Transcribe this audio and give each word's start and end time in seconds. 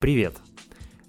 Привет! 0.00 0.38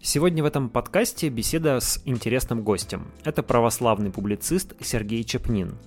Сегодня 0.02 0.44
в 0.44 0.46
этом 0.46 0.68
подкасте 0.68 1.30
беседа 1.30 1.80
с 1.80 2.02
интересным 2.04 2.62
гостем. 2.62 3.08
Это 3.24 3.42
православный 3.42 4.12
публицист 4.12 4.74
Сергей 4.82 5.24
Чепнин. 5.24 5.78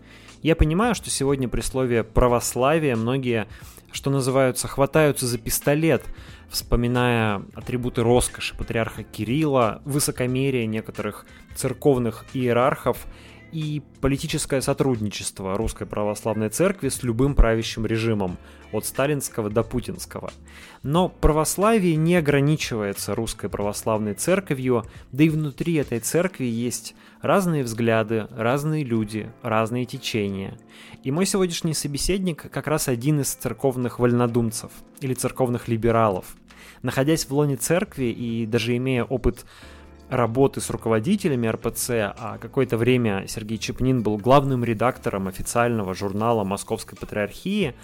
Я 0.41 0.57
понимаю, 0.57 0.95
что 0.95 1.11
сегодня 1.11 1.46
при 1.46 1.61
слове 1.61 2.03
«православие» 2.03 2.96
многие, 2.96 3.46
что 3.93 4.09
называются, 4.09 4.69
хватаются 4.69 5.27
за 5.27 5.37
пистолет, 5.37 6.03
вспоминая 6.48 7.43
атрибуты 7.53 8.03
роскоши 8.03 8.56
патриарха 8.56 9.03
Кирилла, 9.03 9.82
высокомерие 9.84 10.66
некоторых 10.66 11.27
церковных 11.55 12.25
иерархов– 12.32 13.07
и 13.55 13.82
политическое 14.00 14.61
сотрудничество 14.61 15.57
Русской 15.57 15.86
Православной 15.86 16.48
Церкви 16.48 16.89
с 16.89 17.04
любым 17.04 17.36
правящим 17.36 17.86
режимом, 17.86 18.36
от 18.73 18.84
сталинского 18.84 19.48
до 19.48 19.62
путинского. 19.62 20.32
Но 20.82 21.09
православие 21.09 21.95
не 21.95 22.17
ограничивается 22.17 23.14
Русской 23.14 23.48
Православной 23.48 24.14
Церковью, 24.14 24.85
да 25.13 25.22
и 25.22 25.29
внутри 25.29 25.75
этой 25.75 26.00
церкви 26.00 26.46
есть 26.46 26.96
разные 27.22 27.63
взгляды, 27.63 28.27
разные 28.32 28.82
люди, 28.82 29.30
разные 29.43 29.85
течения. 29.85 30.58
И 31.05 31.13
мой 31.13 31.25
сегодняшний 31.25 31.75
собеседник 31.75 32.50
как 32.50 32.66
раз 32.66 32.89
один 32.89 33.20
из 33.20 33.33
церковных 33.34 34.00
вольнодумцев 34.00 34.72
или 35.00 35.14
церковных 35.14 35.69
либералов. 35.69 36.34
Находясь 36.83 37.27
в 37.27 37.30
лоне 37.33 37.56
церкви 37.56 38.06
и 38.06 38.47
даже 38.47 38.77
имея 38.77 39.05
опыт 39.05 39.47
работы 40.11 40.61
с 40.61 40.70
руководителями 40.70 41.47
РПЦ, 41.47 41.91
а 41.91 42.39
какое-то 42.41 42.77
время 42.77 43.27
Сергей 43.27 43.58
Чепнин 43.58 44.03
был 44.03 44.19
главным 44.19 44.64
редактором 44.64 45.28
официального 45.28 45.94
журнала 45.94 46.44
Московской 46.44 46.98
Патриархии, 46.98 47.75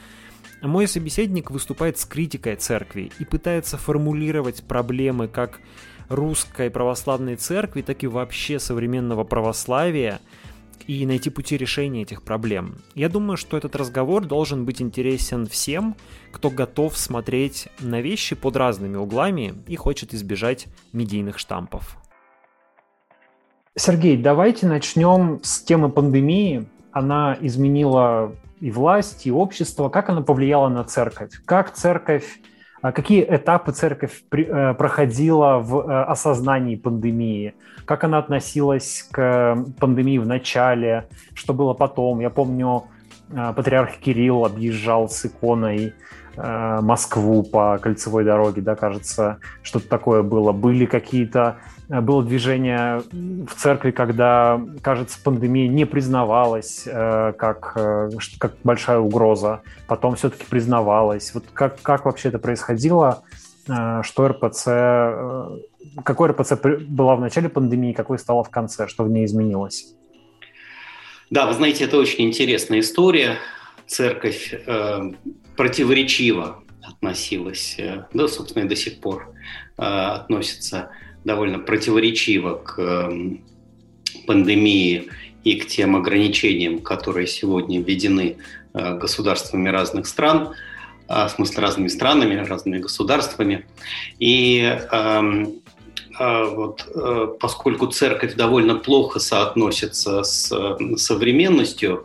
мой 0.62 0.86
собеседник 0.86 1.50
выступает 1.50 1.98
с 1.98 2.04
критикой 2.04 2.56
церкви 2.56 3.10
и 3.18 3.24
пытается 3.24 3.78
формулировать 3.78 4.62
проблемы 4.62 5.26
как 5.26 5.60
русской 6.08 6.70
православной 6.70 7.36
церкви, 7.36 7.82
так 7.82 8.02
и 8.02 8.06
вообще 8.06 8.58
современного 8.58 9.24
православия 9.24 10.20
и 10.86 11.06
найти 11.06 11.30
пути 11.30 11.56
решения 11.56 12.02
этих 12.02 12.22
проблем. 12.22 12.76
Я 12.94 13.08
думаю, 13.08 13.36
что 13.36 13.56
этот 13.56 13.76
разговор 13.76 14.26
должен 14.26 14.64
быть 14.64 14.82
интересен 14.82 15.46
всем, 15.46 15.96
кто 16.32 16.50
готов 16.50 16.96
смотреть 16.98 17.68
на 17.78 18.00
вещи 18.00 18.34
под 18.34 18.56
разными 18.56 18.96
углами 18.96 19.54
и 19.66 19.76
хочет 19.76 20.12
избежать 20.14 20.66
медийных 20.92 21.38
штампов. 21.38 21.96
Сергей, 23.76 24.16
давайте 24.16 24.66
начнем 24.66 25.38
с 25.44 25.62
темы 25.62 25.90
пандемии. 25.90 26.66
Она 26.90 27.36
изменила 27.40 28.32
и 28.58 28.72
власть, 28.72 29.28
и 29.28 29.30
общество. 29.30 29.88
Как 29.88 30.10
она 30.10 30.22
повлияла 30.22 30.68
на 30.68 30.82
церковь? 30.82 31.30
Как 31.44 31.72
церковь, 31.72 32.40
а, 32.82 32.90
какие 32.90 33.22
этапы 33.22 33.70
церковь 33.70 34.24
э, 34.32 34.74
проходила 34.74 35.58
в 35.58 35.88
э, 35.88 36.02
осознании 36.02 36.74
пандемии? 36.74 37.54
Как 37.84 38.02
она 38.02 38.18
относилась 38.18 39.08
к 39.12 39.56
пандемии 39.78 40.18
в 40.18 40.26
начале? 40.26 41.06
Что 41.34 41.54
было 41.54 41.72
потом? 41.72 42.18
Я 42.18 42.30
помню, 42.30 42.86
э, 43.30 43.52
патриарх 43.54 43.98
Кирилл 43.98 44.46
объезжал 44.46 45.08
с 45.08 45.24
иконой 45.26 45.94
Москву 46.36 47.42
по 47.42 47.76
кольцевой 47.78 48.24
дороге, 48.24 48.62
да, 48.62 48.76
кажется, 48.76 49.40
что-то 49.62 49.88
такое 49.88 50.22
было. 50.22 50.52
Были 50.52 50.86
какие-то 50.86 51.56
Э, 51.56 51.79
было 51.90 52.22
движение 52.22 53.02
в 53.10 53.54
церкви, 53.56 53.90
когда, 53.90 54.60
кажется, 54.80 55.18
пандемия 55.22 55.66
не 55.66 55.84
признавалась 55.84 56.84
э, 56.86 57.32
как, 57.36 57.72
э, 57.74 58.10
как 58.38 58.54
большая 58.62 58.98
угроза, 58.98 59.62
потом 59.88 60.14
все-таки 60.14 60.44
признавалась. 60.48 61.34
Вот 61.34 61.44
как, 61.52 61.82
как 61.82 62.04
вообще 62.04 62.28
это 62.28 62.38
происходило, 62.38 63.24
э, 63.68 64.02
что 64.04 64.28
РПЦ, 64.28 64.66
какой 66.04 66.30
РПЦ 66.30 66.52
была 66.86 67.16
в 67.16 67.20
начале 67.20 67.48
пандемии, 67.48 67.92
какой 67.92 68.20
стала 68.20 68.44
в 68.44 68.50
конце, 68.50 68.86
что 68.86 69.02
в 69.02 69.10
ней 69.10 69.24
изменилось? 69.24 69.96
Да, 71.28 71.46
вы 71.46 71.54
знаете, 71.54 71.84
это 71.84 71.96
очень 71.96 72.24
интересная 72.24 72.80
история. 72.80 73.38
Церковь 73.88 74.54
э, 74.54 75.12
противоречиво 75.56 76.62
относилась, 76.82 77.76
да, 78.14 78.28
собственно, 78.28 78.64
и 78.64 78.68
до 78.68 78.76
сих 78.76 79.00
пор 79.00 79.34
э, 79.76 79.82
относится 79.82 80.90
довольно 81.24 81.58
противоречиво 81.58 82.54
к 82.54 82.78
эм, 82.78 83.44
пандемии 84.26 85.08
и 85.44 85.56
к 85.56 85.66
тем 85.66 85.96
ограничениям, 85.96 86.80
которые 86.80 87.26
сегодня 87.26 87.80
введены 87.80 88.36
э, 88.74 88.98
государствами 88.98 89.68
разных 89.68 90.06
стран, 90.06 90.54
а, 91.08 91.26
в 91.26 91.32
смысле 91.32 91.62
разными 91.62 91.88
странами, 91.88 92.36
разными 92.46 92.78
государствами. 92.78 93.66
И 94.18 94.60
эм, 94.60 95.60
а, 96.18 96.44
вот, 96.44 96.86
э, 96.94 97.28
поскольку 97.40 97.86
церковь 97.86 98.34
довольно 98.34 98.76
плохо 98.76 99.18
соотносится 99.18 100.22
с 100.22 100.52
современностью, 100.96 102.04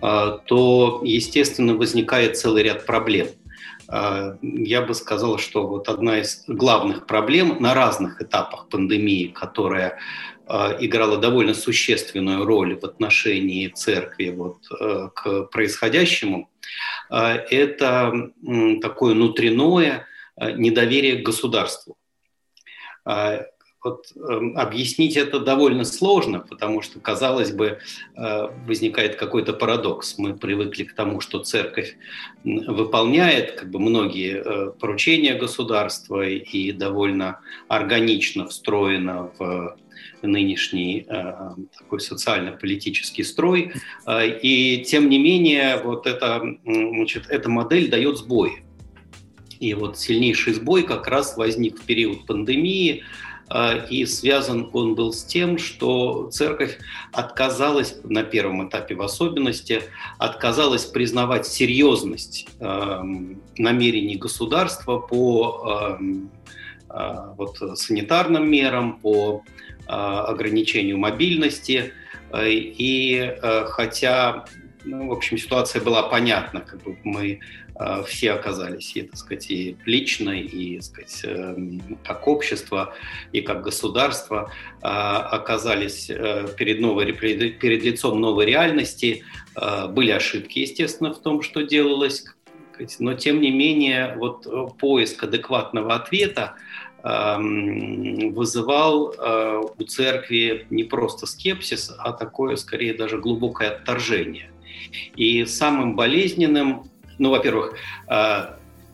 э, 0.00 0.38
то, 0.46 1.00
естественно, 1.04 1.74
возникает 1.74 2.38
целый 2.38 2.62
ряд 2.62 2.86
проблем– 2.86 3.28
я 3.88 4.82
бы 4.82 4.94
сказал, 4.94 5.38
что 5.38 5.66
вот 5.66 5.88
одна 5.88 6.18
из 6.18 6.44
главных 6.48 7.06
проблем 7.06 7.58
на 7.60 7.74
разных 7.74 8.20
этапах 8.20 8.68
пандемии, 8.68 9.28
которая 9.28 9.98
а, 10.46 10.76
играла 10.78 11.18
довольно 11.18 11.54
существенную 11.54 12.44
роль 12.44 12.78
в 12.78 12.84
отношении 12.84 13.68
церкви 13.68 14.30
вот, 14.30 14.58
э, 14.80 15.08
к 15.14 15.44
происходящему, 15.44 16.48
а, 17.10 17.34
это 17.34 18.30
такое 18.80 19.14
внутреннее 19.14 20.06
недоверие 20.38 21.16
к 21.16 21.26
государству 21.26 21.96
вот, 23.86 24.06
э, 24.16 24.52
объяснить 24.56 25.16
это 25.16 25.38
довольно 25.38 25.84
сложно, 25.84 26.40
потому 26.40 26.82
что, 26.82 26.98
казалось 26.98 27.52
бы, 27.52 27.78
э, 28.16 28.48
возникает 28.66 29.14
какой-то 29.14 29.52
парадокс. 29.52 30.18
Мы 30.18 30.34
привыкли 30.34 30.84
к 30.84 30.94
тому, 30.94 31.20
что 31.20 31.38
церковь 31.38 31.96
выполняет 32.44 33.52
как 33.52 33.70
бы, 33.70 33.78
многие 33.78 34.42
э, 34.44 34.70
поручения 34.72 35.34
государства 35.34 36.26
и 36.26 36.72
довольно 36.72 37.38
органично 37.68 38.48
встроена 38.48 39.30
в 39.38 39.76
нынешний 40.22 41.06
э, 41.08 41.32
такой 41.78 42.00
социально-политический 42.00 43.22
строй. 43.22 43.72
Э, 44.06 44.28
и 44.28 44.84
тем 44.84 45.08
не 45.08 45.18
менее, 45.18 45.80
вот 45.84 46.08
эта, 46.08 46.42
значит, 46.64 47.26
эта 47.28 47.48
модель 47.48 47.88
дает 47.88 48.18
сбой. 48.18 48.64
И 49.60 49.74
вот 49.74 49.98
сильнейший 49.98 50.54
сбой 50.54 50.82
как 50.82 51.06
раз 51.06 51.36
возник 51.36 51.78
в 51.78 51.84
период 51.84 52.26
пандемии, 52.26 53.04
и 53.90 54.06
связан 54.06 54.70
он 54.72 54.96
был 54.96 55.12
с 55.12 55.22
тем, 55.24 55.58
что 55.58 56.28
церковь 56.32 56.78
отказалась, 57.12 57.96
на 58.02 58.24
первом 58.24 58.68
этапе 58.68 58.96
в 58.96 59.02
особенности, 59.02 59.82
отказалась 60.18 60.84
признавать 60.84 61.46
серьезность 61.46 62.48
эм, 62.58 63.40
намерений 63.56 64.16
государства 64.16 64.98
по 64.98 65.96
эм, 66.00 66.30
э, 66.90 67.14
вот, 67.36 67.78
санитарным 67.78 68.50
мерам, 68.50 68.98
по 68.98 69.44
э, 69.86 69.92
ограничению 69.92 70.98
мобильности. 70.98 71.92
Э, 72.32 72.48
и 72.48 73.32
хотя 73.68 74.44
ну, 74.84 75.08
в 75.08 75.12
общем, 75.12 75.38
ситуация 75.38 75.82
была 75.82 76.04
понятна, 76.04 76.60
как 76.60 76.82
бы 76.82 76.96
мы 77.04 77.40
все 78.06 78.32
оказались, 78.32 78.96
и, 78.96 79.02
так 79.02 79.16
сказать, 79.16 79.50
и 79.50 79.76
лично, 79.84 80.30
и, 80.30 80.76
так 80.76 80.84
сказать, 80.84 81.20
э, 81.24 81.56
как 82.04 82.26
общество, 82.26 82.94
и 83.32 83.40
как 83.42 83.62
государство 83.62 84.50
э, 84.82 84.86
оказались 84.86 86.08
э, 86.08 86.46
перед, 86.56 86.80
новой, 86.80 87.12
перед, 87.12 87.84
лицом 87.84 88.20
новой 88.20 88.46
реальности. 88.46 89.24
Э, 89.54 89.88
были 89.88 90.10
ошибки, 90.10 90.60
естественно, 90.60 91.12
в 91.12 91.20
том, 91.20 91.42
что 91.42 91.62
делалось, 91.62 92.24
но, 92.98 93.14
тем 93.14 93.40
не 93.40 93.50
менее, 93.50 94.14
вот 94.16 94.46
э, 94.46 94.66
поиск 94.78 95.22
адекватного 95.24 95.94
ответа 95.94 96.54
эм, 97.02 98.32
вызывал 98.32 99.12
э, 99.12 99.62
у 99.78 99.84
церкви 99.84 100.66
не 100.70 100.84
просто 100.84 101.26
скепсис, 101.26 101.94
а 101.98 102.12
такое, 102.12 102.56
скорее, 102.56 102.94
даже 102.94 103.18
глубокое 103.18 103.70
отторжение. 103.70 104.50
И 105.16 105.44
самым 105.46 105.96
болезненным, 105.96 106.84
ну, 107.18 107.30
во-первых, 107.30 107.74
э, 108.08 108.46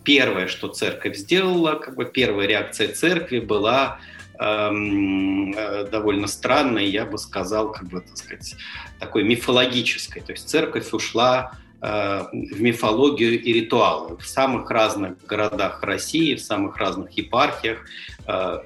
первое, 0.04 0.46
что 0.48 0.68
церковь 0.68 1.16
сделала, 1.16 1.74
как 1.74 1.96
бы 1.96 2.04
первая 2.04 2.46
реакция 2.46 2.88
церкви 2.88 3.40
была 3.40 3.98
эм, 4.38 5.52
э, 5.52 5.86
довольно 5.90 6.26
странной, 6.26 6.86
я 6.86 7.04
бы 7.04 7.18
сказал, 7.18 7.72
как 7.72 7.88
бы, 7.88 8.00
так 8.00 8.16
сказать, 8.16 8.56
такой 8.98 9.24
мифологической. 9.24 10.22
То 10.22 10.32
есть 10.32 10.48
церковь 10.48 10.92
ушла 10.92 11.52
э, 11.80 12.22
в 12.32 12.60
мифологию 12.60 13.40
и 13.40 13.52
ритуалы 13.52 14.16
в 14.16 14.26
самых 14.26 14.70
разных 14.70 15.24
городах 15.26 15.82
России, 15.82 16.34
в 16.34 16.40
самых 16.40 16.76
разных 16.76 17.10
епархиях, 17.12 17.84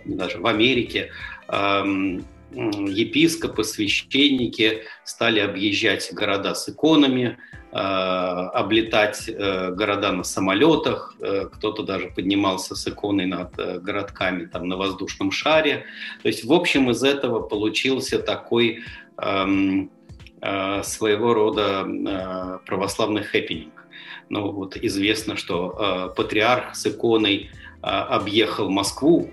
даже 0.04 0.38
в 0.38 0.46
Америке. 0.46 1.12
Эм, 1.48 2.24
епископы, 2.52 3.64
священники 3.64 4.84
стали 5.04 5.40
объезжать 5.40 6.12
города 6.12 6.54
с 6.54 6.68
иконами, 6.68 7.38
облетать 7.72 9.28
э, 9.28 9.72
города 9.72 10.12
на 10.12 10.24
самолетах, 10.24 11.14
кто-то 11.52 11.82
даже 11.82 12.08
поднимался 12.08 12.74
с 12.74 12.86
иконой 12.88 13.26
над 13.26 13.54
городками 13.82 14.46
там, 14.46 14.68
на 14.68 14.76
воздушном 14.76 15.30
шаре. 15.30 15.84
То 16.22 16.28
есть, 16.28 16.44
в 16.44 16.52
общем, 16.52 16.90
из 16.90 17.02
этого 17.02 17.40
получился 17.40 18.18
такой 18.18 18.84
эм, 19.18 19.90
своего 20.82 21.34
рода 21.34 22.60
православный 22.66 23.22
хэппенинг. 23.22 23.72
Ну 24.28 24.52
вот 24.52 24.76
известно, 24.76 25.36
что 25.36 26.12
патриарх 26.16 26.76
с 26.76 26.86
иконой 26.86 27.50
объехал 27.80 28.70
Москву, 28.70 29.30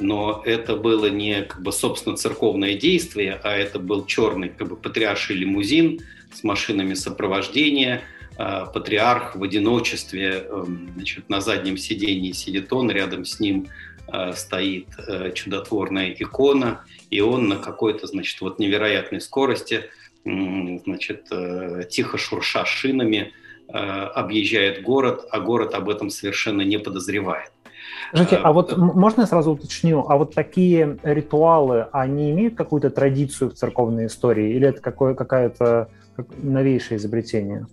но 0.00 0.42
это 0.44 0.76
было 0.76 1.06
не 1.06 1.42
как 1.42 1.62
бы 1.62 1.72
собственно 1.72 2.16
церковное 2.16 2.74
действие, 2.74 3.40
а 3.42 3.54
это 3.56 3.78
был 3.78 4.06
черный 4.06 4.48
как 4.48 4.68
бы 4.68 4.76
патриарший 4.76 5.36
лимузин 5.36 6.00
с 6.32 6.44
машинами 6.44 6.94
сопровождения, 6.94 8.02
а, 8.36 8.66
патриарх 8.66 9.34
в 9.36 9.42
одиночестве, 9.42 10.46
эм, 10.48 10.90
значит, 10.94 11.28
на 11.28 11.40
заднем 11.40 11.76
сидении 11.76 12.32
сидит 12.32 12.72
он, 12.72 12.90
рядом 12.90 13.24
с 13.24 13.40
ним 13.40 13.66
а, 14.10 14.32
стоит 14.32 14.88
э, 15.06 15.32
чудотворная 15.34 16.14
икона, 16.18 16.80
и 17.10 17.20
он 17.20 17.48
на 17.48 17.56
какой-то, 17.56 18.06
значит, 18.06 18.40
вот 18.40 18.58
невероятной 18.58 19.20
скорости, 19.20 19.84
значит, 20.24 21.26
э, 21.30 21.82
тихо 21.90 22.16
шурша 22.16 22.64
шинами, 22.64 23.32
э, 23.68 23.72
объезжает 23.72 24.82
город, 24.82 25.26
а 25.30 25.40
город 25.40 25.74
об 25.74 25.90
этом 25.90 26.10
совершенно 26.10 26.62
не 26.62 26.78
подозревает. 26.78 27.50
Скажите, 28.08 28.36
а 28.36 28.52
вот 28.52 28.76
можно 28.76 29.22
я 29.22 29.26
сразу 29.26 29.52
уточню, 29.52 30.06
а 30.08 30.16
вот 30.16 30.34
такие 30.34 30.98
ритуалы, 31.02 31.88
они 31.92 32.30
имеют 32.30 32.54
какую-то 32.54 32.90
традицию 32.90 33.50
в 33.50 33.54
церковной 33.54 34.06
истории? 34.06 34.54
Или 34.54 34.68
это 34.68 34.80
какое, 34.80 35.14
новейшее 36.42 36.98
изобретение? 36.98 37.66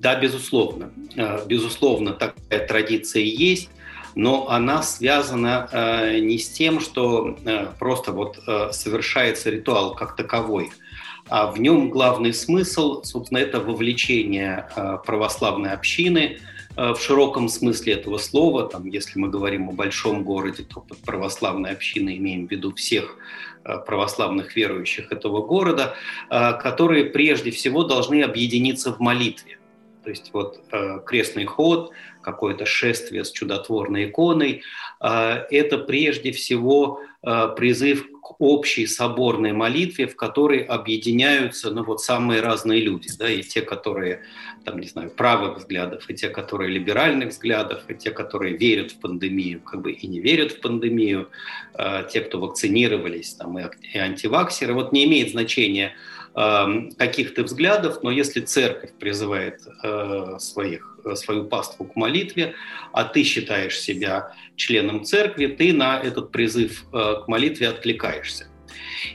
Да, 0.00 0.18
безусловно. 0.18 0.90
Э, 1.16 1.46
безусловно, 1.46 2.12
такая 2.12 2.66
традиция 2.66 3.22
есть, 3.22 3.68
но 4.14 4.48
она 4.48 4.82
связана 4.82 5.68
э, 5.70 6.18
не 6.20 6.38
с 6.38 6.48
тем, 6.48 6.80
что 6.80 7.36
э, 7.44 7.66
просто 7.78 8.12
вот 8.12 8.38
совершается 8.72 9.50
ритуал 9.50 9.94
как 9.94 10.16
таковой, 10.16 10.70
а 11.28 11.50
в 11.50 11.60
нем 11.60 11.90
главный 11.90 12.32
смысл, 12.32 13.02
собственно, 13.04 13.38
это 13.38 13.60
вовлечение 13.60 14.66
православной 15.04 15.70
общины– 15.70 16.38
в 16.76 16.96
широком 16.98 17.48
смысле 17.48 17.94
этого 17.94 18.16
слова. 18.16 18.66
Там, 18.66 18.86
если 18.86 19.18
мы 19.18 19.28
говорим 19.28 19.68
о 19.68 19.72
большом 19.72 20.22
городе, 20.22 20.62
то 20.62 20.80
под 20.80 20.98
православной 20.98 21.72
общиной 21.72 22.16
имеем 22.16 22.46
в 22.46 22.50
виду 22.50 22.72
всех 22.74 23.16
православных 23.62 24.56
верующих 24.56 25.12
этого 25.12 25.46
города, 25.46 25.94
э, 26.30 26.52
которые 26.54 27.06
прежде 27.06 27.50
всего 27.50 27.84
должны 27.84 28.22
объединиться 28.22 28.92
в 28.92 29.00
молитве. 29.00 29.58
То 30.02 30.08
есть 30.08 30.30
вот 30.32 30.64
крестный 31.04 31.44
ход, 31.44 31.92
какое-то 32.22 32.64
шествие 32.64 33.22
с 33.22 33.30
чудотворной 33.30 34.06
иконой, 34.06 34.62
это 34.98 35.76
прежде 35.76 36.32
всего 36.32 37.02
призыв 37.20 38.06
общей 38.38 38.86
соборной 38.86 39.52
молитве, 39.52 40.06
в 40.06 40.16
которой 40.16 40.60
объединяются 40.60 41.70
ну, 41.70 41.84
вот 41.84 42.00
самые 42.00 42.40
разные 42.40 42.80
люди, 42.80 43.08
да, 43.18 43.30
и 43.30 43.42
те, 43.42 43.62
которые, 43.62 44.22
там, 44.64 44.78
не 44.78 44.86
знаю, 44.86 45.10
правых 45.10 45.58
взглядов, 45.58 46.08
и 46.08 46.14
те, 46.14 46.28
которые 46.28 46.70
либеральных 46.70 47.30
взглядов, 47.30 47.82
и 47.88 47.94
те, 47.94 48.10
которые 48.10 48.56
верят 48.56 48.92
в 48.92 49.00
пандемию, 49.00 49.60
как 49.60 49.82
бы 49.82 49.92
и 49.92 50.06
не 50.06 50.20
верят 50.20 50.52
в 50.52 50.60
пандемию, 50.60 51.28
э, 51.74 52.04
те, 52.12 52.20
кто 52.20 52.40
вакцинировались, 52.40 53.34
там, 53.34 53.58
и, 53.58 53.64
и 53.92 53.98
антиваксеры. 53.98 54.74
Вот 54.74 54.92
не 54.92 55.04
имеет 55.04 55.30
значения 55.30 55.94
э, 56.34 56.90
каких-то 56.96 57.42
взглядов, 57.42 58.02
но 58.02 58.10
если 58.10 58.40
церковь 58.40 58.92
призывает 58.98 59.60
э, 59.82 60.36
своих 60.38 60.89
свою 61.14 61.44
паству 61.44 61.84
к 61.84 61.96
молитве, 61.96 62.54
а 62.92 63.04
ты 63.04 63.22
считаешь 63.22 63.78
себя 63.78 64.32
членом 64.56 65.04
церкви, 65.04 65.46
ты 65.46 65.72
на 65.72 65.98
этот 65.98 66.32
призыв 66.32 66.84
э, 66.92 67.14
к 67.24 67.28
молитве 67.28 67.68
откликаешься. 67.68 68.50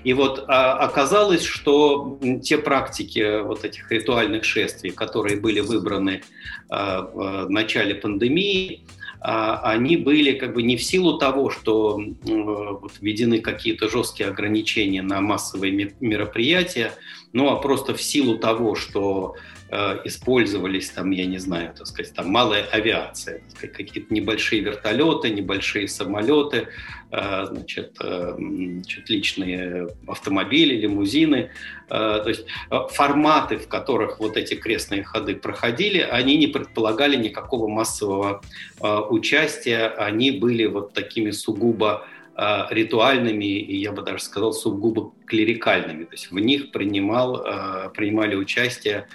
И 0.04 0.14
вот 0.14 0.46
а, 0.48 0.74
оказалось, 0.74 1.44
что 1.44 2.20
те 2.44 2.58
практики 2.58 3.42
вот 3.42 3.64
этих 3.66 3.92
ритуальных 3.92 4.44
шествий, 4.44 4.92
которые 4.92 5.40
были 5.40 5.60
выбраны 5.60 6.24
а, 6.70 7.02
в 7.02 7.50
начале 7.50 7.96
пандемии, 7.96 8.86
а, 9.22 9.62
они 9.72 9.98
были 9.98 10.34
как 10.34 10.54
бы 10.54 10.64
не 10.64 10.78
в 10.78 10.84
силу 10.84 11.18
того, 11.18 11.50
что 11.50 12.00
вот, 12.24 12.94
введены 13.00 13.40
какие-то 13.40 13.90
жесткие 13.90 14.30
ограничения 14.30 15.02
на 15.02 15.22
массовые 15.22 15.94
мероприятия, 16.00 16.92
ну 17.34 17.50
а 17.50 17.56
просто 17.58 17.96
в 17.96 18.02
силу 18.02 18.38
того, 18.38 18.76
что 18.76 19.36
Э, 19.64 19.64
использовались 20.06 20.89
там, 20.89 21.12
я 21.12 21.25
не 21.25 21.38
знаю, 21.38 21.74
так 21.75 21.88
сказать, 21.88 22.13
там 22.13 22.30
малая 22.30 22.63
авиация, 22.72 23.42
какие-то 23.60 24.13
небольшие 24.13 24.62
вертолеты, 24.62 25.30
небольшие 25.30 25.88
самолеты, 25.88 26.68
э, 27.12 27.45
значит, 27.45 27.98
э, 28.00 28.36
значит, 28.38 29.10
личные 29.10 29.88
автомобили, 30.07 30.75
лимузины. 30.75 31.51
То 31.88 32.25
есть 32.25 32.45
форматы, 32.69 33.57
в 33.57 33.68
которых 33.68 34.19
вот 34.19 34.38
эти 34.38 34.56
крестные 34.56 35.04
ходы 35.04 35.36
проходили, 35.36 36.00
они 36.00 36.36
не 36.36 36.48
предполагали 36.48 37.16
никакого 37.16 37.68
массового 37.68 38.42
участия, 38.80 39.89
они 39.89 40.31
были 40.31 40.66
вот 40.66 40.94
такими 40.94 41.30
сугубо 41.30 42.07
Э, 42.38 42.66
ритуальными 42.69 43.45
и, 43.45 43.77
я 43.77 43.94
бы 43.94 44.01
даже 44.01 44.22
сказал, 44.22 44.51
сугубо 44.51 45.13
клерикальными. 45.25 46.04
То 46.04 46.12
есть 46.12 46.31
в 46.31 46.38
них 46.38 46.72
принимал, 46.72 47.42
э, 47.45 47.89
принимали 47.95 48.36
участие 48.36 48.98
э, 48.98 49.06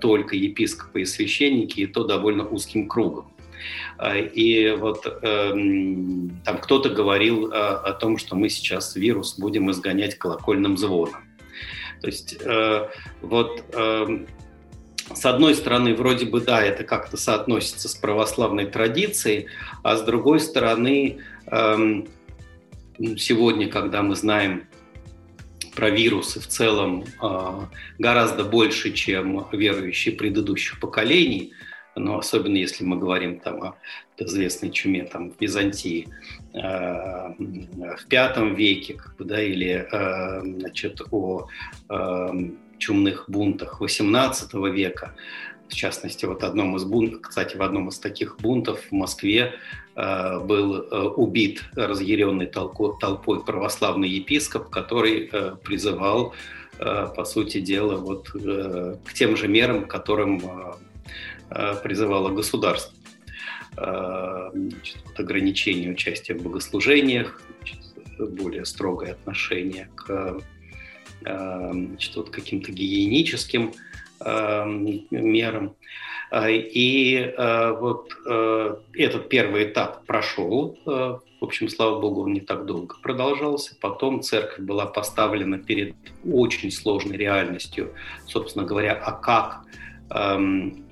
только 0.00 0.36
епископы 0.36 1.02
и 1.02 1.04
священники, 1.04 1.80
и 1.80 1.86
то 1.86 2.04
довольно 2.04 2.46
узким 2.46 2.88
кругом. 2.88 3.32
И 4.34 4.76
вот 4.76 5.06
эм, 5.22 6.30
там 6.44 6.58
кто-то 6.58 6.88
говорил 6.88 7.52
о 7.52 7.92
том, 7.92 8.18
что 8.18 8.34
мы 8.34 8.48
сейчас 8.48 8.96
вирус 8.96 9.38
будем 9.38 9.70
изгонять 9.70 10.16
колокольным 10.16 10.76
звоном. 10.76 11.22
То 12.00 12.08
есть 12.08 12.36
вот 13.20 13.64
эм, 13.72 14.26
с 15.14 15.24
одной 15.26 15.54
стороны, 15.54 15.94
вроде 15.94 16.26
бы, 16.26 16.40
да, 16.40 16.62
это 16.62 16.84
как-то 16.84 17.16
соотносится 17.16 17.88
с 17.88 17.94
православной 17.94 18.66
традицией, 18.66 19.46
а 19.82 19.96
с 19.96 20.02
другой 20.02 20.40
стороны, 20.40 21.18
эм, 21.46 22.08
сегодня, 23.16 23.68
когда 23.68 24.02
мы 24.02 24.14
знаем 24.14 24.64
про 25.74 25.90
вирусы 25.90 26.40
в 26.40 26.46
целом 26.46 27.04
а, 27.20 27.68
гораздо 27.98 28.44
больше, 28.44 28.92
чем 28.92 29.46
верующие 29.52 30.14
предыдущих 30.14 30.80
поколений, 30.80 31.52
но 31.94 32.18
особенно 32.18 32.56
если 32.56 32.84
мы 32.84 32.98
говорим 32.98 33.38
там 33.40 33.62
о 33.62 33.74
известной 34.18 34.70
чуме 34.70 35.04
там, 35.04 35.30
в 35.30 35.40
Византии 35.40 36.08
а, 36.54 37.34
в 37.38 38.06
V 38.08 38.54
веке, 38.54 38.94
как 38.94 39.16
бы, 39.16 39.24
да, 39.24 39.42
или 39.42 39.86
а, 39.90 40.42
значит, 40.42 41.00
о 41.10 41.48
чумных 42.78 43.24
бунтах 43.28 43.80
XVIII 43.80 44.70
века, 44.70 45.14
в 45.72 45.74
частности, 45.74 46.26
вот 46.26 46.44
одном 46.44 46.76
из 46.76 46.84
бунтов, 46.84 47.22
кстати, 47.22 47.56
в 47.56 47.62
одном 47.62 47.88
из 47.88 47.98
таких 47.98 48.36
бунтов 48.36 48.78
в 48.90 48.92
Москве 48.92 49.54
э, 49.96 50.38
был 50.40 50.82
э, 50.82 51.00
убит 51.16 51.62
разъяренной 51.74 52.46
толпой, 52.46 52.92
толпой 53.00 53.42
православный 53.42 54.08
епископ, 54.10 54.68
который 54.68 55.30
э, 55.32 55.56
призывал, 55.64 56.34
э, 56.78 57.08
по 57.16 57.24
сути 57.24 57.60
дела, 57.60 57.96
вот, 57.96 58.28
э, 58.34 58.96
к 59.02 59.14
тем 59.14 59.34
же 59.34 59.48
мерам, 59.48 59.86
которым 59.86 60.42
э, 60.44 60.72
э 61.50 61.74
призывало 61.82 62.28
государство. 62.28 62.94
Э, 63.78 64.50
значит, 64.52 64.98
вот 65.06 65.18
ограничение 65.18 65.92
участия 65.92 66.34
в 66.34 66.42
богослужениях, 66.42 67.40
значит, 67.58 67.80
более 68.18 68.66
строгое 68.66 69.12
отношение 69.12 69.88
к 69.96 70.38
э, 71.24 71.70
значит, 71.72 72.14
вот 72.14 72.28
каким-то 72.28 72.72
гигиеническим 72.72 73.72
мерам. 74.24 75.74
А, 76.30 76.48
и 76.48 77.16
э, 77.16 77.76
вот 77.78 78.10
э, 78.26 78.76
этот 78.94 79.28
первый 79.28 79.64
этап 79.64 80.06
прошел. 80.06 80.78
Э, 80.86 81.18
в 81.40 81.44
общем, 81.44 81.68
слава 81.68 82.00
богу, 82.00 82.22
он 82.22 82.32
не 82.32 82.40
так 82.40 82.64
долго 82.64 82.96
продолжался. 83.02 83.76
Потом 83.80 84.22
церковь 84.22 84.60
была 84.64 84.86
поставлена 84.86 85.58
перед 85.58 85.94
очень 86.24 86.70
сложной 86.70 87.18
реальностью, 87.18 87.92
собственно 88.26 88.64
говоря, 88.64 88.94
а 88.94 89.12
как 89.12 89.64
эм, 90.08 90.86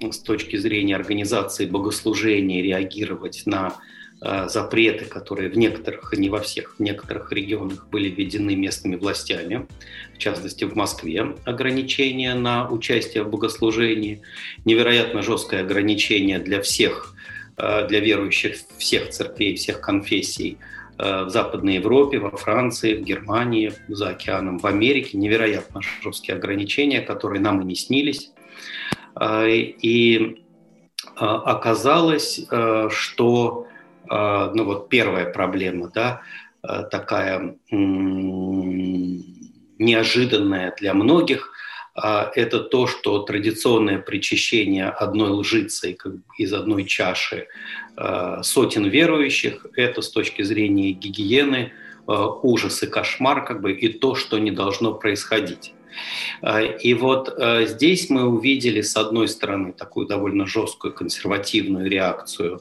с 0.00 0.18
точки 0.20 0.56
зрения 0.56 0.96
организации 0.96 1.66
богослужения 1.66 2.62
реагировать 2.62 3.42
на 3.44 3.74
Э, 3.74 3.80
запреты, 4.20 5.04
которые 5.04 5.50
в 5.50 5.58
некоторых, 5.58 6.12
не 6.16 6.30
во 6.30 6.40
всех, 6.40 6.76
в 6.78 6.80
некоторых 6.80 7.32
регионах 7.32 7.86
были 7.90 8.08
введены 8.08 8.56
местными 8.56 8.96
властями, 8.96 9.66
в 10.14 10.18
частности 10.18 10.64
в 10.64 10.74
Москве 10.74 11.34
ограничения 11.44 12.34
на 12.34 12.68
участие 12.68 13.24
в 13.24 13.28
богослужении, 13.30 14.22
невероятно 14.64 15.22
жесткое 15.22 15.60
ограничение 15.60 16.38
для 16.38 16.62
всех, 16.62 17.14
э, 17.58 17.86
для 17.88 18.00
верующих 18.00 18.56
всех 18.78 19.10
церквей, 19.10 19.54
всех 19.54 19.80
конфессий 19.80 20.58
в 20.98 21.28
Западной 21.28 21.74
Европе, 21.74 22.18
во 22.18 22.30
Франции, 22.30 22.94
в 22.94 23.02
Германии, 23.02 23.74
за 23.86 24.08
океаном, 24.08 24.58
в 24.58 24.66
Америке. 24.66 25.18
Невероятно 25.18 25.82
жесткие 26.02 26.36
ограничения, 26.36 27.02
которые 27.02 27.42
нам 27.42 27.60
и 27.60 27.66
не 27.66 27.74
снились. 27.74 28.30
И 29.20 30.42
оказалось, 31.16 32.46
что 32.88 33.66
ну 34.08 34.64
вот 34.64 34.88
первая 34.88 35.32
проблема, 35.32 35.90
да, 35.94 36.22
такая 36.62 37.56
неожиданная 39.78 40.74
для 40.78 40.94
многих, 40.94 41.52
а, 41.96 42.30
это 42.34 42.60
то, 42.60 42.86
что 42.86 43.20
традиционное 43.20 43.98
причащение 43.98 44.88
одной 44.88 45.30
лжицей 45.30 45.98
из 46.36 46.52
одной 46.52 46.84
чаши 46.84 47.48
а, 47.96 48.42
сотен 48.42 48.84
верующих, 48.84 49.66
это 49.74 50.02
с 50.02 50.10
точки 50.10 50.42
зрения 50.42 50.92
гигиены 50.92 51.72
а, 52.06 52.26
ужас 52.26 52.82
и 52.82 52.86
кошмар, 52.86 53.46
как 53.46 53.62
бы, 53.62 53.72
и 53.72 53.88
то, 53.88 54.14
что 54.14 54.38
не 54.38 54.50
должно 54.50 54.92
происходить. 54.92 55.72
И 56.82 56.94
вот 56.94 57.38
здесь 57.62 58.10
мы 58.10 58.24
увидели, 58.24 58.80
с 58.80 58.96
одной 58.96 59.28
стороны, 59.28 59.72
такую 59.72 60.06
довольно 60.06 60.46
жесткую 60.46 60.92
консервативную 60.92 61.90
реакцию 61.90 62.60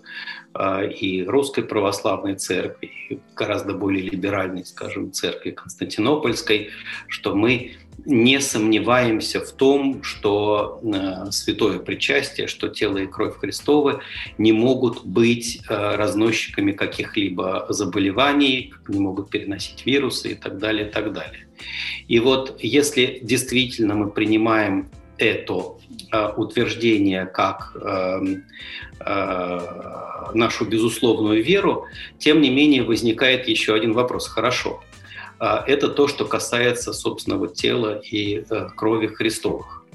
и 0.58 1.26
русской 1.28 1.64
православной 1.64 2.36
церкви, 2.36 2.92
и 3.10 3.20
гораздо 3.36 3.74
более 3.74 4.04
либеральной, 4.04 4.66
скажем, 4.66 5.12
церкви 5.12 5.52
Константинопольской, 5.52 6.70
что 7.08 7.36
мы 7.36 7.74
не 8.06 8.40
сомневаемся 8.40 9.40
в 9.40 9.52
том, 9.52 10.04
что 10.04 10.80
э, 10.84 11.32
святое 11.32 11.80
причастие, 11.80 12.48
что 12.48 12.68
тело 12.68 12.98
и 12.98 13.08
кровь 13.08 13.38
Христовы 13.38 14.00
не 14.38 14.52
могут 14.52 15.06
быть 15.06 15.62
э, 15.68 15.96
разносчиками 15.96 16.72
каких-либо 16.72 17.66
заболеваний, 17.70 18.74
не 18.88 19.00
могут 19.00 19.30
переносить 19.30 19.86
вирусы 19.86 20.32
и 20.32 20.36
так 20.36 20.60
далее, 20.60 20.88
и 20.88 20.92
так 20.92 21.14
далее. 21.14 21.48
И 22.08 22.20
вот 22.20 22.58
если 22.62 23.20
действительно 23.22 23.96
мы 23.96 24.12
принимаем 24.12 24.90
это 25.18 25.78
э, 26.12 26.28
утверждение 26.36 27.26
как 27.26 27.76
э, 27.76 28.20
э, 29.00 29.60
нашу 30.34 30.66
безусловную 30.66 31.44
веру, 31.44 31.86
тем 32.18 32.42
не 32.42 32.50
менее 32.50 32.84
возникает 32.84 33.48
еще 33.48 33.74
один 33.74 33.94
вопрос. 33.94 34.28
Хорошо, 34.28 34.84
это 35.40 35.90
то, 35.90 36.08
что 36.08 36.26
касается 36.26 36.94
собственного 36.94 37.48
тела 37.48 38.00
и 38.00 38.46
э, 38.50 38.70
крови 38.76 39.08
Христовых. 39.08 39.86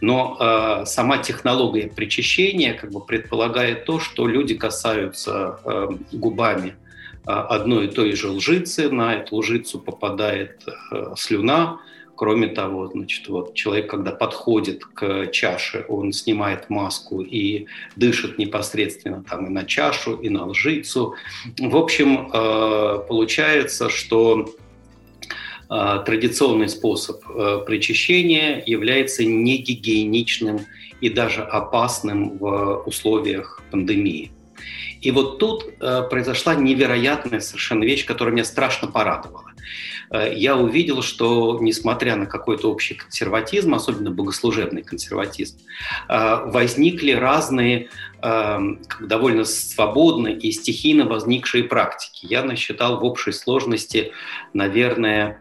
Но 0.00 0.36
э, 0.38 0.86
сама 0.86 1.18
технология 1.18 1.88
причащения 1.88 2.74
как 2.74 2.90
бы 2.90 3.00
предполагает 3.00 3.84
то, 3.84 4.00
что 4.00 4.26
люди 4.26 4.54
касаются 4.54 5.58
э, 5.64 5.88
губами 6.12 6.76
э, 7.26 7.30
одной 7.30 7.86
и 7.86 7.90
той 7.90 8.12
же 8.12 8.30
лжицы, 8.30 8.90
на 8.90 9.14
эту 9.14 9.36
лжицу 9.36 9.78
попадает 9.78 10.62
э, 10.92 11.14
слюна. 11.16 11.80
Кроме 12.16 12.48
того, 12.48 12.88
значит, 12.88 13.28
вот 13.28 13.54
человек, 13.54 13.88
когда 13.88 14.10
подходит 14.10 14.84
к 14.84 15.28
чаше, 15.28 15.86
он 15.88 16.12
снимает 16.12 16.68
маску 16.68 17.22
и 17.22 17.66
дышит 17.96 18.36
непосредственно 18.36 19.24
там 19.24 19.46
и 19.46 19.48
на 19.48 19.64
чашу, 19.64 20.16
и 20.16 20.28
на 20.28 20.44
лжицу. 20.44 21.14
В 21.58 21.76
общем, 21.76 22.30
э, 22.30 22.98
получается, 23.08 23.88
что 23.88 24.50
а, 24.58 24.59
традиционный 25.70 26.68
способ 26.68 27.22
э, 27.28 27.62
причащения 27.64 28.60
является 28.66 29.24
негигиеничным 29.24 30.66
и 31.00 31.08
даже 31.08 31.42
опасным 31.42 32.38
в 32.38 32.82
условиях 32.86 33.62
пандемии. 33.70 34.32
И 35.00 35.12
вот 35.12 35.38
тут 35.38 35.64
э, 35.80 36.02
произошла 36.10 36.56
невероятная 36.56 37.38
совершенно 37.38 37.84
вещь, 37.84 38.04
которая 38.04 38.34
меня 38.34 38.44
страшно 38.44 38.88
порадовала. 38.88 39.52
Э, 40.10 40.34
я 40.34 40.56
увидел, 40.56 41.02
что 41.02 41.56
несмотря 41.60 42.16
на 42.16 42.26
какой-то 42.26 42.68
общий 42.68 42.94
консерватизм, 42.94 43.72
особенно 43.72 44.10
богослужебный 44.10 44.82
консерватизм, 44.82 45.58
возникли 46.08 47.12
разные 47.12 47.90
довольно 49.00 49.44
свободные 49.44 50.36
и 50.36 50.50
стихийно 50.50 51.06
возникшие 51.06 51.62
практики. 51.62 52.26
Я 52.28 52.42
насчитал 52.42 52.98
в 52.98 53.04
общей 53.04 53.32
сложности, 53.32 54.12
наверное, 54.52 55.40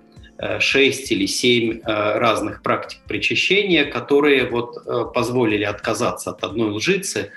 6 0.59 1.11
или 1.11 1.25
7 1.25 1.81
э, 1.85 2.17
разных 2.17 2.61
практик 2.61 2.99
причащения, 3.07 3.85
которые 3.85 4.45
вот 4.45 4.77
э, 4.85 5.05
позволили 5.13 5.63
отказаться 5.63 6.31
от 6.31 6.43
одной 6.43 6.71
лжицы 6.71 7.31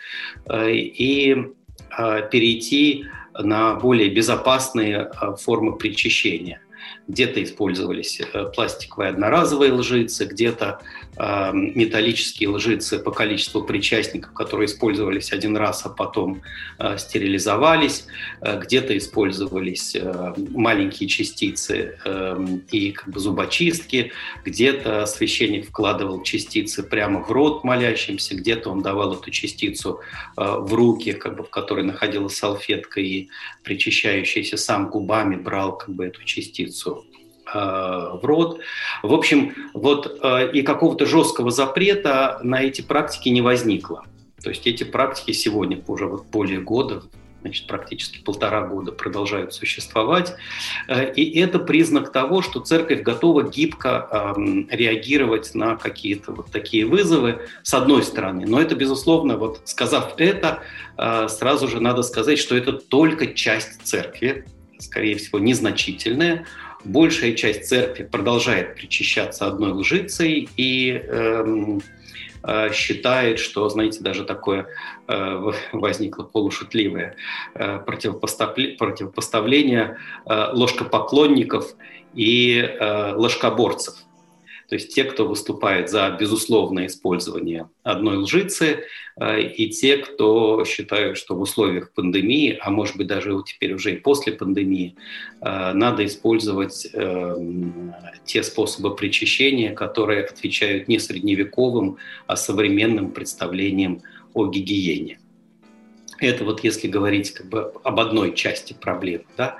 э, 0.46 0.70
и 0.72 1.52
перейти 2.30 3.04
на 3.38 3.74
более 3.74 4.08
безопасные 4.08 5.10
формы 5.38 5.76
причащения. 5.76 6.62
Где-то 7.06 7.42
использовались 7.42 8.22
пластиковые 8.54 9.10
одноразовые 9.10 9.72
лжицы, 9.72 10.24
где-то 10.24 10.80
металлические 11.52 12.48
лжицы 12.48 12.98
по 12.98 13.12
количеству 13.12 13.62
причастников, 13.62 14.32
которые 14.32 14.66
использовались 14.66 15.32
один 15.32 15.56
раз, 15.56 15.86
а 15.86 15.88
потом 15.88 16.42
э, 16.78 16.98
стерилизовались. 16.98 18.06
Э, 18.40 18.58
где-то 18.58 18.96
использовались 18.98 19.94
э, 19.94 20.34
маленькие 20.50 21.08
частицы 21.08 21.98
и 22.70 22.92
как 22.92 23.08
бы 23.08 23.20
зубочистки. 23.20 24.12
Где-то 24.44 25.06
священник 25.06 25.68
вкладывал 25.68 26.22
частицы 26.22 26.82
прямо 26.82 27.22
в 27.22 27.30
рот 27.30 27.62
молящимся, 27.62 28.34
где-то 28.34 28.70
он 28.70 28.82
давал 28.82 29.14
эту 29.14 29.30
частицу 29.30 30.00
в 30.36 30.72
руки, 30.74 31.12
как 31.12 31.36
бы, 31.36 31.44
в 31.44 31.50
которой 31.50 31.84
находилась 31.84 32.36
салфетка, 32.36 33.00
и 33.00 33.28
причащающийся 33.62 34.56
сам 34.56 34.90
губами 34.90 35.36
брал 35.36 35.76
как 35.78 35.94
бы, 35.94 36.06
эту 36.06 36.24
частицу 36.24 37.04
в 37.54 38.20
рот. 38.22 38.60
В 39.02 39.12
общем, 39.12 39.54
вот 39.74 40.18
э, 40.22 40.52
и 40.52 40.62
какого-то 40.62 41.06
жесткого 41.06 41.50
запрета 41.50 42.40
на 42.42 42.62
эти 42.62 42.82
практики 42.82 43.28
не 43.28 43.40
возникло. 43.40 44.04
То 44.42 44.50
есть 44.50 44.66
эти 44.66 44.84
практики 44.84 45.32
сегодня 45.32 45.82
уже 45.86 46.06
вот 46.06 46.26
более 46.26 46.60
года, 46.60 47.02
значит, 47.42 47.66
практически 47.66 48.22
полтора 48.22 48.66
года 48.66 48.92
продолжают 48.92 49.52
существовать. 49.54 50.34
Э, 50.88 51.12
и 51.12 51.38
это 51.40 51.58
признак 51.58 52.12
того, 52.12 52.42
что 52.42 52.60
церковь 52.60 53.02
готова 53.02 53.42
гибко 53.42 54.34
эм, 54.36 54.68
реагировать 54.70 55.54
на 55.54 55.76
какие-то 55.76 56.32
вот 56.32 56.50
такие 56.50 56.86
вызовы, 56.86 57.42
с 57.62 57.74
одной 57.74 58.02
стороны. 58.02 58.46
Но 58.46 58.60
это, 58.60 58.74
безусловно, 58.74 59.36
вот 59.36 59.62
сказав 59.64 60.14
это, 60.18 60.60
сразу 61.28 61.68
же 61.68 61.80
надо 61.80 62.02
сказать, 62.02 62.38
что 62.38 62.56
это 62.56 62.72
только 62.72 63.28
часть 63.28 63.82
церкви, 63.82 64.46
скорее 64.78 65.16
всего, 65.16 65.38
незначительная 65.38 66.46
большая 66.84 67.34
часть 67.34 67.68
церкви 67.68 68.04
продолжает 68.04 68.74
причащаться 68.74 69.46
одной 69.46 69.72
лжицей 69.72 70.48
и 70.56 70.92
эм, 70.92 71.82
э, 72.42 72.72
считает, 72.72 73.38
что, 73.38 73.68
знаете, 73.68 74.00
даже 74.00 74.24
такое 74.24 74.66
э, 75.08 75.52
возникло 75.72 76.24
полушутливое 76.24 77.16
э, 77.54 77.78
противопоставление, 77.78 79.98
э, 80.26 80.48
ложкопоклонников 80.52 81.74
и 82.14 82.76
ложкоборцев– 83.16 83.94
то 84.72 84.76
есть 84.76 84.94
те, 84.94 85.04
кто 85.04 85.28
выступает 85.28 85.90
за 85.90 86.16
безусловное 86.18 86.86
использование 86.86 87.68
одной 87.82 88.16
лжицы, 88.16 88.84
э, 89.20 89.42
и 89.42 89.68
те, 89.68 89.98
кто 89.98 90.64
считают, 90.64 91.18
что 91.18 91.34
в 91.34 91.42
условиях 91.42 91.92
пандемии, 91.92 92.58
а 92.58 92.70
может 92.70 92.96
быть 92.96 93.06
даже 93.06 93.38
теперь 93.44 93.74
уже 93.74 93.92
и 93.92 94.00
после 94.00 94.32
пандемии, 94.32 94.96
э, 95.42 95.72
надо 95.74 96.06
использовать 96.06 96.88
э, 96.90 97.36
те 98.24 98.42
способы 98.42 98.96
причащения, 98.96 99.74
которые 99.74 100.24
отвечают 100.24 100.88
не 100.88 100.98
средневековым, 100.98 101.98
а 102.26 102.36
современным 102.36 103.10
представлениям 103.10 104.00
о 104.32 104.46
гигиене. 104.46 105.18
Это 106.22 106.44
вот 106.44 106.62
если 106.62 106.86
говорить 106.86 107.32
как 107.32 107.48
бы 107.48 107.72
об 107.82 107.98
одной 107.98 108.34
части 108.34 108.74
проблемы. 108.74 109.24
Да? 109.36 109.56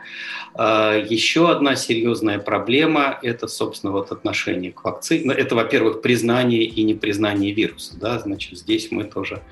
А, 0.54 0.96
еще 0.96 1.50
одна 1.50 1.74
серьезная 1.74 2.38
проблема– 2.38 3.18
это, 3.22 3.48
собственно, 3.48 3.92
вот 3.92 4.12
отношение 4.12 4.70
к 4.70 4.84
вакцине. 4.84 5.22
Ну, 5.24 5.32
это, 5.32 5.56
во-первых, 5.56 6.02
признание 6.02 6.62
и 6.62 6.84
непризнание 6.84 7.52
вируса. 7.52 7.98
Да? 7.98 8.20
Значит, 8.20 8.58
здесь 8.58 8.92
мы 8.92 9.04
тоже 9.04 9.42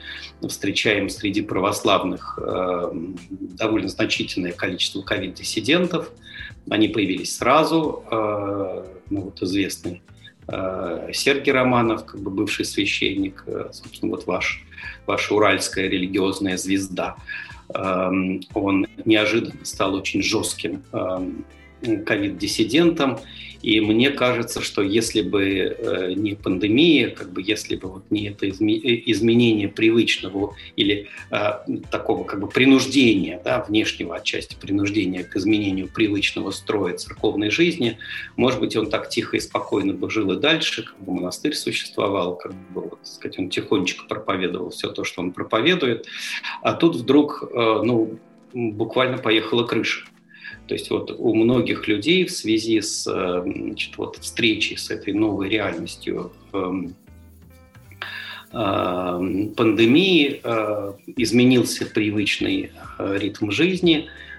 встречаем 0.47 1.09
среди 1.09 1.43
православных 1.43 2.39
э, 2.41 2.93
довольно 3.31 3.89
значительное 3.89 4.53
количество 4.53 5.03
ковид-диссидентов. 5.03 6.11
Они 6.71 6.87
появились 6.87 7.37
сразу. 7.37 8.05
Э, 8.09 8.85
ну, 9.11 9.23
вот 9.23 9.43
известный 9.43 10.03
Сергей 11.13 11.53
Романов, 11.53 12.05
как 12.05 12.21
бы 12.21 12.31
бывший 12.31 12.65
священник, 12.65 13.45
собственно, 13.73 14.11
вот 14.13 14.27
ваш 14.27 14.65
ваша 15.07 15.35
уральская 15.35 15.89
религиозная 15.89 16.57
звезда. 16.57 17.17
Эм, 17.75 18.41
он 18.55 18.87
неожиданно 19.05 19.65
стал 19.65 19.95
очень 19.95 20.23
жестким 20.23 20.83
эм, 20.93 21.45
ковид-диссидентом, 22.05 23.19
и 23.63 23.81
мне 23.81 24.11
кажется, 24.11 24.63
что 24.63 24.83
если 24.83 25.21
бы 25.21 25.45
э, 25.45 26.13
не 26.15 26.35
пандемия, 26.35 27.11
как 27.11 27.31
бы 27.31 27.43
если 27.43 27.77
бы 27.77 27.89
вот 27.89 28.05
не 28.11 28.29
это 28.29 28.49
изменение 28.49 29.69
привычного 29.69 30.55
или 30.77 31.09
э, 31.31 31.51
такого 31.91 32.25
как 32.25 32.41
бы 32.41 32.49
принуждения, 32.49 33.41
да, 33.45 33.63
внешнего 33.63 34.17
отчасти 34.17 34.57
принуждения 34.59 35.25
к 35.25 35.37
изменению 35.37 35.89
привычного 35.89 36.53
строя 36.53 36.97
церковной 36.97 37.51
жизни, 37.51 37.99
может 38.37 38.61
быть, 38.61 38.77
он 38.77 38.89
так 38.89 39.11
тихо 39.11 39.37
и 39.37 39.41
спокойно 39.41 39.93
бы 39.93 40.11
жил 40.11 40.33
и 40.33 40.41
дальше, 40.41 40.85
как 40.85 40.99
бы 41.01 41.13
монастырь 41.13 41.55
существовал, 41.55 42.37
как 42.37 42.55
бы, 42.71 42.81
вот, 42.83 42.99
сказать, 43.03 43.39
он 43.39 43.51
тихонечко 43.51 44.07
проповедовал 44.07 44.71
все 44.71 44.91
то, 44.91 45.05
что 45.05 45.21
он 45.21 45.33
проповедует, 45.33 46.07
а 46.63 46.73
тут 46.73 46.97
вдруг, 46.97 47.45
э, 47.53 47.83
ну, 47.85 48.19
буквально 48.55 49.19
поехала 49.19 49.65
крыша. 49.65 50.07
То 50.71 50.75
есть 50.75 50.89
вот 50.89 51.11
у 51.19 51.35
многих 51.35 51.89
людей 51.89 52.25
в 52.25 52.31
связи 52.31 52.81
с 52.81 53.05
э, 53.05 53.43
значит, 53.45 53.99
вот 53.99 54.19
встречей 54.19 54.77
с 54.79 54.89
этой 54.89 55.13
новой 55.13 55.49
реальностью 55.49 56.31
эм, 56.53 56.95
э, 58.53 59.51
пандемии 59.57 60.41
э, 60.45 60.93
изменился 61.17 61.87
привычный 61.87 62.71
ритм 63.01 63.51
жизни– 63.51 64.09
Э, 64.21 64.30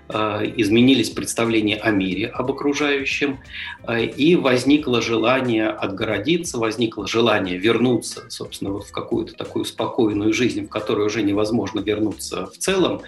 изменились 0.56 1.10
представления 1.10 1.78
о 1.78 1.92
мире, 1.92 2.28
об 2.28 2.52
окружающем, 2.52 3.40
э, 3.88 4.06
и 4.06 4.36
возникло 4.36 5.02
желание 5.02 5.68
отгородиться, 5.68 6.58
возникло 6.58 7.08
желание 7.08 7.58
вернуться, 7.58 8.30
собственно, 8.30 8.72
вот 8.72 8.86
в 8.86 8.92
какую-то 8.92 9.34
такую 9.34 9.66
спокойную 9.66 10.34
жизнь, 10.34 10.66
в 10.66 10.70
которую 10.70 11.08
уже 11.08 11.22
невозможно 11.22 11.80
вернуться 11.80 12.48
в 12.48 12.58
целом. 12.58 13.02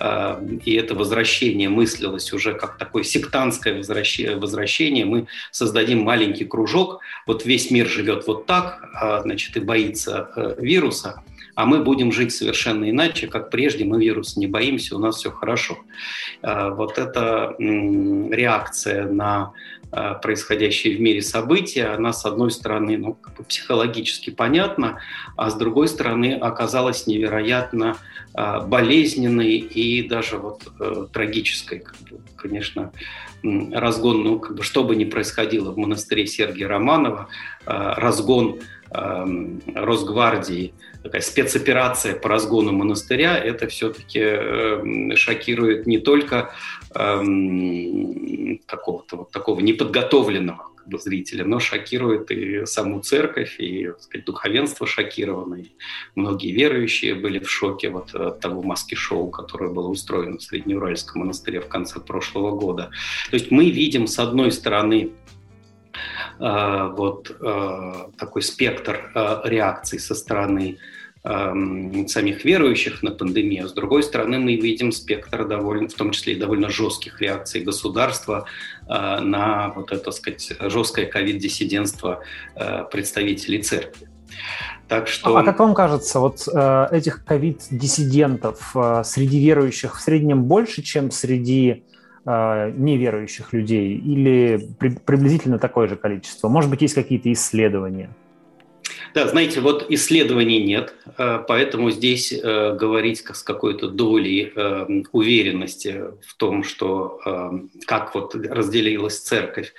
Э, 0.00 0.42
и 0.64 0.74
это 0.74 0.94
возвращение 0.94 1.68
мыслилось 1.68 2.32
уже 2.32 2.54
как 2.54 2.78
такое 2.78 3.02
сектантское 3.02 3.74
возвращение. 3.74 5.04
Мы 5.04 5.26
создадим 5.50 6.00
маленький 6.00 6.44
кружок, 6.44 7.00
вот 7.26 7.44
весь 7.44 7.70
мир 7.70 7.88
живет 7.88 8.26
вот 8.26 8.46
так, 8.46 8.88
а, 8.94 9.20
значит, 9.22 9.56
и 9.56 9.60
боится 9.60 10.56
вируса, 10.58 11.22
а 11.60 11.66
мы 11.66 11.84
будем 11.84 12.10
жить 12.10 12.32
совершенно 12.32 12.88
иначе, 12.88 13.26
как 13.26 13.50
прежде, 13.50 13.84
мы 13.84 14.02
вирус 14.02 14.34
не 14.38 14.46
боимся, 14.46 14.96
у 14.96 14.98
нас 14.98 15.16
все 15.16 15.30
хорошо. 15.30 15.76
А, 16.40 16.70
вот 16.70 16.96
эта 16.96 17.54
реакция 17.58 19.04
на 19.06 19.52
а, 19.92 20.14
происходящие 20.14 20.96
в 20.96 21.02
мире 21.02 21.20
события, 21.20 21.88
она, 21.88 22.14
с 22.14 22.24
одной 22.24 22.50
стороны, 22.50 22.96
ну, 22.96 23.18
психологически 23.46 24.30
понятна, 24.30 25.00
а 25.36 25.50
с 25.50 25.54
другой 25.54 25.88
стороны, 25.88 26.32
оказалась 26.32 27.06
невероятно 27.06 27.98
а, 28.32 28.60
болезненной 28.60 29.58
и 29.58 30.08
даже 30.08 30.38
вот 30.38 30.62
э, 30.80 31.08
трагической. 31.12 31.84
Конечно, 32.36 32.90
разгон, 33.42 34.24
ну, 34.24 34.38
как 34.40 34.56
бы, 34.56 34.62
что 34.62 34.82
бы 34.82 34.96
ни 34.96 35.04
происходило 35.04 35.72
в 35.72 35.76
монастыре 35.76 36.26
Сергия 36.26 36.68
Романова, 36.68 37.28
разгон 37.66 38.60
Росгвардии, 38.92 40.74
такая 41.02 41.20
спецоперация 41.20 42.14
по 42.14 42.28
разгону 42.28 42.72
монастыря, 42.72 43.36
это 43.38 43.66
все-таки 43.68 44.20
эм, 44.20 45.16
шокирует 45.16 45.86
не 45.86 45.98
только 45.98 46.52
эм, 46.94 48.58
какого-то 48.66 49.16
вот 49.16 49.30
такого 49.30 49.60
неподготовленного 49.60 50.66
зрителя, 50.98 51.44
но 51.44 51.60
шокирует 51.60 52.30
и 52.32 52.66
саму 52.66 53.00
церковь, 53.00 53.60
и 53.60 53.86
так 53.86 54.00
сказать, 54.00 54.24
духовенство 54.24 54.86
шокировано. 54.86 55.56
И 55.56 55.66
многие 56.16 56.50
верующие 56.50 57.14
были 57.14 57.38
в 57.38 57.48
шоке 57.48 57.90
вот 57.90 58.12
от 58.14 58.40
того 58.40 58.62
маски-шоу, 58.62 59.30
которое 59.30 59.70
было 59.70 59.88
устроено 59.88 60.38
в 60.38 60.42
Среднеуральском 60.42 61.20
монастыре 61.20 61.60
в 61.60 61.68
конце 61.68 62.00
прошлого 62.00 62.56
года. 62.56 62.90
То 63.30 63.34
есть 63.34 63.52
мы 63.52 63.70
видим, 63.70 64.08
с 64.08 64.18
одной 64.18 64.50
стороны, 64.50 65.12
Э, 65.12 65.39
вот 66.40 67.36
э, 67.38 67.92
такой 68.16 68.42
спектр 68.42 69.10
э, 69.14 69.40
реакций 69.44 69.98
со 69.98 70.14
стороны 70.14 70.78
эм, 71.22 72.08
самих 72.08 72.44
верующих 72.44 73.02
на 73.02 73.10
пандемию. 73.10 73.68
С 73.68 73.74
другой 73.74 74.02
стороны, 74.02 74.38
мы 74.38 74.56
видим 74.56 74.90
спектр 74.90 75.46
довольно, 75.46 75.88
в 75.88 75.94
том 75.94 76.12
числе 76.12 76.32
и 76.32 76.36
довольно 76.36 76.70
жестких 76.70 77.20
реакций 77.20 77.60
государства 77.60 78.46
на 78.88 79.72
вот 79.76 79.92
это, 79.92 80.04
так 80.04 80.14
сказать, 80.14 80.52
жесткое 80.60 81.06
ковид-диссидентство 81.06 82.22
представителей 82.90 83.62
церкви. 83.62 84.08
Так 84.88 85.08
что... 85.08 85.36
А 85.36 85.44
как 85.44 85.58
вам 85.58 85.74
кажется, 85.74 86.20
вот 86.20 86.48
этих 86.48 87.22
ковид-диссидентов 87.26 88.74
среди 89.04 89.44
верующих 89.44 89.98
в 89.98 90.00
среднем 90.00 90.44
больше, 90.44 90.82
чем 90.82 91.10
среди 91.10 91.68
э, 91.70 91.89
неверующих 92.24 93.52
людей 93.52 93.96
или 93.96 94.68
при, 94.78 94.90
приблизительно 94.90 95.58
такое 95.58 95.88
же 95.88 95.96
количество? 95.96 96.48
Может 96.48 96.70
быть, 96.70 96.82
есть 96.82 96.94
какие-то 96.94 97.32
исследования? 97.32 98.10
Да, 99.14 99.26
знаете, 99.26 99.60
вот 99.60 99.86
исследований 99.88 100.62
нет, 100.62 100.94
э, 101.18 101.42
поэтому 101.46 101.90
здесь 101.90 102.32
э, 102.32 102.74
говорить 102.74 103.24
с 103.26 103.42
какой-то 103.42 103.88
долей 103.88 104.52
э, 104.54 104.86
уверенности 105.12 106.04
в 106.26 106.34
том, 106.36 106.64
что 106.64 107.20
как 107.86 108.14
вот 108.14 108.34
разделилась 108.34 109.18
церковь, 109.18 109.72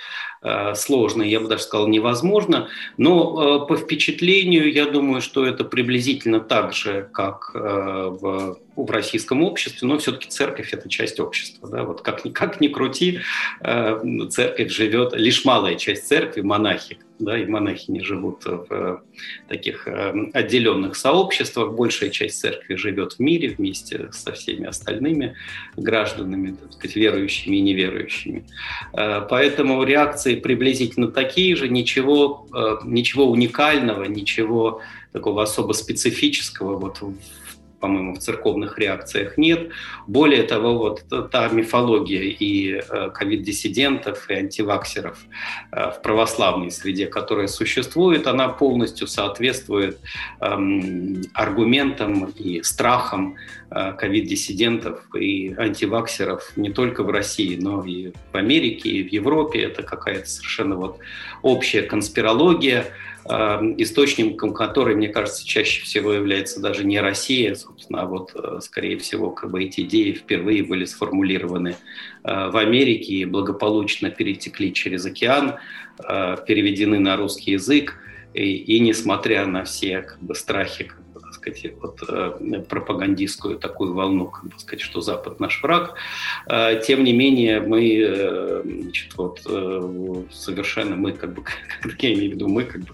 сложно, 0.75 1.23
я 1.23 1.39
бы 1.39 1.47
даже 1.47 1.63
сказал, 1.63 1.87
невозможно. 1.87 2.69
Но 2.97 3.65
по 3.65 3.75
впечатлению, 3.75 4.71
я 4.71 4.85
думаю, 4.85 5.21
что 5.21 5.45
это 5.45 5.63
приблизительно 5.63 6.39
так 6.39 6.73
же, 6.73 7.09
как 7.13 7.51
в 7.53 8.57
в 8.73 8.89
российском 8.89 9.43
обществе, 9.43 9.85
но 9.87 9.97
все-таки 9.97 10.29
церковь– 10.29 10.69
это 10.73 10.87
часть 10.89 11.19
общества. 11.19 11.69
Да? 11.69 11.83
Вот 11.83 12.01
как, 12.01 12.23
как 12.33 12.61
ни 12.61 12.69
крути, 12.69 13.19
церковь 13.61 14.71
живет, 14.71 15.13
лишь 15.13 15.43
малая 15.43 15.75
часть 15.75 16.07
церкви, 16.07 16.41
монахи, 16.41 16.97
да, 17.21 17.37
и 17.37 17.45
монахи 17.45 17.89
не 17.89 18.01
живут 18.01 18.45
в 18.45 18.65
э, 18.69 18.97
таких 19.47 19.87
э, 19.87 20.13
отделенных 20.33 20.95
сообществах. 20.95 21.73
Большая 21.73 22.09
часть 22.09 22.39
церкви 22.39 22.75
живет 22.75 23.13
в 23.13 23.19
мире 23.19 23.49
вместе 23.49 24.09
со 24.11 24.33
всеми 24.33 24.65
остальными 24.65 25.35
гражданами, 25.77 26.55
так 26.59 26.73
сказать, 26.73 26.95
верующими 26.95 27.57
и 27.57 27.61
неверующими. 27.61 28.45
Э, 28.93 29.25
поэтому 29.29 29.83
реакции 29.83 30.35
приблизительно 30.35 31.07
такие 31.07 31.55
же, 31.55 31.69
ничего, 31.69 32.47
ничего 32.83 33.29
уникального, 33.29 34.03
ничего 34.05 34.81
такого 35.11 35.43
особо 35.43 35.73
специфического 35.73 36.77
вот 36.77 37.01
по-моему, 37.81 38.13
в 38.13 38.19
церковных 38.19 38.79
реакциях 38.79 39.37
нет. 39.37 39.71
Более 40.07 40.43
того, 40.43 40.77
вот 40.77 41.03
та 41.31 41.49
мифология 41.49 42.21
и 42.21 42.75
э, 42.75 43.09
ковид-диссидентов, 43.13 44.29
и 44.29 44.35
антиваксеров 44.35 45.17
э, 45.71 45.91
в 45.91 46.01
православной 46.01 46.71
среде, 46.71 47.07
которая 47.07 47.47
существует, 47.47 48.27
она 48.27 48.47
полностью 48.49 49.07
соответствует 49.07 49.99
эм, 50.39 51.23
аргументам 51.33 52.25
и 52.25 52.61
страхам 52.61 53.35
э, 53.71 53.93
ковид-диссидентов 53.97 55.03
и 55.15 55.53
антиваксеров 55.57 56.55
не 56.55 56.69
только 56.69 57.03
в 57.03 57.09
России, 57.09 57.57
но 57.59 57.83
и 57.83 58.13
в 58.31 58.37
Америке, 58.37 58.89
и 58.89 59.03
в 59.03 59.11
Европе. 59.11 59.63
Это 59.63 59.81
какая-то 59.81 60.27
совершенно 60.27 60.75
вот 60.75 60.99
общая 61.41 61.81
конспирология, 61.81 62.85
источником 63.25 64.53
которой, 64.53 64.95
мне 64.95 65.09
кажется, 65.09 65.45
чаще 65.45 65.83
всего 65.83 66.13
является 66.13 66.59
даже 66.59 66.83
не 66.83 66.99
Россия, 66.99 67.53
собственно, 67.55 68.01
а 68.01 68.05
вот, 68.05 68.31
э, 68.33 68.59
скорее 68.61 68.97
всего, 68.97 69.29
как 69.29 69.51
бы 69.51 69.63
эти 69.63 69.81
идеи 69.81 70.13
впервые 70.13 70.63
были 70.63 70.85
сформулированы 70.85 71.75
э, 72.23 72.49
в 72.49 72.57
Америке 72.57 73.13
и 73.13 73.25
благополучно 73.25 74.09
перетекли 74.09 74.73
через 74.73 75.05
океан, 75.05 75.55
э, 76.03 76.37
переведены 76.47 76.99
на 76.99 77.15
русский 77.15 77.51
язык, 77.51 77.95
и, 78.33 78.55
и 78.55 78.79
несмотря 78.79 79.45
на 79.45 79.65
все 79.65 80.01
как 80.01 80.19
бы, 80.21 80.33
страхи 80.33 80.91
сказать, 81.33 81.73
вот, 81.81 82.67
пропагандистскую 82.67 83.57
такую 83.57 83.93
волну, 83.93 84.27
как 84.27 84.43
бы 84.43 84.59
сказать, 84.59 84.81
что 84.81 85.01
Запад 85.01 85.39
наш 85.39 85.63
враг. 85.63 85.95
Тем 86.85 87.03
не 87.03 87.13
менее, 87.13 87.61
мы 87.61 88.61
значит, 88.63 89.15
вот, 89.15 89.39
совершенно, 90.31 90.95
мы 90.95 91.13
как 91.13 91.33
бы, 91.33 91.43
я 91.99 92.13
имею 92.13 92.31
в 92.31 92.35
виду, 92.35 92.47
мы 92.47 92.63
как 92.63 92.81
бы, 92.81 92.93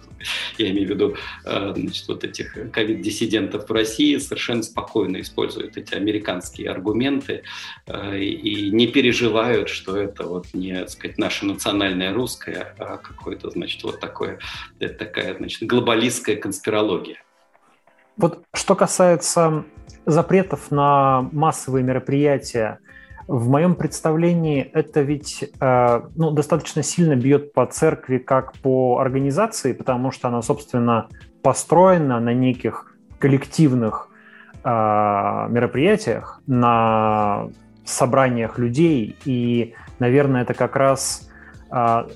я 0.57 0.69
имею 0.71 0.87
в 0.87 0.89
виду 0.91 1.15
значит, 1.43 2.07
вот 2.07 2.23
этих 2.23 2.71
ковид-диссидентов 2.71 3.69
в 3.69 3.71
России 3.71 4.17
совершенно 4.17 4.63
спокойно 4.63 5.21
используют 5.21 5.77
эти 5.77 5.93
американские 5.95 6.69
аргументы 6.69 7.43
и 7.87 8.69
не 8.71 8.87
переживают, 8.87 9.69
что 9.69 9.97
это 9.97 10.23
вот 10.25 10.53
не, 10.53 10.79
так 10.79 10.89
сказать, 10.89 11.17
наше 11.17 11.45
национальное 11.45 12.13
русское, 12.13 12.75
а 12.77 12.97
какое-то, 12.97 13.49
значит, 13.49 13.83
вот 13.83 13.99
такое, 13.99 14.39
такая, 14.79 15.35
значит, 15.37 15.63
глобалистская 15.67 16.35
конспирология. 16.35 17.21
Вот 18.15 18.43
что 18.53 18.75
касается 18.75 19.65
запретов 20.05 20.71
на 20.71 21.21
массовые 21.31 21.83
мероприятия, 21.83 22.79
в 23.27 23.49
моем 23.49 23.75
представлении 23.75 24.61
это 24.73 25.01
ведь 25.01 25.49
э, 25.59 26.01
ну, 26.15 26.31
достаточно 26.31 26.81
сильно 26.81 27.15
бьет 27.15 27.53
по 27.53 27.65
церкви 27.65 28.17
как 28.17 28.53
по 28.53 28.99
организации, 28.99 29.73
потому 29.73 30.11
что 30.11 30.29
она, 30.29 30.41
собственно, 30.41 31.07
построена 31.41 32.19
на 32.19 32.33
неких 32.33 32.95
коллективных 33.19 34.09
э, 34.63 34.69
мероприятиях, 34.69 36.41
на 36.47 37.49
собраниях 37.85 38.59
людей, 38.59 39.17
и 39.25 39.73
наверное, 39.99 40.43
это 40.43 40.53
как 40.53 40.75
раз... 40.75 41.29
А, 41.69 42.07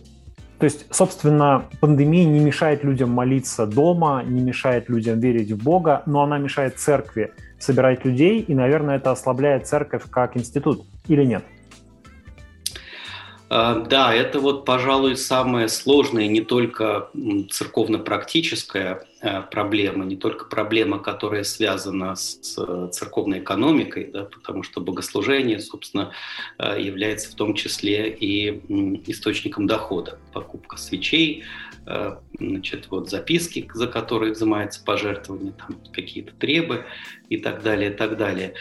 то 0.60 0.66
есть, 0.66 0.86
собственно, 0.94 1.66
пандемия 1.80 2.26
не 2.26 2.40
мешает 2.40 2.84
людям 2.84 3.10
молиться 3.10 3.66
дома, 3.66 4.22
не 4.24 4.44
мешает 4.44 4.90
людям 4.90 5.20
верить 5.20 5.52
в 5.52 5.64
Бога, 5.64 6.04
но 6.06 6.22
она 6.22 6.38
мешает 6.38 6.78
церкви 6.78 7.34
собирать 7.64 8.06
людей, 8.06 8.42
и, 8.42 8.54
наверное, 8.54 8.98
это 8.98 9.12
ослабляет 9.12 9.68
церковь 9.68 10.04
как 10.10 10.38
институт, 10.38 10.84
или 11.08 11.24
нет? 11.24 11.44
А, 13.54 13.76
да, 13.76 14.14
это 14.14 14.40
вот, 14.40 14.64
пожалуй, 14.64 15.18
самая 15.18 15.68
сложная 15.68 16.28
не 16.28 16.40
только 16.40 17.10
церковно-практическая 17.50 19.06
а, 19.22 19.42
проблема, 19.42 20.06
не 20.06 20.16
только 20.16 20.46
проблема, 20.46 21.00
которая 21.00 21.44
связана 21.44 22.16
с 22.16 22.56
церковной 22.92 23.40
экономикой, 23.40 24.10
да, 24.14 24.24
потому 24.24 24.64
что 24.64 24.80
богослужение, 24.80 25.60
собственно, 25.60 26.14
а, 26.58 26.78
является 26.78 27.30
в 27.30 27.36
том 27.36 27.54
числе 27.54 28.10
и 28.10 28.62
источником 29.12 29.68
дохода. 29.68 30.18
Покупка 30.32 30.78
свечей, 30.78 31.44
значит, 32.40 32.88
вот 32.90 33.10
записки, 33.10 33.70
за 33.74 33.88
которые 33.88 34.34
взимается 34.34 34.84
пожертвование, 34.84 35.54
там 35.54 35.78
какие-то 35.92 36.34
требы 36.34 36.86
и 37.30 37.38
так 37.38 37.64
далее, 37.64 37.92
и 37.92 37.94
так 37.94 38.18
далее. 38.18 38.54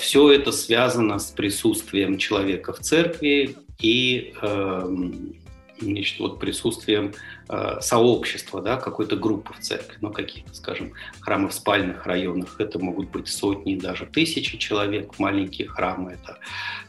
Все 0.00 0.32
это 0.32 0.52
связано 0.52 1.18
с 1.18 1.30
присутствием 1.30 2.18
человека 2.18 2.72
в 2.72 2.80
церкви, 2.80 3.56
и 3.80 4.34
эм, 4.40 5.36
значит, 5.80 6.18
вот 6.20 6.38
присутствием 6.38 7.12
э, 7.48 7.78
сообщества, 7.80 8.62
да, 8.62 8.76
какой-то 8.76 9.16
группы 9.16 9.52
в 9.54 9.60
церкви, 9.60 9.96
ну, 10.00 10.10
какие-то, 10.10 10.54
скажем, 10.54 10.92
храмы 11.20 11.48
в 11.48 11.54
спальных 11.54 12.06
районах, 12.06 12.56
это 12.58 12.78
могут 12.78 13.10
быть 13.10 13.28
сотни, 13.28 13.76
даже 13.76 14.06
тысячи 14.06 14.56
человек, 14.58 15.18
маленькие 15.18 15.68
храмы, 15.68 16.12
это 16.12 16.38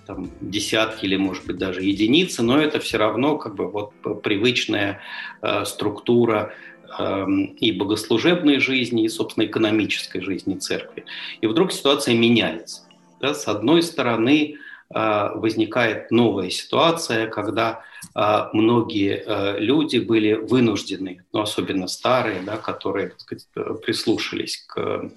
там, 0.06 0.32
десятки 0.42 1.06
или, 1.06 1.18
может 1.18 1.46
быть, 1.46 1.58
даже 1.58 1.82
единицы, 1.82 2.42
но 2.44 2.60
это 2.60 2.80
все 2.80 2.98
равно 2.98 3.38
как 3.38 3.56
бы 3.56 3.70
вот 3.70 3.94
привычная 4.24 5.02
э, 5.42 5.66
структура 5.66 6.54
э, 6.98 7.26
и 7.60 7.72
богослужебной 7.72 8.60
жизни, 8.60 9.04
и, 9.04 9.10
собственно, 9.10 9.46
экономической 9.46 10.22
жизни 10.22 10.56
церкви. 10.56 11.06
И 11.42 11.48
вдруг 11.48 11.72
ситуация 11.72 12.16
меняется. 12.16 12.84
Да? 13.20 13.34
С 13.34 13.48
одной 13.48 13.84
стороны, 13.84 14.58
возникает 14.90 16.12
новая 16.12 16.50
ситуация, 16.50 17.28
когда 17.28 17.84
а, 18.14 18.50
многие 18.54 19.22
а, 19.26 19.58
люди 19.58 19.98
были 19.98 20.34
вынуждены, 20.34 21.26
ну, 21.34 21.42
особенно 21.42 21.88
старые, 21.88 22.42
да, 22.42 22.58
которые 22.58 23.10
так 23.10 23.20
сказать, 23.20 23.48
прислушались 23.86 24.64
к 24.68 25.12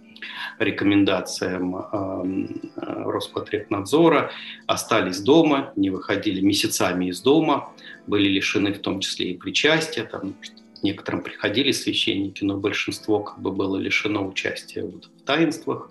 рекомендациям 0.58 1.86
Роспотребнадзора, 2.76 4.32
остались 4.66 5.20
дома, 5.20 5.72
не 5.76 5.90
выходили 5.90 6.40
месяцами 6.40 7.06
из 7.06 7.22
дома, 7.22 7.72
были 8.06 8.28
лишены 8.28 8.72
в 8.72 8.80
том 8.80 9.00
числе 9.00 9.30
и 9.30 9.38
причастия, 9.38 10.04
там, 10.04 10.34
некоторым 10.82 11.22
приходили 11.22 11.72
священники, 11.72 12.42
но 12.42 12.56
большинство 12.56 13.20
как 13.20 13.38
бы 13.40 13.52
было 13.52 13.76
лишено 13.76 14.26
участия 14.26 14.82
вот 14.82 15.08
в 15.16 15.22
таинствах. 15.22 15.90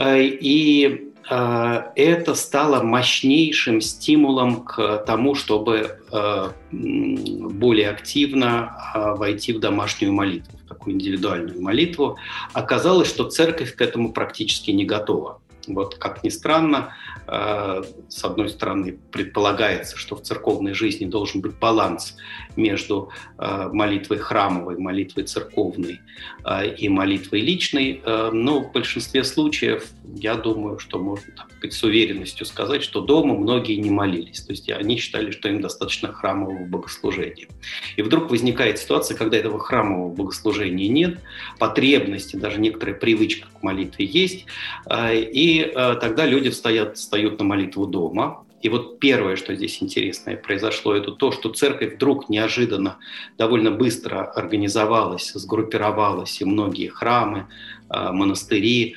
И 0.00 1.11
Э, 1.11 1.11
это 1.34 2.34
стало 2.34 2.82
мощнейшим 2.82 3.80
стимулом 3.80 4.62
к 4.62 5.04
тому, 5.06 5.34
чтобы 5.34 5.98
э, 6.10 6.50
более 6.72 7.90
активно 7.90 8.76
э, 8.94 9.14
войти 9.14 9.52
в 9.52 9.60
домашнюю 9.60 10.12
молитву, 10.12 10.58
в 10.64 10.68
такую 10.68 10.94
индивидуальную 10.94 11.60
молитву. 11.60 12.16
Оказалось, 12.52 13.08
что 13.08 13.24
церковь 13.24 13.74
к 13.74 13.80
этому 13.80 14.12
практически 14.12 14.70
не 14.70 14.84
готова. 14.84 15.41
Вот 15.66 15.96
как 15.96 16.24
ни 16.24 16.28
странно, 16.28 16.94
э, 17.26 17.82
с 18.08 18.24
одной 18.24 18.48
стороны, 18.48 18.98
предполагается, 19.10 19.96
что 19.96 20.16
в 20.16 20.22
церковной 20.22 20.74
жизни 20.74 21.06
должен 21.06 21.40
быть 21.40 21.54
баланс 21.54 22.16
между 22.56 23.10
э, 23.38 23.68
молитвой 23.72 24.18
храмовой, 24.18 24.76
молитвой 24.78 25.24
церковной 25.24 26.00
э, 26.44 26.74
и 26.74 26.88
молитвой 26.88 27.40
личной, 27.40 28.02
но 28.04 28.60
в 28.60 28.72
большинстве 28.72 29.24
случаев, 29.24 29.90
я 30.14 30.34
думаю, 30.34 30.78
что 30.78 30.98
можно 30.98 31.32
так 31.36 31.51
сказать, 31.70 31.74
с 31.74 31.82
уверенностью 31.82 32.46
сказать, 32.46 32.82
что 32.82 33.00
дома 33.00 33.34
многие 33.34 33.76
не 33.76 33.90
молились. 33.90 34.40
То 34.42 34.52
есть 34.52 34.70
они 34.70 34.96
считали, 34.96 35.30
что 35.30 35.48
им 35.48 35.60
достаточно 35.60 36.12
храмового 36.12 36.64
богослужения. 36.64 37.48
И 37.96 38.02
вдруг 38.02 38.30
возникает 38.30 38.78
ситуация, 38.78 39.16
когда 39.16 39.36
этого 39.36 39.58
храмового 39.58 40.14
богослужения 40.14 40.88
нет, 40.88 41.18
потребности, 41.58 42.36
даже 42.36 42.60
некоторая 42.60 42.94
привычка 42.94 43.48
к 43.58 43.62
молитве 43.62 44.06
есть, 44.06 44.46
и 44.90 45.42
и 45.42 45.60
э, 45.60 45.96
тогда 46.00 46.24
люди 46.24 46.50
встают, 46.50 46.96
встают 46.96 47.38
на 47.38 47.44
молитву 47.44 47.86
дома. 47.86 48.44
И 48.62 48.68
вот 48.68 49.00
первое, 49.00 49.34
что 49.34 49.54
здесь 49.56 49.82
интересное 49.82 50.36
произошло, 50.36 50.94
это 50.94 51.10
то, 51.10 51.32
что 51.32 51.48
церковь 51.48 51.96
вдруг 51.96 52.28
неожиданно, 52.28 52.98
довольно 53.38 53.72
быстро 53.72 54.24
организовалась, 54.24 55.32
сгруппировалась, 55.34 56.40
и 56.40 56.44
многие 56.44 56.88
храмы, 56.88 57.48
э, 57.90 58.12
монастыри 58.12 58.94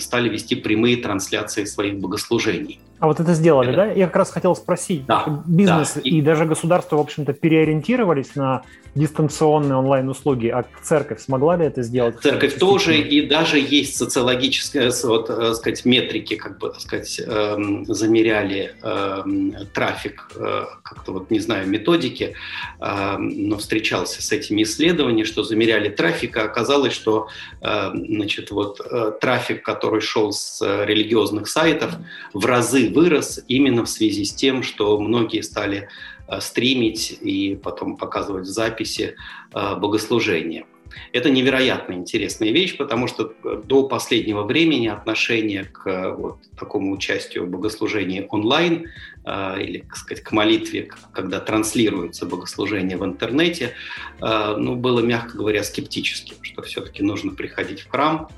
стали 0.00 0.28
вести 0.28 0.56
прямые 0.56 0.96
трансляции 0.96 1.64
своих 1.64 1.98
богослужений. 1.98 2.80
А 3.02 3.08
вот 3.08 3.18
это 3.18 3.34
сделали, 3.34 3.70
это... 3.70 3.78
да? 3.78 3.86
Я 3.90 4.06
как 4.06 4.14
раз 4.14 4.30
хотел 4.30 4.54
спросить. 4.54 5.06
Да, 5.06 5.42
Бизнес 5.44 5.94
да. 5.96 6.02
И... 6.02 6.22
даже 6.22 6.44
государство, 6.44 6.98
в 6.98 7.00
общем-то, 7.00 7.32
переориентировались 7.32 8.36
на 8.36 8.62
дистанционные 8.94 9.76
онлайн-услуги, 9.76 10.48
а 10.48 10.64
церковь 10.82 11.20
смогла 11.20 11.56
ли 11.56 11.64
это 11.64 11.82
сделать? 11.82 12.20
Церковь 12.22 12.58
тоже, 12.58 12.96
и 12.98 13.26
даже 13.26 13.58
есть 13.58 13.96
социологические, 13.96 14.90
вот, 15.04 15.26
так 15.26 15.54
сказать, 15.56 15.84
метрики, 15.84 16.36
как 16.36 16.58
бы, 16.58 16.74
сказать, 16.78 17.20
эм, 17.26 17.86
замеряли 17.86 18.74
эм, 18.82 19.54
трафик, 19.72 20.30
э, 20.36 20.66
как-то 20.82 21.12
вот, 21.12 21.30
не 21.30 21.40
знаю, 21.40 21.66
методики, 21.66 22.34
эм, 22.80 23.48
но 23.48 23.56
встречался 23.56 24.22
с 24.22 24.30
этими 24.30 24.62
исследованиями, 24.62 25.24
что 25.24 25.42
замеряли 25.42 25.88
трафик, 25.88 26.36
а 26.36 26.44
оказалось, 26.44 26.92
что, 26.92 27.28
значит, 27.60 28.50
вот 28.50 28.80
э, 28.80 29.12
трафик, 29.20 29.64
который 29.64 30.02
шел 30.02 30.32
с 30.32 30.60
религиозных 30.60 31.48
сайтов, 31.48 31.92
в 32.34 32.44
разы 32.44 32.91
вырос 32.92 33.44
именно 33.48 33.84
в 33.84 33.88
связи 33.88 34.24
с 34.24 34.32
тем, 34.32 34.62
что 34.62 34.98
многие 34.98 35.40
стали 35.42 35.88
Э, 36.32 36.40
стримить 36.40 37.18
и 37.20 37.56
потом 37.62 37.96
показывать 37.96 38.44
в 38.44 38.50
записи 38.50 39.16
э, 39.52 39.76
богослужения. 39.76 40.64
Это 41.12 41.30
невероятно 41.30 41.94
интересная 41.94 42.50
вещь, 42.50 42.76
потому 42.76 43.06
что 43.06 43.34
э, 43.44 43.62
до 43.64 43.82
последнего 43.82 44.42
времени 44.42 44.86
отношение 44.86 45.64
к 45.64 46.14
вот 46.16 46.38
такому 46.58 46.92
участию 46.92 47.46
в 47.46 47.50
богослужении 47.50 48.26
онлайн 48.30 48.88
или, 49.24 49.84
так 49.86 49.96
сказать, 49.96 50.24
к 50.24 50.32
молитве, 50.32 50.90
когда 51.12 51.38
транслируется 51.38 52.26
богослужение 52.26 52.96
в 52.96 53.04
интернете, 53.04 53.74
ну, 54.20 54.74
было, 54.74 54.98
мягко 54.98 55.38
говоря, 55.38 55.62
скептическим, 55.62 56.34
что 56.42 56.62
все-таки 56.62 57.04
нужно 57.04 57.30
приходить 57.30 57.82
в 57.82 57.88
храм, 57.88 58.28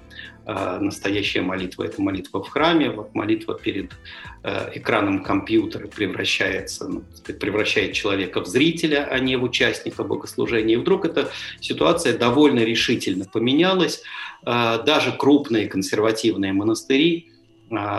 настоящая 0.46 1.40
молитва– 1.40 1.84
это 1.84 2.02
молитва 2.02 2.42
в 2.42 2.48
храме, 2.48 2.90
вот 2.90 3.14
молитва 3.14 3.54
перед 3.54 3.92
э, 4.42 4.72
экраном 4.74 5.22
компьютера 5.22 5.86
превращается, 5.86 6.86
ну, 6.86 7.02
превращает 7.40 7.94
человека 7.94 8.40
в 8.42 8.46
зрителя, 8.46 9.08
а 9.10 9.18
не 9.18 9.36
в 9.36 9.42
участника 9.42 10.04
богослужения. 10.04 10.74
И 10.74 10.78
вдруг 10.78 11.06
эта 11.06 11.30
ситуация 11.60 12.16
довольно 12.18 12.60
решительно 12.60 13.24
поменялась. 13.24 14.02
Э, 14.44 14.82
даже 14.84 15.12
крупные 15.12 15.66
консервативные 15.66 16.52
монастыри 16.52 17.30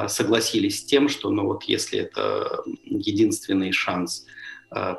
согласились 0.08 0.81
с 0.81 0.84
тем, 0.86 1.10
что 1.10 1.31
ну, 1.31 1.47
вот 1.47 1.63
если 1.63 1.99
это 1.99 2.62
единственный 2.86 3.71
шанс 3.71 4.25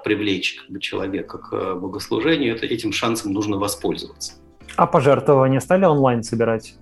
привлечь 0.04 0.56
как 0.60 0.70
бы, 0.70 0.80
человека 0.80 1.38
к 1.38 1.74
богослужению, 1.76 2.56
это, 2.56 2.66
этим 2.66 2.92
шансом 2.92 3.32
нужно 3.32 3.56
воспользоваться. 3.56 4.34
А 4.74 4.86
пожертвования 4.86 5.60
стали 5.60 5.84
онлайн 5.84 6.24
собирать? 6.24 6.74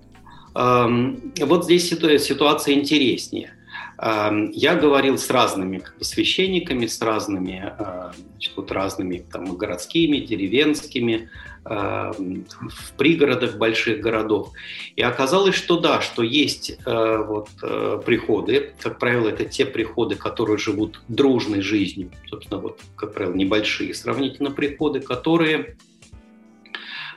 Вот 0.55 1.65
здесь 1.65 1.89
ситуация 1.89 2.75
интереснее. 2.75 3.51
Я 3.97 4.75
говорил 4.75 5.17
с 5.17 5.29
разными 5.29 5.79
как 5.79 5.97
бы, 5.97 6.05
священниками, 6.05 6.85
с 6.85 7.01
разными, 7.01 7.73
значит, 7.77 8.53
вот 8.55 8.71
разными 8.71 9.25
там, 9.31 9.55
городскими, 9.55 10.17
деревенскими, 10.17 11.29
в 11.65 12.93
пригородах 12.95 13.57
больших 13.57 13.99
городов. 13.99 14.51
И 14.95 15.01
оказалось, 15.01 15.55
что 15.55 15.79
да, 15.79 15.99
что 15.99 16.21
есть 16.21 16.77
э, 16.85 17.23
вот, 17.27 17.49
э, 17.63 18.01
приходы, 18.05 18.75
как 18.79 18.99
правило, 18.99 19.29
это 19.29 19.45
те 19.45 19.65
приходы, 19.65 20.15
которые 20.15 20.59
живут 20.59 21.01
дружной 21.07 21.61
жизнью, 21.61 22.11
собственно, 22.29 22.61
вот, 22.61 22.81
как 22.95 23.15
правило, 23.15 23.33
небольшие 23.33 23.95
сравнительно 23.95 24.51
приходы, 24.51 24.99
которые 24.99 25.75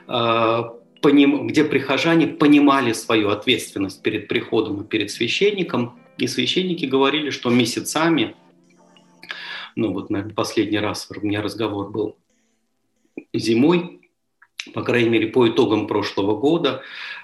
а, 0.07 0.73
поним, 1.01 1.47
где 1.47 1.63
прихожане 1.63 2.27
понимали 2.27 2.93
свою 2.93 3.29
ответственность 3.29 4.01
перед 4.01 4.27
приходом 4.27 4.81
и 4.81 4.85
перед 4.85 5.11
священником, 5.11 5.99
и 6.17 6.27
священники 6.27 6.85
говорили, 6.85 7.29
что 7.29 7.49
месяцами, 7.49 8.35
ну 9.75 9.93
вот, 9.93 10.09
наверное, 10.09 10.33
последний 10.33 10.79
раз 10.79 11.07
у 11.09 11.25
меня 11.25 11.41
разговор 11.41 11.89
был 11.89 12.17
зимой, 13.33 14.01
по 14.73 14.83
крайней 14.83 15.09
мере, 15.09 15.27
по 15.27 15.47
итогам 15.47 15.87
прошлого 15.87 16.35
года, 16.35 16.81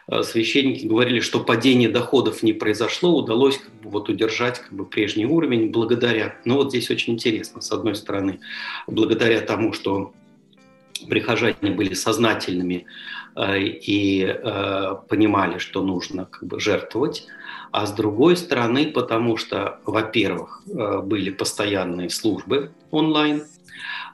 э, 0.07 0.23
священники 0.23 0.85
говорили, 0.85 1.19
что 1.19 1.41
падение 1.41 1.89
доходов 1.89 2.43
не 2.43 2.53
произошло, 2.53 3.17
удалось 3.17 3.57
как 3.57 3.73
бы, 3.81 3.89
вот, 3.89 4.09
удержать 4.09 4.59
как 4.59 4.73
бы, 4.73 4.85
прежний 4.85 5.25
уровень 5.25 5.71
благодаря, 5.71 6.38
ну 6.45 6.55
вот 6.55 6.69
здесь 6.69 6.89
очень 6.89 7.13
интересно, 7.13 7.61
с 7.61 7.71
одной 7.71 7.95
стороны, 7.95 8.39
благодаря 8.88 9.41
тому, 9.41 9.73
что 9.73 10.13
прихожане 11.09 11.71
были 11.71 11.93
сознательными 11.93 12.85
и 13.37 14.25
э, 14.25 14.95
понимали, 15.09 15.57
что 15.57 15.81
нужно 15.83 16.25
как 16.25 16.43
бы, 16.43 16.59
жертвовать, 16.59 17.27
а 17.71 17.85
с 17.85 17.91
другой 17.91 18.37
стороны, 18.37 18.87
потому 18.87 19.35
что, 19.35 19.79
во-первых, 19.85 20.61
э, 20.67 21.01
были 21.01 21.29
постоянные 21.29 22.09
службы 22.09 22.71
онлайн, 22.91 23.43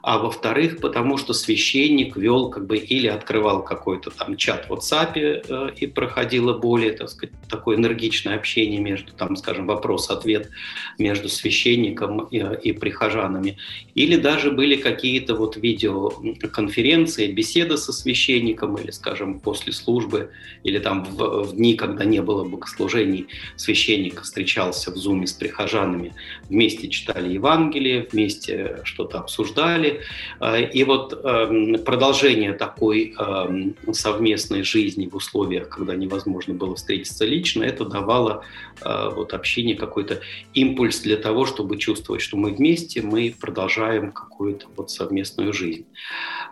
а 0.02 0.18
во-вторых, 0.18 0.80
потому 0.80 1.16
что 1.16 1.32
священник 1.32 2.16
вел 2.16 2.50
как 2.50 2.66
бы 2.66 2.76
или 2.76 3.06
открывал 3.06 3.62
какой-то 3.62 4.10
там 4.10 4.36
чат 4.36 4.68
в 4.68 4.72
WhatsApp 4.72 5.12
э, 5.14 5.70
и 5.76 5.86
проходило 5.86 6.58
более, 6.58 6.92
так 6.92 7.08
сказать, 7.08 7.32
такое 7.48 7.76
энергичное 7.76 8.34
общение 8.34 8.80
между, 8.80 9.12
там, 9.12 9.36
скажем, 9.36 9.66
вопрос-ответ 9.66 10.50
между 10.98 11.28
священником 11.28 12.24
и, 12.24 12.38
и 12.38 12.72
прихожанами, 12.72 13.58
или 13.94 14.16
даже 14.16 14.50
были 14.50 14.74
какие-то 14.74 15.36
вот 15.36 15.56
видеоконференции, 15.56 17.30
беседы 17.30 17.76
со 17.76 17.92
священником, 17.92 18.76
или, 18.78 18.90
скажем, 18.90 19.38
после 19.38 19.72
службы, 19.72 20.30
или 20.64 20.80
там 20.80 21.04
в, 21.04 21.44
в 21.44 21.54
дни, 21.54 21.74
когда 21.74 22.04
не 22.04 22.20
было 22.22 22.42
богослужений, 22.42 23.28
священник 23.54 24.22
встречался 24.22 24.90
в 24.90 24.96
зуме 24.96 25.28
с 25.28 25.32
прихожанами, 25.32 26.12
вместе 26.48 26.88
читали 26.88 27.34
Евангелие, 27.34 28.08
вместе 28.10 28.80
что-то 28.82 29.20
обсуждали, 29.20 29.91
а, 30.40 30.58
и 30.58 30.84
вот 30.84 31.18
эм, 31.24 31.78
продолжение 31.84 32.52
такой 32.52 33.14
эм, 33.18 33.74
совместной 33.92 34.62
жизни 34.62 35.06
в 35.06 35.16
условиях, 35.16 35.68
когда 35.68 35.94
невозможно 35.94 36.54
было 36.54 36.74
встретиться 36.74 37.24
лично, 37.24 37.64
это 37.64 37.84
давало 37.84 38.44
э, 38.80 39.10
вот 39.14 39.34
общине 39.34 39.74
какой-то 39.74 40.20
импульс 40.54 41.00
для 41.00 41.16
того, 41.16 41.46
чтобы 41.46 41.76
чувствовать, 41.78 42.22
что 42.22 42.36
мы 42.36 42.52
вместе, 42.52 43.02
мы 43.02 43.34
продолжаем 43.38 44.12
какую-то 44.12 44.66
вот 44.76 44.90
совместную 44.90 45.52
жизнь. 45.52 45.86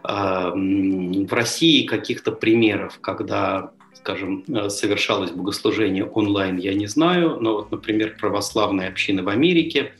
Эм, 0.04 1.26
в 1.26 1.32
России 1.32 1.86
каких-то 1.86 2.32
примеров, 2.32 2.98
когда 3.00 3.72
скажем, 4.00 4.44
э, 4.48 4.70
совершалось 4.70 5.30
богослужение 5.30 6.04
онлайн, 6.04 6.56
я 6.56 6.74
не 6.74 6.86
знаю, 6.86 7.38
но 7.40 7.54
вот, 7.56 7.70
например, 7.70 8.16
православные 8.18 8.88
общины 8.88 9.22
в 9.22 9.28
Америке, 9.28 9.92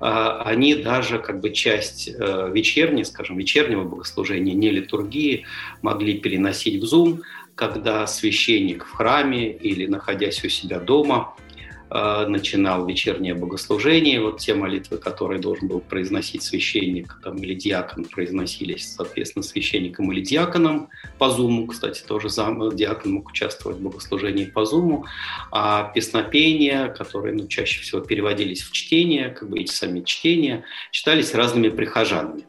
они 0.00 0.74
даже 0.74 1.18
как 1.18 1.40
бы 1.40 1.50
часть 1.50 2.08
э, 2.08 2.50
вечерней, 2.52 3.04
скажем, 3.04 3.36
вечернего 3.36 3.84
богослужения, 3.84 4.54
не 4.54 4.70
литургии, 4.70 5.46
могли 5.82 6.18
переносить 6.18 6.82
в 6.82 6.84
Zoom, 6.84 7.20
когда 7.54 8.06
священник 8.06 8.84
в 8.84 8.92
храме 8.92 9.50
или 9.50 9.86
находясь 9.86 10.44
у 10.44 10.48
себя 10.48 10.78
дома 10.78 11.34
начинал 11.88 12.86
вечернее 12.86 13.34
богослужение. 13.34 14.20
Вот 14.20 14.38
те 14.38 14.54
молитвы, 14.54 14.98
которые 14.98 15.40
должен 15.40 15.68
был 15.68 15.80
произносить 15.80 16.42
священник 16.42 17.20
там, 17.22 17.36
или 17.36 17.54
диакон, 17.54 18.04
произносились, 18.04 18.94
соответственно, 18.94 19.42
священником 19.44 20.10
или 20.12 20.20
диаконом 20.20 20.88
по 21.18 21.30
зуму. 21.30 21.66
Кстати, 21.66 22.02
тоже 22.02 22.28
зам, 22.28 22.74
диакон 22.74 23.12
мог 23.12 23.28
участвовать 23.28 23.78
в 23.78 23.82
богослужении 23.82 24.46
по 24.46 24.64
зуму. 24.64 25.06
А 25.52 25.84
песнопения, 25.94 26.88
которые 26.88 27.34
ну, 27.34 27.46
чаще 27.46 27.80
всего 27.82 28.00
переводились 28.00 28.62
в 28.62 28.72
чтение, 28.72 29.28
как 29.28 29.48
бы 29.48 29.60
эти 29.60 29.72
сами 29.72 30.00
чтения, 30.00 30.64
читались 30.90 31.34
разными 31.34 31.68
прихожанами. 31.68 32.44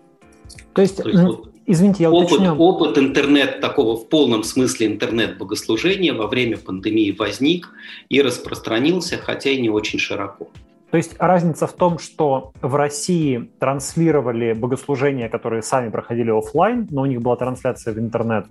То 0.73 0.81
есть, 0.81 0.97
То 0.97 1.09
есть 1.09 1.21
вот, 1.21 1.51
Извините, 1.69 2.03
я 2.03 2.09
опыт, 2.09 2.31
уточню. 2.31 2.55
Опыт 2.55 2.97
интернет 2.97 3.59
такого 3.59 3.97
в 3.97 4.07
полном 4.07 4.43
смысле 4.43 4.87
интернет-богослужения 4.87 6.13
во 6.13 6.27
время 6.27 6.57
пандемии 6.57 7.13
возник 7.17 7.69
и 8.07 8.21
распространился, 8.21 9.17
хотя 9.17 9.49
и 9.49 9.61
не 9.61 9.69
очень 9.69 9.99
широко. 9.99 10.47
То 10.91 10.95
есть 10.95 11.15
разница 11.19 11.67
в 11.67 11.73
том, 11.73 11.99
что 11.99 12.53
в 12.61 12.75
России 12.75 13.51
транслировали 13.59 14.53
богослужения, 14.53 15.27
которые 15.27 15.61
сами 15.61 15.89
проходили 15.89 16.31
офлайн, 16.31 16.87
но 16.89 17.01
у 17.01 17.05
них 17.05 17.21
была 17.21 17.35
трансляция 17.35 17.93
в 17.93 17.99
интернет, 17.99 18.45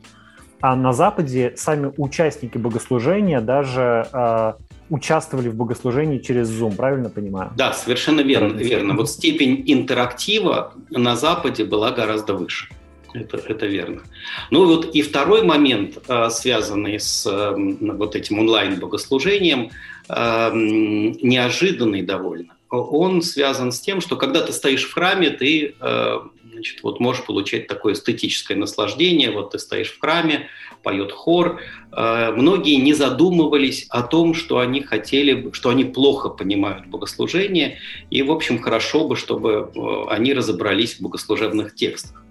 а 0.60 0.76
на 0.76 0.92
Западе 0.92 1.54
сами 1.56 1.92
участники 1.96 2.58
богослужения 2.58 3.40
даже 3.40 4.06
э, 4.12 4.52
участвовали 4.90 5.48
в 5.48 5.54
богослужении 5.54 6.18
через 6.18 6.50
Zoom, 6.50 6.76
правильно 6.76 7.08
понимаю? 7.08 7.52
Да, 7.56 7.72
совершенно 7.72 8.20
верно. 8.20 8.52
верно. 8.56 8.94
Вот 8.94 9.08
степень 9.08 9.62
интерактива 9.66 10.74
на 10.90 11.16
Западе 11.16 11.64
была 11.64 11.92
гораздо 11.92 12.34
выше. 12.34 12.68
Это, 13.20 13.38
это 13.38 13.66
верно. 13.66 14.02
Ну 14.50 14.66
вот 14.66 14.94
и 14.94 15.02
второй 15.02 15.42
момент, 15.42 15.98
а, 16.08 16.28
связанный 16.28 17.00
с 17.00 17.26
вот 17.26 18.14
этим 18.14 18.40
онлайн-богослужением, 18.40 19.70
а, 20.08 20.50
неожиданный 20.52 22.02
довольно. 22.02 22.54
Он 22.68 23.22
связан 23.22 23.72
с 23.72 23.80
тем, 23.80 24.00
что 24.00 24.16
когда 24.16 24.42
ты 24.42 24.52
стоишь 24.52 24.84
в 24.84 24.92
храме, 24.92 25.30
ты 25.30 25.74
а, 25.80 26.28
значит, 26.52 26.82
вот 26.82 27.00
можешь 27.00 27.24
получать 27.24 27.68
такое 27.68 27.94
эстетическое 27.94 28.56
наслаждение. 28.56 29.30
Вот 29.30 29.52
ты 29.52 29.58
стоишь 29.58 29.92
в 29.92 30.00
храме, 30.00 30.48
поет 30.82 31.12
хор. 31.12 31.60
Многие 31.90 32.76
не 32.76 32.94
задумывались 32.94 33.86
о 33.88 34.02
том, 34.02 34.34
что 34.34 34.58
они 34.58 34.82
хотели, 34.82 35.50
что 35.52 35.70
они 35.70 35.84
плохо 35.84 36.28
понимают 36.28 36.86
богослужение, 36.86 37.78
и, 38.10 38.22
в 38.22 38.30
общем, 38.30 38.60
хорошо 38.60 39.08
бы, 39.08 39.16
чтобы 39.16 39.70
они 40.08 40.32
разобрались 40.32 40.94
в 40.94 41.00
богослужебных 41.02 41.74
текстах. 41.74 42.25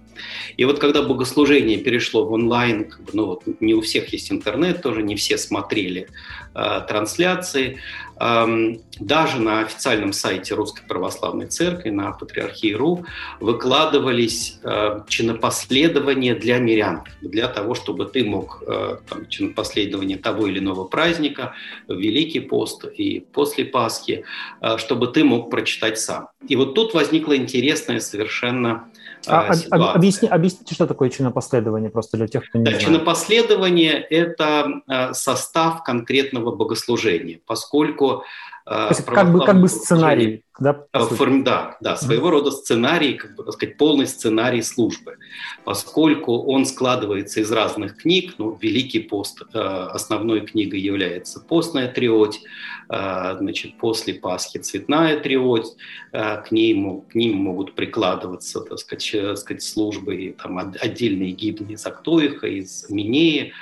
И 0.56 0.64
вот 0.64 0.78
когда 0.78 1.02
богослужение 1.02 1.78
перешло 1.78 2.24
в 2.24 2.32
онлайн, 2.32 2.90
как 2.90 3.02
бы, 3.02 3.10
ну 3.12 3.26
вот 3.26 3.42
не 3.60 3.74
у 3.74 3.80
всех 3.80 4.12
есть 4.12 4.30
интернет 4.32 4.82
тоже, 4.82 5.02
не 5.02 5.16
все 5.16 5.38
смотрели 5.38 6.08
э, 6.54 6.80
трансляции, 6.88 7.78
э, 8.18 8.76
даже 9.00 9.40
на 9.40 9.60
официальном 9.60 10.12
сайте 10.12 10.54
Русской 10.54 10.86
Православной 10.86 11.46
Церкви, 11.46 11.90
на 11.90 12.12
Патриархии.ру, 12.12 13.04
выкладывались 13.40 14.58
э, 14.62 15.00
чинопоследования 15.08 16.34
для 16.34 16.58
мирян, 16.58 17.02
для 17.20 17.48
того, 17.48 17.74
чтобы 17.74 18.06
ты 18.06 18.24
мог 18.24 18.62
э, 18.66 18.96
там, 19.08 19.28
чинопоследование 19.28 20.16
того 20.16 20.46
или 20.46 20.58
иного 20.58 20.84
праздника, 20.84 21.54
Великий 21.88 22.40
пост 22.40 22.84
и 22.84 23.20
после 23.20 23.64
Пасхи, 23.64 24.24
э, 24.60 24.78
чтобы 24.78 25.08
ты 25.08 25.24
мог 25.24 25.50
прочитать 25.50 25.98
сам. 25.98 26.28
И 26.48 26.56
вот 26.56 26.74
тут 26.74 26.94
возникла 26.94 27.36
интересная 27.36 28.00
совершенно 28.00 28.88
а, 29.26 29.52
а, 29.70 29.92
объясни, 29.92 30.28
объясните, 30.28 30.74
что 30.74 30.86
такое 30.86 31.10
чинопоследование, 31.10 31.90
просто 31.90 32.16
для 32.16 32.28
тех, 32.28 32.48
кто 32.48 32.58
не 32.58 32.64
да, 32.64 32.72
знает. 32.72 32.86
Чинопоследование– 32.86 33.92
это 34.10 34.82
э, 34.88 35.12
состав 35.14 35.82
конкретного 35.82 36.54
богослужения, 36.54 37.40
поскольку 37.46 38.24
то 38.66 38.88
есть 38.88 39.04
как 39.04 39.32
бы, 39.32 39.44
как 39.44 39.60
бы 39.60 39.68
сценарий, 39.68 40.42
да? 40.58 40.86
Э, 40.92 40.98
форм, 40.98 41.44
да, 41.44 41.76
да, 41.80 41.96
своего 41.96 42.26
mm-hmm. 42.26 42.30
рода 42.32 42.50
сценарий, 42.50 43.14
как 43.14 43.36
бы, 43.36 43.44
так 43.44 43.52
сказать, 43.52 43.76
полный 43.76 44.08
сценарий 44.08 44.60
службы, 44.60 45.18
поскольку 45.64 46.38
он 46.38 46.66
складывается 46.66 47.40
из 47.40 47.52
разных 47.52 47.96
книг. 47.96 48.34
Ну, 48.38 48.58
Великий 48.60 48.98
пост 48.98 49.40
э, 49.54 49.58
основной 49.58 50.40
книгой 50.40 50.80
является 50.80 51.38
постная 51.38 51.86
триоть, 51.86 52.40
э, 52.42 52.48
значит, 52.88 53.76
после 53.78 54.14
Пасхи 54.14 54.58
цветная 54.58 55.18
триоть, 55.18 55.76
к, 56.12 56.46
ним, 56.50 57.02
к 57.02 57.14
ним 57.14 57.36
могут 57.36 57.74
прикладываться, 57.74 58.60
так 58.60 58.78
сказать, 58.78 59.38
сказать 59.38 59.62
службы, 59.62 60.34
там, 60.42 60.58
отдельные 60.58 61.32
гимны 61.32 61.72
из 61.72 61.86
Актоиха, 61.86 62.46
из 62.46 62.88
Минеи, 62.90 63.52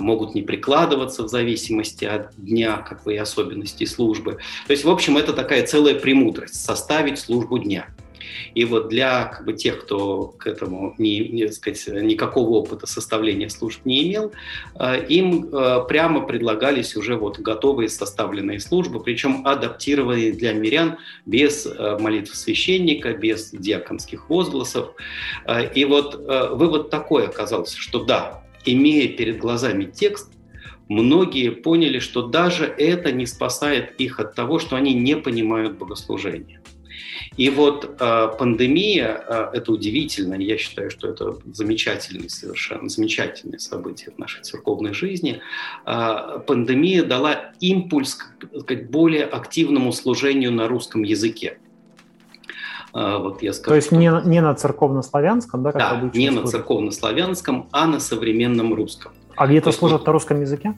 могут 0.00 0.34
не 0.34 0.42
прикладываться 0.42 1.22
в 1.22 1.28
зависимости 1.28 2.04
от 2.04 2.34
дня 2.36 2.78
как 2.78 3.04
бы, 3.04 3.14
и 3.14 3.16
особенностей 3.16 3.86
службы. 3.86 4.38
То 4.66 4.72
есть, 4.72 4.84
в 4.84 4.90
общем, 4.90 5.16
это 5.16 5.32
такая 5.32 5.66
целая 5.66 5.94
премудрость– 5.94 6.54
составить 6.64 7.18
службу 7.18 7.58
дня. 7.58 7.86
И 8.54 8.64
вот 8.64 8.88
для 8.88 9.24
как 9.24 9.44
бы, 9.44 9.52
тех, 9.52 9.80
кто 9.84 10.28
к 10.38 10.46
этому 10.46 10.94
не, 10.98 11.20
не, 11.28 11.48
сказать, 11.48 11.86
никакого 12.02 12.50
опыта 12.50 12.86
составления 12.86 13.48
служб 13.48 13.80
не 13.84 14.08
имел, 14.08 14.32
им 15.08 15.48
прямо 15.88 16.26
предлагались 16.26 16.96
уже 16.96 17.16
вот 17.16 17.38
готовые 17.38 17.88
составленные 17.88 18.60
службы, 18.60 19.00
причем 19.00 19.46
адаптированные 19.46 20.32
для 20.32 20.52
мирян 20.52 20.98
без 21.26 21.66
молитв 22.00 22.34
священника, 22.34 23.14
без 23.14 23.50
диаконских 23.50 24.28
возгласов. 24.30 24.94
И 25.74 25.84
вот 25.84 26.14
вывод 26.52 26.90
такой 26.90 27.26
оказался, 27.26 27.78
что 27.78 28.04
да, 28.04 28.42
имея 28.64 29.08
перед 29.08 29.38
глазами 29.38 29.84
текст, 29.84 30.32
многие 30.88 31.50
поняли, 31.50 31.98
что 31.98 32.22
даже 32.22 32.64
это 32.66 33.12
не 33.12 33.26
спасает 33.26 33.94
их 33.98 34.20
от 34.20 34.34
того, 34.34 34.58
что 34.58 34.76
они 34.76 34.92
не 34.92 35.16
понимают 35.16 35.78
богослужения. 35.78 36.60
И 37.36 37.50
вот 37.50 37.96
э, 37.98 38.28
пандемия, 38.38 39.24
э, 39.26 39.50
это 39.54 39.72
удивительно, 39.72 40.34
я 40.34 40.56
считаю, 40.58 40.90
что 40.90 41.08
это 41.08 41.36
замечательное 41.52 42.28
совершенно 42.28 42.88
замечательное 42.88 43.58
событие 43.58 44.12
в 44.14 44.18
нашей 44.18 44.42
церковной 44.42 44.94
жизни. 44.94 45.40
Э, 45.86 46.40
пандемия 46.46 47.02
дала 47.02 47.52
импульс 47.60 48.14
к, 48.14 48.64
к 48.64 48.90
более 48.90 49.24
активному 49.24 49.92
служению 49.92 50.52
на 50.52 50.68
русском 50.68 51.02
языке. 51.02 51.58
Вот 52.92 53.40
я 53.40 53.52
скажу, 53.52 53.68
То 53.70 53.76
есть 53.76 53.92
не, 53.92 54.10
не 54.28 54.40
на 54.40 54.52
церковно-славянском, 54.52 55.62
да, 55.62 55.70
как 55.70 55.80
да, 55.80 56.18
не 56.18 56.28
на 56.30 56.44
церковно-славянском, 56.44 57.68
а 57.70 57.86
на 57.86 58.00
современном 58.00 58.74
русском. 58.74 59.12
А 59.36 59.46
где-то 59.46 59.70
служат 59.70 60.04
на 60.04 60.12
русском 60.12 60.40
языке? 60.40 60.74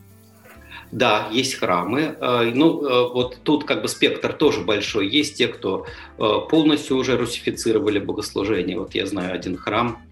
Да, 0.93 1.29
есть 1.33 1.55
храмы. 1.55 2.17
Ну, 2.21 3.09
вот 3.13 3.39
тут 3.43 3.65
как 3.65 3.83
бы 3.83 3.89
спектр 3.89 4.33
тоже 4.33 4.61
большой. 4.61 5.09
Есть 5.09 5.39
те, 5.39 5.49
кто 5.49 5.87
полностью 6.17 6.99
уже 6.99 7.17
русифицировали 7.17 7.99
богослужение. 7.99 8.79
Вот 8.79 8.95
я 8.95 9.07
знаю 9.07 9.35
один 9.35 9.57
храм, 9.57 10.03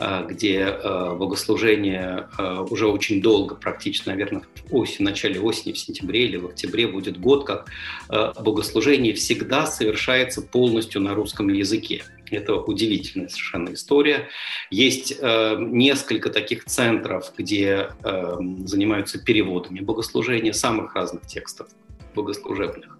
Э, 0.00 0.24
где 0.28 0.60
э, 0.60 1.14
богослужение 1.16 2.28
э, 2.38 2.64
уже 2.70 2.86
очень 2.86 3.20
долго, 3.20 3.56
практически, 3.56 4.08
наверное, 4.08 4.42
в 4.70 4.76
осень, 4.76 4.98
в 4.98 5.00
начале 5.00 5.40
осени, 5.40 5.72
в 5.72 5.78
сентябре 5.78 6.26
или 6.26 6.36
в 6.36 6.46
октябре 6.46 6.86
будет 6.86 7.18
год, 7.18 7.44
как 7.44 7.68
богослужение 8.08 9.12
всегда 9.14 9.66
совершается 9.66 10.42
полностью 10.42 11.00
на 11.00 11.14
русском 11.14 11.48
языке. 11.48 12.04
Это 12.30 12.54
удивительная 12.56 13.28
совершенно 13.28 13.74
история. 13.74 14.28
Есть 14.70 15.16
э, 15.18 15.56
несколько 15.58 16.30
таких 16.30 16.64
центров, 16.64 17.32
где 17.36 17.90
э, 18.02 18.36
занимаются 18.64 19.22
переводами 19.22 19.80
богослужения 19.80 20.52
самых 20.52 20.94
разных 20.94 21.26
текстов 21.26 21.68
богослужебных. 22.14 22.98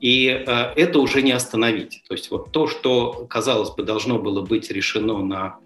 И 0.00 0.26
э, 0.28 0.52
это 0.76 0.98
уже 0.98 1.22
не 1.22 1.32
остановить. 1.32 2.02
То 2.08 2.14
есть 2.14 2.30
вот 2.30 2.52
то, 2.52 2.66
что, 2.66 3.26
казалось 3.28 3.70
бы, 3.70 3.82
должно 3.82 4.18
было 4.18 4.40
быть 4.42 4.70
решено 4.70 5.18
на 5.22 5.58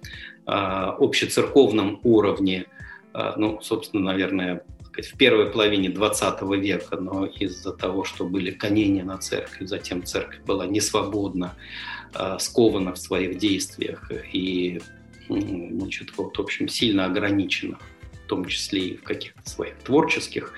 а, 0.50 0.96
общецерковном 0.98 2.00
уровне, 2.04 2.64
а, 3.12 3.34
ну, 3.36 3.60
собственно, 3.60 4.02
наверное, 4.02 4.64
в 4.96 5.16
первой 5.18 5.50
половине 5.50 5.90
20 5.90 6.40
века, 6.58 6.96
но 6.96 7.26
из-за 7.26 7.72
того, 7.72 8.04
что 8.04 8.24
были 8.24 8.50
гонения 8.50 9.04
на 9.04 9.18
церковь, 9.18 9.68
затем 9.68 10.04
церковь 10.04 10.40
была 10.46 10.66
несвободна, 10.66 11.54
а, 11.54 11.58
скована 12.38 12.94
в 12.94 12.98
своих 12.98 13.38
действиях 13.38 14.10
и, 14.32 14.80
значит, 15.28 16.16
вот, 16.16 16.36
в 16.36 16.40
общем, 16.40 16.68
сильно 16.68 17.04
ограничена 17.04 17.78
в 18.28 18.28
том 18.28 18.44
числе 18.44 18.80
и 18.80 18.96
в 18.98 19.02
каких-то 19.04 19.48
своих 19.48 19.78
творческих. 19.78 20.52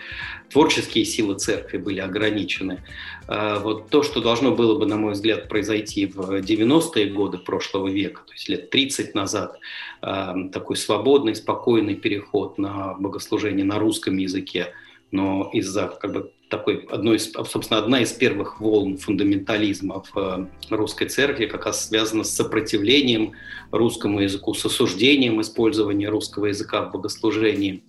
Творческие 0.51 1.05
силы 1.05 1.37
церкви 1.37 1.79
были 1.79 2.01
ограничены. 2.01 2.83
А, 3.29 3.61
вот 3.61 3.91
то, 3.91 4.03
что 4.03 4.21
должно 4.21 4.51
было 4.57 4.77
бы, 4.77 4.87
на 4.87 4.97
мой 4.97 5.13
взгляд, 5.13 5.49
произойти 5.49 6.07
в 6.07 6.19
90-е 6.41 7.07
годы 7.13 7.39
прошлого 7.39 7.87
века, 7.87 8.23
то 8.27 8.33
есть 8.33 8.49
лет 8.49 8.71
30 8.71 9.15
назад, 9.15 9.57
а, 10.03 10.35
такой 10.53 10.77
свободный, 10.77 11.37
спокойный 11.37 11.95
переход 11.95 12.59
на 12.59 12.95
богослужение 12.95 13.65
на 13.65 13.79
русском 13.79 14.17
языке, 14.17 14.73
но 15.13 15.49
из-за 15.53 15.87
как 15.87 16.13
бы 16.13 16.33
такой 16.51 16.87
одной 16.91 17.17
из, 17.17 17.33
собственно, 17.33 17.81
одна 17.81 18.03
из 18.03 18.13
первых 18.13 18.61
волн 18.61 18.99
фундаментализма 18.99 20.03
в 20.03 20.19
э, 20.19 20.47
русской 20.75 21.09
церкви 21.09 21.47
как 21.47 21.65
раз 21.67 21.89
связана 21.89 22.25
с 22.25 22.35
сопротивлением 22.35 23.33
русскому 23.71 24.21
языку, 24.21 24.53
с 24.53 24.65
осуждением 24.67 25.41
использования 25.41 26.09
русского 26.09 26.47
языка 26.47 26.83
в 26.83 26.93
богослужении. 26.93 27.83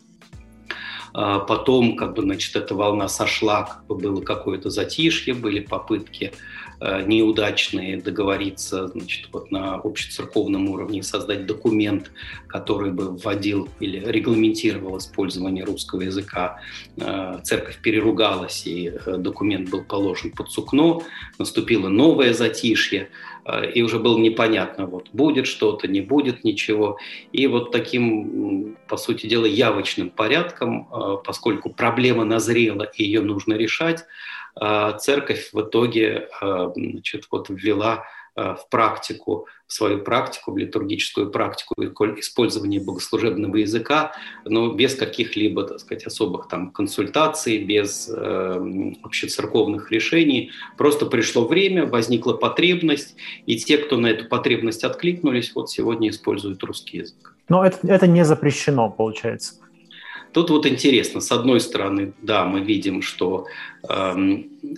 А 1.13 1.39
потом, 1.39 1.97
как 1.97 2.13
бы, 2.13 2.21
значит, 2.21 2.55
эта 2.55 2.73
волна 2.73 3.09
сошла, 3.09 3.63
как 3.63 3.85
бы 3.87 3.95
было 3.95 4.21
какое-то 4.21 4.69
затишье, 4.69 5.33
были 5.33 5.59
попытки 5.59 6.31
неудачные 7.05 8.01
договориться 8.01 8.87
значит, 8.87 9.29
вот 9.31 9.51
на 9.51 9.75
общецерковном 9.75 10.67
уровне, 10.69 11.03
создать 11.03 11.45
документ, 11.45 12.11
который 12.47 12.91
бы 12.91 13.15
вводил 13.15 13.69
или 13.79 14.03
регламентировал 14.03 14.97
использование 14.97 15.63
русского 15.63 16.01
языка. 16.01 16.59
Э, 16.97 17.39
церковь 17.43 17.77
переругалась, 17.81 18.65
и 18.65 18.87
э, 18.87 19.17
документ 19.17 19.69
был 19.69 19.83
положен 19.83 20.31
под 20.31 20.49
сукно, 20.49 21.03
наступило 21.37 21.87
новое 21.87 22.33
затишье, 22.33 23.09
и 23.73 23.81
уже 23.81 23.97
было 23.97 24.19
непонятно, 24.19 24.85
вот 24.85 25.09
будет 25.13 25.47
что-то, 25.47 25.87
не 25.87 26.01
будет 26.01 26.43
ничего. 26.43 26.99
И 27.31 27.47
вот 27.47 27.71
таким, 27.71 28.77
по 28.87 28.97
сути 28.97 29.25
дела, 29.25 29.45
явочным 29.45 30.11
порядком, 30.11 30.87
поскольку 31.25 31.71
проблема 31.71 32.23
назрела 32.23 32.83
и 32.83 33.03
ее 33.03 33.21
нужно 33.21 33.53
решать, 33.55 34.05
церковь 34.99 35.49
в 35.53 35.61
итоге 35.61 36.27
а, 36.41 36.71
значит, 36.75 37.27
вот 37.31 37.49
ввела 37.49 38.05
а, 38.35 38.55
в 38.55 38.69
практику, 38.69 39.47
в 39.67 39.73
свою 39.73 39.99
практику, 39.99 40.51
в 40.51 40.57
литургическую 40.57 41.31
практику 41.31 41.75
использования 42.19 42.79
богослужебного 42.79 43.57
языка, 43.57 44.13
но 44.45 44.73
без 44.73 44.95
каких-либо, 44.95 45.63
так 45.63 45.79
сказать, 45.79 46.05
особых 46.05 46.47
там 46.49 46.71
консультаций, 46.71 47.63
без 47.63 48.09
э, 48.13 48.93
общецерковных 49.03 49.91
решений. 49.91 50.51
Просто 50.77 51.05
пришло 51.05 51.47
время, 51.47 51.85
возникла 51.85 52.33
потребность, 52.33 53.15
и 53.45 53.57
те, 53.57 53.77
кто 53.77 53.97
на 53.97 54.07
эту 54.07 54.27
потребность 54.27 54.83
откликнулись, 54.83 55.53
вот 55.55 55.69
сегодня 55.69 56.09
используют 56.09 56.61
русский 56.63 56.97
язык. 56.97 57.35
Но 57.47 57.65
это, 57.65 57.85
это 57.87 58.07
не 58.07 58.25
запрещено, 58.25 58.89
получается. 58.89 59.55
Тут 60.33 60.49
вот 60.49 60.65
интересно, 60.65 61.19
с 61.19 61.31
одной 61.31 61.59
стороны, 61.59 62.13
да, 62.21 62.45
мы 62.45 62.61
видим, 62.61 63.01
что 63.01 63.47
э, 63.87 64.15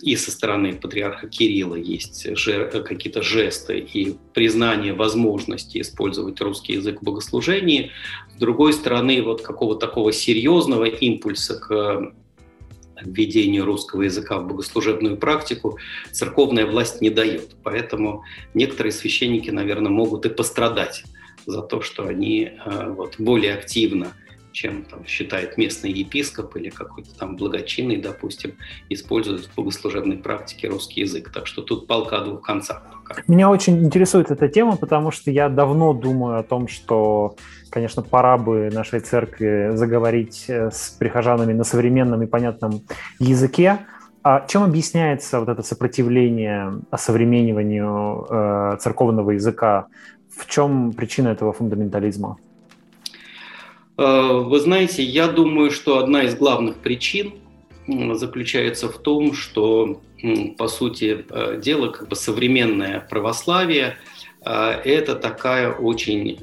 и 0.02 0.16
со 0.16 0.32
стороны 0.32 0.72
патриарха 0.72 1.28
Кирилла 1.28 1.76
есть 1.76 2.36
же, 2.36 2.84
какие-то 2.84 3.22
жесты 3.22 3.78
и 3.78 4.16
признание 4.32 4.94
возможности 4.94 5.80
использовать 5.80 6.40
русский 6.40 6.74
язык 6.74 7.00
в 7.00 7.04
богослужении. 7.04 7.92
С 8.34 8.40
другой 8.40 8.72
стороны, 8.72 9.22
вот 9.22 9.42
какого-то 9.42 9.86
такого 9.86 10.12
серьезного 10.12 10.86
импульса 10.86 11.60
к 11.60 12.12
введению 13.04 13.64
русского 13.64 14.02
языка 14.02 14.38
в 14.38 14.48
богослужебную 14.48 15.16
практику 15.16 15.78
церковная 16.10 16.66
власть 16.66 17.00
не 17.00 17.10
дает. 17.10 17.54
Поэтому 17.62 18.24
некоторые 18.54 18.92
священники, 18.92 19.50
наверное, 19.50 19.92
могут 19.92 20.26
и 20.26 20.30
пострадать 20.30 21.04
за 21.46 21.62
то, 21.62 21.80
что 21.80 22.06
они 22.06 22.50
э, 22.52 22.88
вот, 22.90 23.16
более 23.18 23.54
активно 23.54 24.14
чем 24.54 24.84
там, 24.84 25.04
считает 25.04 25.58
местный 25.58 25.90
епископ 25.90 26.56
или 26.56 26.70
какой-то 26.70 27.14
там 27.18 27.36
благочинный, 27.36 27.96
допустим, 27.96 28.54
использует 28.88 29.46
в 29.46 29.54
богослужебной 29.56 30.16
практике 30.16 30.68
русский 30.68 31.00
язык. 31.00 31.30
Так 31.30 31.46
что 31.46 31.60
тут 31.60 31.86
полка 31.86 32.20
двух 32.20 32.40
концах. 32.40 32.82
Пока. 33.06 33.22
Меня 33.26 33.50
очень 33.50 33.84
интересует 33.84 34.30
эта 34.30 34.48
тема, 34.48 34.76
потому 34.76 35.10
что 35.10 35.30
я 35.30 35.48
давно 35.48 35.92
думаю 35.92 36.38
о 36.38 36.42
том, 36.42 36.68
что, 36.68 37.36
конечно, 37.68 38.02
пора 38.02 38.38
бы 38.38 38.70
нашей 38.72 39.00
церкви 39.00 39.72
заговорить 39.74 40.44
э, 40.48 40.70
с 40.70 40.96
прихожанами 40.98 41.52
на 41.52 41.64
современном 41.64 42.22
и 42.22 42.26
понятном 42.26 42.82
языке. 43.18 43.80
А 44.22 44.46
чем 44.46 44.62
объясняется 44.62 45.40
вот 45.40 45.48
это 45.48 45.62
сопротивление 45.62 46.80
осовремениванию 46.90 48.26
э, 48.30 48.76
церковного 48.80 49.32
языка? 49.32 49.88
В 50.30 50.46
чем 50.46 50.92
причина 50.92 51.28
этого 51.28 51.52
фундаментализма? 51.52 52.38
Э, 53.96 54.42
вы 54.44 54.60
знаете, 54.60 55.02
я 55.02 55.28
думаю, 55.28 55.70
что 55.70 55.98
одна 55.98 56.22
из 56.22 56.34
главных 56.34 56.76
причин 56.78 57.34
заключается 57.86 58.88
в 58.88 58.98
том, 58.98 59.34
что, 59.34 60.00
по 60.56 60.68
сути 60.68 61.24
э, 61.28 61.60
дела, 61.60 61.88
как 61.88 62.08
бы 62.08 62.16
современное 62.16 63.00
православие 63.00 63.96
э,– 64.44 64.50
это 64.84 65.14
такая 65.14 65.72
очень 65.72 66.38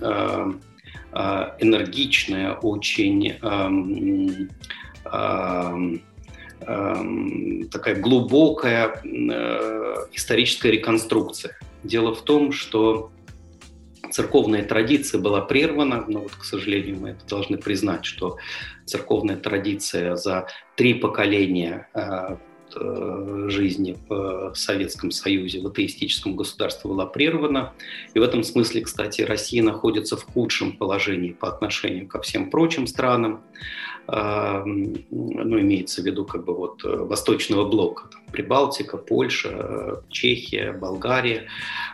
энергичная, 1.60 2.54
очень 2.54 3.34
эм, 3.42 4.50
эм, 5.04 6.02
эм, 6.62 7.68
такая 7.70 7.96
глубокая 7.96 9.02
историческая 10.14 10.72
реконструкция. 10.72 11.58
Дело 11.84 12.16
в 12.16 12.22
том, 12.22 12.54
что 12.54 13.12
церковная 14.10 14.64
традиция 14.64 15.22
была 15.22 15.42
прервана, 15.42 16.06
но 16.08 16.22
вот, 16.22 16.32
к 16.32 16.44
сожалению, 16.44 17.00
мы 17.00 17.10
это 17.10 17.26
должны 17.28 17.58
признать, 17.58 18.06
что 18.06 18.38
церковная 18.86 19.38
традиция 19.38 20.16
за 20.16 20.48
три 20.76 20.96
поколения 20.96 21.88
э, 21.94 22.38
э, 22.76 23.46
жизни 23.50 23.98
в 24.10 24.54
Советском 24.56 25.12
Союзе, 25.12 25.62
в 25.62 25.68
атеистическом 25.68 26.36
государстве 26.36 26.90
была 26.90 27.06
прервана. 27.06 27.74
И 28.14 28.20
в 28.20 28.24
этом 28.24 28.44
смысле, 28.44 28.82
кстати, 28.82 29.22
Россия 29.22 29.64
находится 29.64 30.18
в 30.18 30.24
худшем 30.24 30.78
положении 30.78 31.32
по 31.32 31.48
отношению 31.48 32.08
ко 32.08 32.22
всем 32.22 32.50
прочим 32.50 32.88
странам. 32.88 33.44
А, 34.08 34.64
ну, 34.66 35.60
имеется 35.60 36.02
в 36.02 36.06
виду 36.06 36.26
как 36.26 36.44
бы 36.44 36.56
вот 36.56 36.84
э, 36.84 36.88
восточного 36.88 37.68
блока, 37.68 38.10
там, 38.12 38.22
Прибалтика, 38.32 38.98
Польша, 38.98 40.02
Чехия, 40.10 40.74
Болгария. 40.74 41.48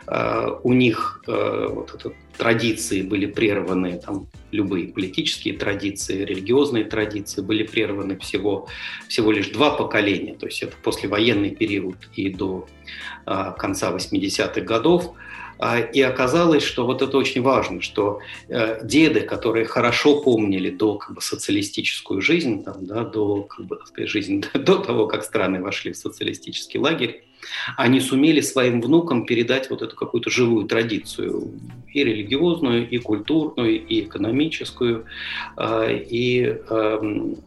А, 0.07 0.59
у 0.63 0.73
них 0.73 1.21
э, 1.27 1.67
вот 1.69 1.93
это, 1.93 2.13
традиции 2.37 3.01
были 3.01 3.25
прерваны, 3.25 4.01
там, 4.03 4.27
любые 4.51 4.87
политические 4.87 5.55
традиции, 5.55 6.23
религиозные 6.23 6.85
традиции 6.85 7.41
были 7.41 7.63
прерваны 7.63 8.17
всего, 8.17 8.67
всего 9.07 9.31
лишь 9.31 9.49
два 9.49 9.71
поколения, 9.71 10.33
то 10.33 10.45
есть 10.45 10.63
это 10.63 10.73
послевоенный 10.81 11.51
период 11.51 11.97
и 12.15 12.29
до 12.29 12.67
конца 13.25 13.91
80-х 13.91 14.61
годов. 14.61 15.13
А, 15.59 15.79
и 15.79 16.01
оказалось, 16.01 16.63
что 16.63 16.85
вот 16.85 17.01
это 17.01 17.17
очень 17.17 17.41
важно, 17.41 17.81
что 17.81 18.19
э, 18.47 18.79
деды, 18.83 19.21
которые 19.21 19.65
хорошо 19.65 20.21
помнили 20.21 20.69
до 20.69 20.95
как 20.95 21.15
бы, 21.15 21.21
социалистическую 21.21 22.21
жизнь, 22.21 22.63
там, 22.63 22.85
да, 22.85 23.03
до 23.03 23.43
как 23.43 23.65
бы, 23.65 23.79
сказать, 23.85 24.09
жизнь 24.09 24.45
до 24.53 24.77
того, 24.77 25.07
как 25.07 25.23
страны 25.23 25.61
вошли 25.61 25.93
в 25.93 25.97
социалистический 25.97 26.79
лагерь, 26.79 27.23
они 27.75 27.99
сумели 27.99 28.41
своим 28.41 28.81
внукам 28.81 29.25
передать 29.25 29.69
вот 29.69 29.81
эту 29.81 29.95
какую-то 29.95 30.29
живую 30.29 30.65
традицию, 30.67 31.51
и 31.91 32.03
религиозную, 32.03 32.87
и 32.87 32.97
культурную, 32.97 33.85
и 33.85 34.01
экономическую. 34.01 35.05
А, 35.55 35.87
и 35.89 36.57
эм, 36.69 37.37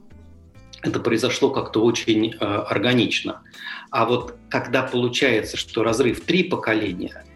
это 0.82 0.98
произошло 0.98 1.50
как-то 1.50 1.84
очень 1.84 2.32
э, 2.32 2.36
органично. 2.38 3.42
А 3.90 4.06
вот 4.06 4.36
когда 4.48 4.82
получается, 4.82 5.56
что 5.56 5.82
разрыв 5.84 6.20
три 6.22 6.44
поколения– 6.44 7.24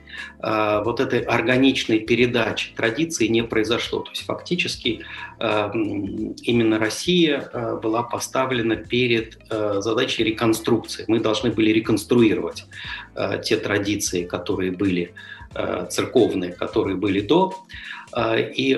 вот 0.47 1.01
этой 1.01 1.21
органичной 1.21 2.01
передачи 2.01 2.73
традиции 2.77 3.29
не 3.29 3.43
произошло. 3.43 4.01
То 4.01 4.11
есть 4.11 4.27
фактически 4.27 5.01
э, 5.41 5.71
именно 5.73 6.79
Россия 6.79 7.49
э, 7.51 7.79
была 7.83 8.03
поставлена 8.03 8.77
перед 8.77 9.39
задачей 9.49 10.25
реконструкции. 10.25 11.05
Мы 11.09 11.21
должны 11.21 11.51
были 11.51 11.71
реконструировать 11.71 12.67
те 13.45 13.57
традиции, 13.57 14.25
которые 14.25 14.73
были 14.73 15.15
церковные, 15.89 16.53
которые 16.53 16.97
были 16.97 17.21
до. 17.21 17.55
И 18.57 18.75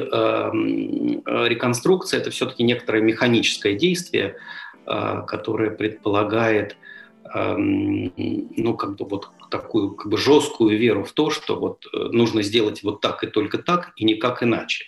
реконструкция– 1.27 2.21
это 2.23 2.31
все-таки 2.31 2.63
некоторое 2.63 3.03
механическое 3.03 3.75
действие, 3.75 4.37
которое 4.85 5.71
предполагает 5.71 6.77
ну, 7.35 8.77
как 8.77 8.97
бы 8.97 9.05
вот 9.05 9.31
такую 9.51 9.95
как 9.95 10.11
бы 10.11 10.19
жесткую 10.19 10.79
веру 10.79 11.05
в 11.05 11.13
то, 11.13 11.31
что 11.31 11.59
вот 11.59 11.87
э, 11.87 11.97
нужно 12.13 12.43
сделать 12.43 12.83
вот 12.83 13.01
так 13.01 13.25
и 13.25 13.27
только 13.27 13.59
так, 13.59 13.93
и 13.97 14.05
никак 14.05 14.43
иначе. 14.43 14.87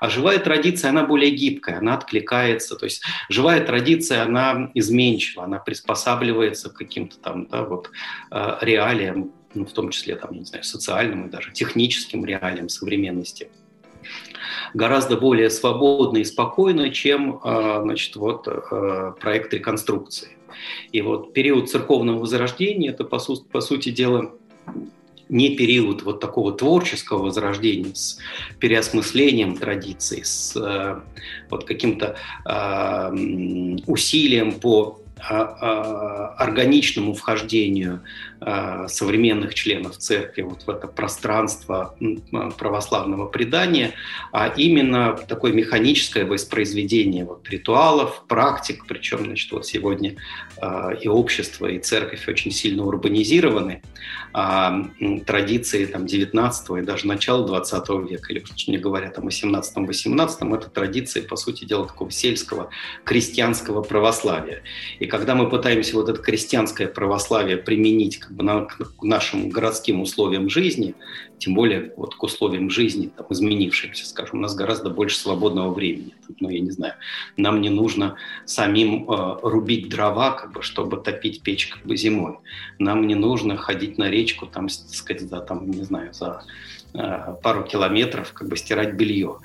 А 0.00 0.08
живая 0.08 0.38
традиция, 0.38 0.90
она 0.90 1.04
более 1.04 1.30
гибкая, 1.30 1.78
она 1.78 1.94
откликается. 1.94 2.76
То 2.76 2.86
есть 2.86 3.02
живая 3.28 3.64
традиция, 3.64 4.22
она 4.22 4.70
изменчива, 4.74 5.44
она 5.44 5.58
приспосабливается 5.58 6.70
к 6.70 6.74
каким-то 6.74 7.18
там 7.18 7.46
да, 7.48 7.64
вот, 7.64 7.90
э, 8.30 8.58
реалиям, 8.60 9.32
ну, 9.54 9.64
в 9.64 9.72
том 9.72 9.90
числе 9.90 10.16
там, 10.16 10.32
не 10.32 10.44
знаю, 10.44 10.64
социальным 10.64 11.26
и 11.26 11.30
даже 11.30 11.52
техническим 11.52 12.24
реалиям 12.24 12.68
современности 12.68 13.50
гораздо 14.74 15.16
более 15.16 15.50
свободно 15.50 16.18
и 16.18 16.24
спокойно, 16.24 16.90
чем 16.90 17.40
э, 17.42 17.80
значит, 17.82 18.16
вот, 18.16 18.44
проект 19.20 19.52
реконструкции. 19.52 20.35
И 20.92 21.00
вот 21.02 21.32
период 21.32 21.70
церковного 21.70 22.18
возрождения– 22.18 22.90
это, 22.92 23.04
по, 23.04 23.18
су- 23.18 23.44
по 23.44 23.60
сути 23.60 23.90
дела, 23.90 24.32
не 25.28 25.56
период 25.56 26.02
вот 26.02 26.20
такого 26.20 26.52
творческого 26.52 27.24
возрождения 27.24 27.94
с 27.94 28.18
переосмыслением 28.60 29.56
традиций, 29.56 30.24
с 30.24 30.56
э, 30.56 31.00
вот 31.50 31.64
каким-то 31.64 32.16
э, 32.44 33.10
усилием 33.86 34.52
по 34.52 35.00
а, 35.18 35.42
а, 35.60 36.44
органичному 36.44 37.14
вхождению 37.14 38.02
современных 38.88 39.54
членов 39.54 39.96
церкви 39.96 40.42
вот 40.42 40.62
в 40.62 40.70
это 40.70 40.86
пространство 40.86 41.96
православного 42.58 43.26
предания, 43.26 43.94
а 44.32 44.48
именно 44.48 45.14
такое 45.14 45.52
механическое 45.52 46.24
воспроизведение 46.24 47.24
вот 47.24 47.48
ритуалов, 47.48 48.24
практик, 48.28 48.84
причем 48.86 49.24
значит, 49.24 49.50
вот 49.52 49.66
сегодня 49.66 50.16
и 51.00 51.08
общество, 51.08 51.66
и 51.66 51.78
церковь 51.78 52.28
очень 52.28 52.50
сильно 52.50 52.84
урбанизированы, 52.84 53.82
а 54.34 54.82
традиции 55.24 55.86
там, 55.86 56.06
19 56.06 56.70
и 56.78 56.82
даже 56.82 57.06
начала 57.06 57.46
20 57.46 57.88
века, 58.10 58.32
или 58.32 58.44
не 58.68 58.78
говоря 58.78 59.10
там, 59.10 59.28
о 59.28 59.30
17-18, 59.30 60.56
это 60.56 60.68
традиции, 60.68 61.22
по 61.22 61.36
сути 61.36 61.64
дела, 61.64 61.86
такого 61.86 62.10
сельского 62.10 62.68
крестьянского 63.04 63.80
православия. 63.82 64.62
И 64.98 65.06
и 65.06 65.08
когда 65.08 65.36
мы 65.36 65.48
пытаемся 65.48 65.94
вот 65.94 66.08
это 66.08 66.20
крестьянское 66.20 66.88
православие 66.88 67.58
применить 67.58 68.18
как 68.26 68.36
бы 68.36 68.42
на, 68.42 68.62
к 68.62 69.02
нашим 69.02 69.50
городским 69.50 70.00
условиям 70.00 70.50
жизни, 70.50 70.94
тем 71.38 71.54
более 71.54 71.92
вот 71.96 72.16
к 72.16 72.22
условиям 72.22 72.70
жизни, 72.70 73.10
там, 73.16 73.26
изменившимся, 73.30 74.04
скажем, 74.04 74.38
у 74.38 74.42
нас 74.42 74.56
гораздо 74.56 74.90
больше 74.90 75.16
свободного 75.16 75.72
времени. 75.72 76.14
Ну, 76.40 76.48
я 76.48 76.58
не 76.60 76.72
знаю, 76.72 76.94
нам 77.36 77.60
не 77.60 77.70
нужно 77.70 78.16
самим 78.44 79.08
э, 79.08 79.38
рубить 79.42 79.88
дрова, 79.88 80.32
как 80.32 80.52
бы, 80.52 80.62
чтобы 80.62 80.96
топить 80.96 81.42
печь 81.42 81.68
как 81.68 81.86
бы 81.86 81.96
зимой. 81.96 82.38
Нам 82.80 83.06
не 83.06 83.14
нужно 83.14 83.56
ходить 83.56 83.96
на 83.96 84.10
речку, 84.10 84.46
там, 84.46 84.68
сказать, 84.68 85.22
за, 85.22 85.40
там, 85.40 85.70
не 85.70 85.84
знаю, 85.84 86.12
за 86.12 86.42
э, 86.94 87.34
пару 87.42 87.62
километров, 87.62 88.32
как 88.32 88.48
бы 88.48 88.56
стирать 88.56 88.94
белье 88.94 89.38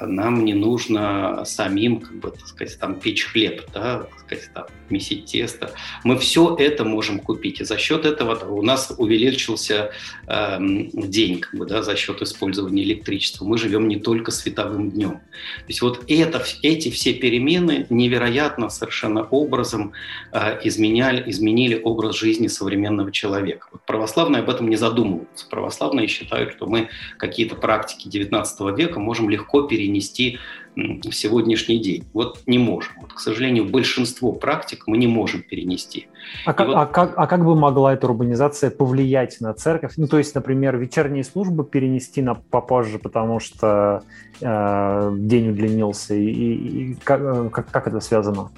нам 0.00 0.44
не 0.44 0.54
нужно 0.54 1.44
самим, 1.44 2.00
как 2.00 2.14
бы, 2.18 2.30
так 2.30 2.46
сказать, 2.46 2.78
там, 2.78 2.98
печь 2.98 3.24
хлеб, 3.24 3.62
да, 3.72 4.00
так 4.00 4.20
сказать, 4.20 4.50
там, 4.52 4.66
месить 4.88 5.26
тесто. 5.26 5.72
Мы 6.04 6.18
все 6.18 6.56
это 6.58 6.84
можем 6.84 7.20
купить. 7.20 7.60
И 7.60 7.64
за 7.64 7.78
счет 7.78 8.04
этого 8.04 8.52
у 8.52 8.62
нас 8.62 8.92
увеличился 8.96 9.92
э, 10.26 10.58
день, 10.60 11.40
как 11.40 11.54
бы, 11.54 11.66
да, 11.66 11.82
за 11.82 11.96
счет 11.96 12.22
использования 12.22 12.82
электричества. 12.82 13.44
Мы 13.44 13.58
живем 13.58 13.88
не 13.88 13.96
только 13.96 14.30
световым 14.30 14.90
днем. 14.90 15.12
То 15.12 15.66
есть 15.68 15.82
вот 15.82 16.04
это, 16.08 16.42
эти 16.62 16.90
все 16.90 17.14
перемены 17.14 17.86
невероятно 17.90 18.68
совершенно 18.68 19.22
образом 19.22 19.92
э, 20.32 20.58
изменяли, 20.64 21.30
изменили 21.30 21.80
образ 21.82 22.16
жизни 22.16 22.48
современного 22.48 23.12
человека. 23.12 23.68
Вот 23.72 23.82
православные 23.86 24.40
об 24.40 24.50
этом 24.50 24.68
не 24.68 24.76
задумываются. 24.76 25.48
Православные 25.48 26.08
считают, 26.08 26.52
что 26.52 26.66
мы 26.66 26.88
какие-то 27.16 27.54
практики 27.54 28.08
XIX 28.08 28.76
века 28.76 28.98
можем 28.98 29.30
легко 29.30 29.59
перенести 29.66 30.38
в 30.76 31.12
сегодняшний 31.12 31.78
день. 31.78 32.04
Вот 32.12 32.42
не 32.46 32.58
можем. 32.58 32.92
Вот, 33.00 33.12
к 33.12 33.18
сожалению, 33.18 33.64
большинство 33.64 34.32
практик 34.32 34.84
мы 34.86 34.98
не 34.98 35.06
можем 35.06 35.42
перенести. 35.42 36.06
А 36.44 36.52
как, 36.52 36.68
вот... 36.68 36.76
а, 36.76 36.86
как, 36.86 37.14
а 37.16 37.26
как 37.26 37.44
бы 37.44 37.56
могла 37.56 37.94
эта 37.94 38.06
урбанизация 38.06 38.70
повлиять 38.70 39.40
на 39.40 39.52
церковь? 39.52 39.94
Ну, 39.96 40.06
то 40.06 40.18
есть, 40.18 40.34
например, 40.34 40.76
вечерние 40.76 41.24
службы 41.24 41.64
перенести 41.64 42.22
на 42.22 42.34
попозже, 42.34 42.98
потому 42.98 43.40
что 43.40 44.02
э, 44.40 45.12
день 45.18 45.50
удлинился, 45.50 46.14
и, 46.14 46.24
и, 46.24 46.52
и 46.92 46.94
как, 46.94 47.20
э, 47.20 47.50
как, 47.50 47.70
как 47.70 47.88
это 47.88 48.00
связано? 48.00 48.50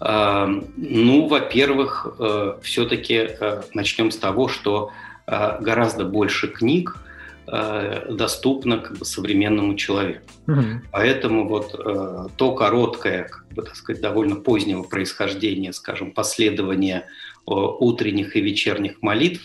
Э, 0.00 0.46
ну, 0.76 1.28
во-первых, 1.28 2.16
э, 2.18 2.54
все-таки 2.62 3.28
начнем 3.74 4.10
с 4.10 4.16
того, 4.16 4.48
что 4.48 4.90
гораздо 5.26 6.04
больше 6.04 6.48
книг 6.48 6.98
доступно 7.46 8.78
как 8.78 8.98
бы, 8.98 9.04
современному 9.04 9.74
человеку. 9.76 10.22
Угу. 10.46 10.62
Поэтому 10.92 11.48
вот 11.48 11.74
э, 11.74 12.28
то 12.36 12.54
короткое, 12.54 13.24
как 13.24 13.46
бы, 13.48 13.62
так 13.62 13.76
сказать, 13.76 14.02
довольно 14.02 14.36
позднего 14.36 14.82
происхождения, 14.82 15.72
скажем, 15.72 16.12
последование 16.12 17.06
э, 17.46 17.50
утренних 17.50 18.36
и 18.36 18.40
вечерних 18.40 19.02
молитв, 19.02 19.42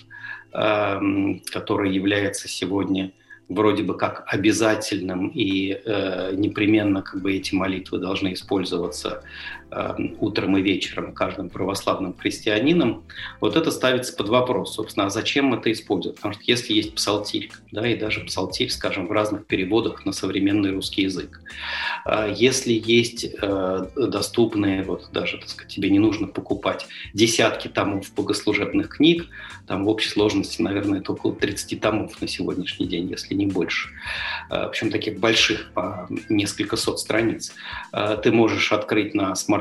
э, 0.53 0.99
которое 1.51 1.91
является 1.91 2.47
сегодня 2.47 3.11
вроде 3.49 3.83
бы 3.83 3.97
как 3.97 4.23
обязательным 4.27 5.27
и 5.29 5.81
э, 5.83 6.33
непременно 6.35 7.01
как 7.01 7.21
бы 7.21 7.33
эти 7.33 7.55
молитвы 7.55 7.97
должны 7.97 8.33
использоваться 8.33 9.23
э, 9.23 9.58
утром 10.19 10.57
и 10.57 10.61
вечером 10.61 11.13
каждым 11.13 11.49
православным 11.49 12.15
христианином, 12.17 13.03
вот 13.39 13.55
это 13.55 13.71
ставится 13.71 14.15
под 14.15 14.29
вопрос, 14.29 14.75
собственно, 14.75 15.05
а 15.05 15.09
зачем 15.09 15.53
это 15.53 15.71
использовать? 15.71 16.17
Потому 16.17 16.33
что 16.33 16.43
если 16.45 16.73
есть 16.73 16.95
псалтирь, 16.95 17.51
да, 17.71 17.87
и 17.87 17.95
даже 17.95 18.21
псалтирь, 18.21 18.69
скажем, 18.69 19.07
в 19.07 19.11
разных 19.11 19.45
переводах 19.45 20.05
на 20.05 20.11
современный 20.11 20.71
русский 20.71 21.03
язык, 21.03 21.41
э, 22.05 22.33
если 22.35 22.73
есть 22.73 23.25
э, 23.41 23.85
доступные, 23.95 24.83
вот 24.83 25.09
даже, 25.13 25.37
так 25.37 25.49
сказать, 25.49 25.73
тебе 25.73 25.89
не 25.89 25.99
нужно 25.99 26.27
покупать 26.27 26.87
десятки 27.13 27.67
томов 27.67 28.11
богослужебных 28.15 28.89
книг, 28.89 29.27
там 29.67 29.85
в 29.85 29.89
общей 29.89 30.09
сложности, 30.09 30.61
наверное, 30.61 30.99
это 30.99 31.13
около 31.13 31.35
30 31.35 31.79
томов 31.79 32.19
на 32.21 32.27
сегодняшний 32.27 32.87
день, 32.87 33.09
если 33.09 33.35
не 33.35 33.45
больше. 33.45 33.89
Э, 34.49 34.67
причем 34.71 34.89
таких 34.89 35.19
больших, 35.19 35.71
по 35.73 36.07
несколько 36.27 36.75
сот 36.75 36.99
страниц. 36.99 37.53
Э, 37.93 38.17
ты 38.21 38.31
можешь 38.31 38.71
открыть 38.71 39.13
на 39.13 39.35
смартфоне 39.35 39.58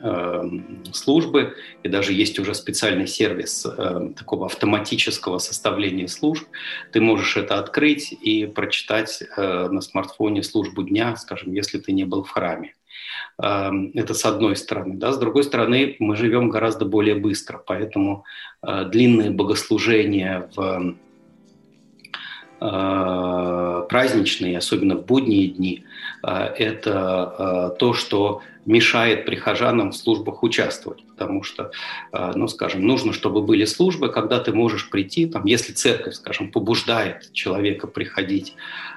э, 0.00 0.42
службы, 0.92 1.54
и 1.82 1.88
даже 1.88 2.12
есть 2.12 2.38
уже 2.38 2.54
специальный 2.54 3.06
сервис 3.06 3.66
такого 4.16 4.46
автоматического 4.46 5.38
составления 5.38 6.06
служб. 6.08 6.46
Ты 6.92 7.00
можешь 7.00 7.36
это 7.36 7.58
открыть 7.58 8.12
и 8.12 8.46
прочитать 8.46 9.22
на 9.36 9.80
смартфоне 9.80 10.42
службу 10.42 10.82
дня, 10.82 11.16
скажем, 11.16 11.52
если 11.52 11.78
ты 11.78 11.92
не 11.92 12.04
был 12.04 12.22
в 12.24 12.30
храме. 12.30 12.74
Это 13.38 14.14
с 14.14 14.24
одной 14.24 14.56
стороны. 14.56 14.96
Да? 14.96 15.12
С 15.12 15.18
другой 15.18 15.44
стороны, 15.44 15.96
мы 15.98 16.16
живем 16.16 16.50
гораздо 16.50 16.84
более 16.84 17.16
быстро, 17.16 17.58
поэтому 17.58 18.24
длинные 18.62 19.30
богослужения 19.30 20.48
в 20.54 20.94
Э, 22.66 23.84
праздничные, 23.90 24.56
особенно 24.56 24.96
в 24.96 25.04
будние 25.04 25.48
дни, 25.48 25.82
э, 25.82 26.13
это 26.26 27.34
э, 27.74 27.78
то, 27.78 27.92
что 27.92 28.40
мешает 28.64 29.26
прихожанам 29.26 29.90
в 29.90 29.96
службах 29.96 30.42
участвовать, 30.42 31.04
потому 31.06 31.42
что, 31.42 31.70
э, 32.12 32.32
ну, 32.34 32.48
скажем, 32.48 32.86
нужно, 32.86 33.12
чтобы 33.12 33.42
были 33.42 33.66
службы, 33.66 34.08
когда 34.08 34.40
ты 34.40 34.52
можешь 34.52 34.88
прийти, 34.88 35.26
там, 35.26 35.44
если 35.44 35.72
церковь, 35.72 36.14
скажем, 36.14 36.50
побуждает 36.50 37.30
человека 37.32 37.86
приходить 37.86 38.54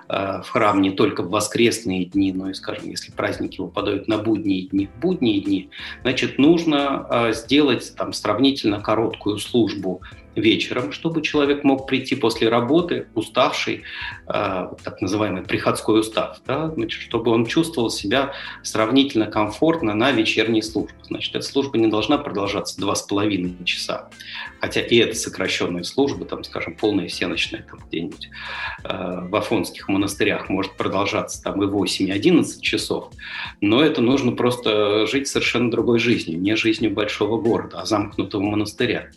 в 0.09 0.45
храм 0.47 0.81
не 0.81 0.91
только 0.91 1.21
в 1.21 1.29
воскресные 1.29 2.05
дни, 2.05 2.31
но 2.31 2.49
и, 2.49 2.53
скажем, 2.53 2.89
если 2.89 3.11
праздники 3.11 3.59
выпадают 3.59 4.07
на 4.07 4.17
будние 4.17 4.61
дни, 4.61 4.87
в 4.87 5.01
будние 5.01 5.41
дни, 5.41 5.69
значит, 6.03 6.37
нужно 6.37 7.31
сделать 7.33 7.93
там 7.97 8.13
сравнительно 8.13 8.79
короткую 8.79 9.37
службу 9.37 10.01
вечером, 10.33 10.93
чтобы 10.93 11.21
человек 11.21 11.65
мог 11.65 11.87
прийти 11.87 12.15
после 12.15 12.47
работы, 12.47 13.07
уставший, 13.15 13.83
так 14.25 15.01
называемый 15.01 15.41
приходской 15.41 15.99
устав, 15.99 16.39
да, 16.45 16.69
значит, 16.69 17.01
чтобы 17.17 17.31
он 17.31 17.47
чувствовал 17.47 17.89
себя 17.89 18.33
сравнительно 18.61 19.25
комфортно 19.25 19.95
на 19.95 20.11
вечерней 20.11 20.61
службе. 20.61 20.93
Значит, 21.01 21.35
эта 21.35 21.45
служба 21.45 21.79
не 21.79 21.87
должна 21.87 22.19
продолжаться 22.19 22.79
два 22.79 22.93
с 22.93 23.01
половиной 23.01 23.55
часа, 23.65 24.09
хотя 24.61 24.81
и 24.81 24.97
это 24.97 25.15
сокращенная 25.15 25.81
служба, 25.81 26.25
там, 26.25 26.43
скажем, 26.43 26.75
полная 26.75 27.07
всеночная 27.07 27.65
там 27.67 27.79
где-нибудь 27.87 28.29
э, 28.83 29.27
в 29.29 29.35
афонских 29.35 29.87
монастырях 29.87 30.47
может 30.49 30.77
продолжаться 30.77 31.41
там 31.41 31.63
и 31.63 31.65
8, 31.65 32.07
и 32.07 32.11
11 32.11 32.61
часов, 32.61 33.11
но 33.61 33.81
это 33.81 34.01
нужно 34.01 34.33
просто 34.33 35.07
жить 35.07 35.27
совершенно 35.27 35.71
другой 35.71 35.97
жизнью, 35.97 36.39
не 36.39 36.55
жизнью 36.55 36.91
большого 36.91 37.41
города, 37.41 37.79
а 37.79 37.85
замкнутого 37.85 38.43
монастыря. 38.43 39.09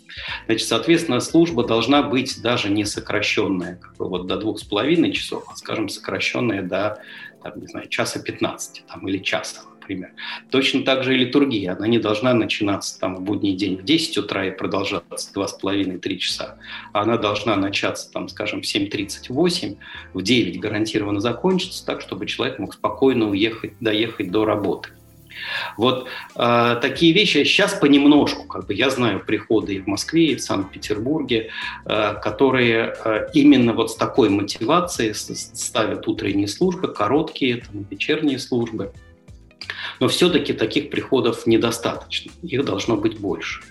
Значит, 0.46 0.66
соответственно, 0.66 1.20
служба 1.20 1.66
должна 1.66 2.02
быть 2.02 2.40
даже 2.40 2.70
не 2.70 2.86
сокращенная 2.86 3.76
как 3.76 3.96
бы 3.96 4.08
вот 4.08 4.26
до 4.26 4.36
двух 4.38 4.58
с 4.58 4.62
половиной 4.62 5.12
часов, 5.12 5.44
а, 5.48 5.56
скажем, 5.56 5.90
сокращенная 5.90 6.62
до 6.62 7.02
там, 7.42 7.60
не 7.60 7.66
знаю, 7.66 7.88
часа 7.88 8.20
15 8.20 8.84
там, 8.86 9.08
или 9.08 9.18
часа, 9.18 9.62
например. 9.78 10.12
Точно 10.50 10.82
так 10.82 11.04
же 11.04 11.14
и 11.14 11.18
литургия. 11.18 11.72
Она 11.72 11.86
не 11.86 11.98
должна 11.98 12.34
начинаться 12.34 12.98
там, 12.98 13.16
в 13.16 13.22
будний 13.22 13.54
день 13.54 13.76
в 13.76 13.84
10 13.84 14.18
утра 14.18 14.46
и 14.46 14.50
продолжаться 14.50 15.32
два 15.32 15.48
с 15.48 15.52
половиной-три 15.54 16.18
часа. 16.18 16.58
Она 16.92 17.16
должна 17.16 17.56
начаться, 17.56 18.10
там, 18.12 18.28
скажем, 18.28 18.62
в 18.62 18.64
7.38, 18.64 19.76
в 20.14 20.22
9 20.22 20.60
гарантированно 20.60 21.20
закончиться, 21.20 21.84
так, 21.84 22.00
чтобы 22.00 22.26
человек 22.26 22.58
мог 22.58 22.74
спокойно 22.74 23.28
уехать, 23.28 23.72
доехать 23.80 24.30
до 24.30 24.44
работы. 24.44 24.90
Вот 25.76 26.08
э, 26.36 26.78
такие 26.80 27.12
вещи 27.12 27.44
сейчас 27.44 27.74
понемножку, 27.74 28.44
как 28.44 28.66
бы 28.66 28.74
я 28.74 28.90
знаю 28.90 29.20
приходы 29.20 29.74
и 29.74 29.80
в 29.80 29.86
Москве, 29.86 30.32
и 30.32 30.34
в 30.36 30.40
Санкт-Петербурге, 30.40 31.50
э, 31.84 32.14
которые 32.22 32.94
э, 33.04 33.28
именно 33.34 33.72
вот 33.72 33.90
с 33.90 33.96
такой 33.96 34.28
мотивацией 34.28 35.14
ставят 35.14 36.06
утренние 36.08 36.48
службы, 36.48 36.88
короткие, 36.88 37.58
там, 37.58 37.86
вечерние 37.90 38.38
службы. 38.38 38.92
Но 40.00 40.08
все-таки 40.08 40.52
таких 40.52 40.90
приходов 40.90 41.46
недостаточно, 41.46 42.32
их 42.42 42.64
должно 42.64 42.96
быть 42.96 43.18
больше. 43.18 43.62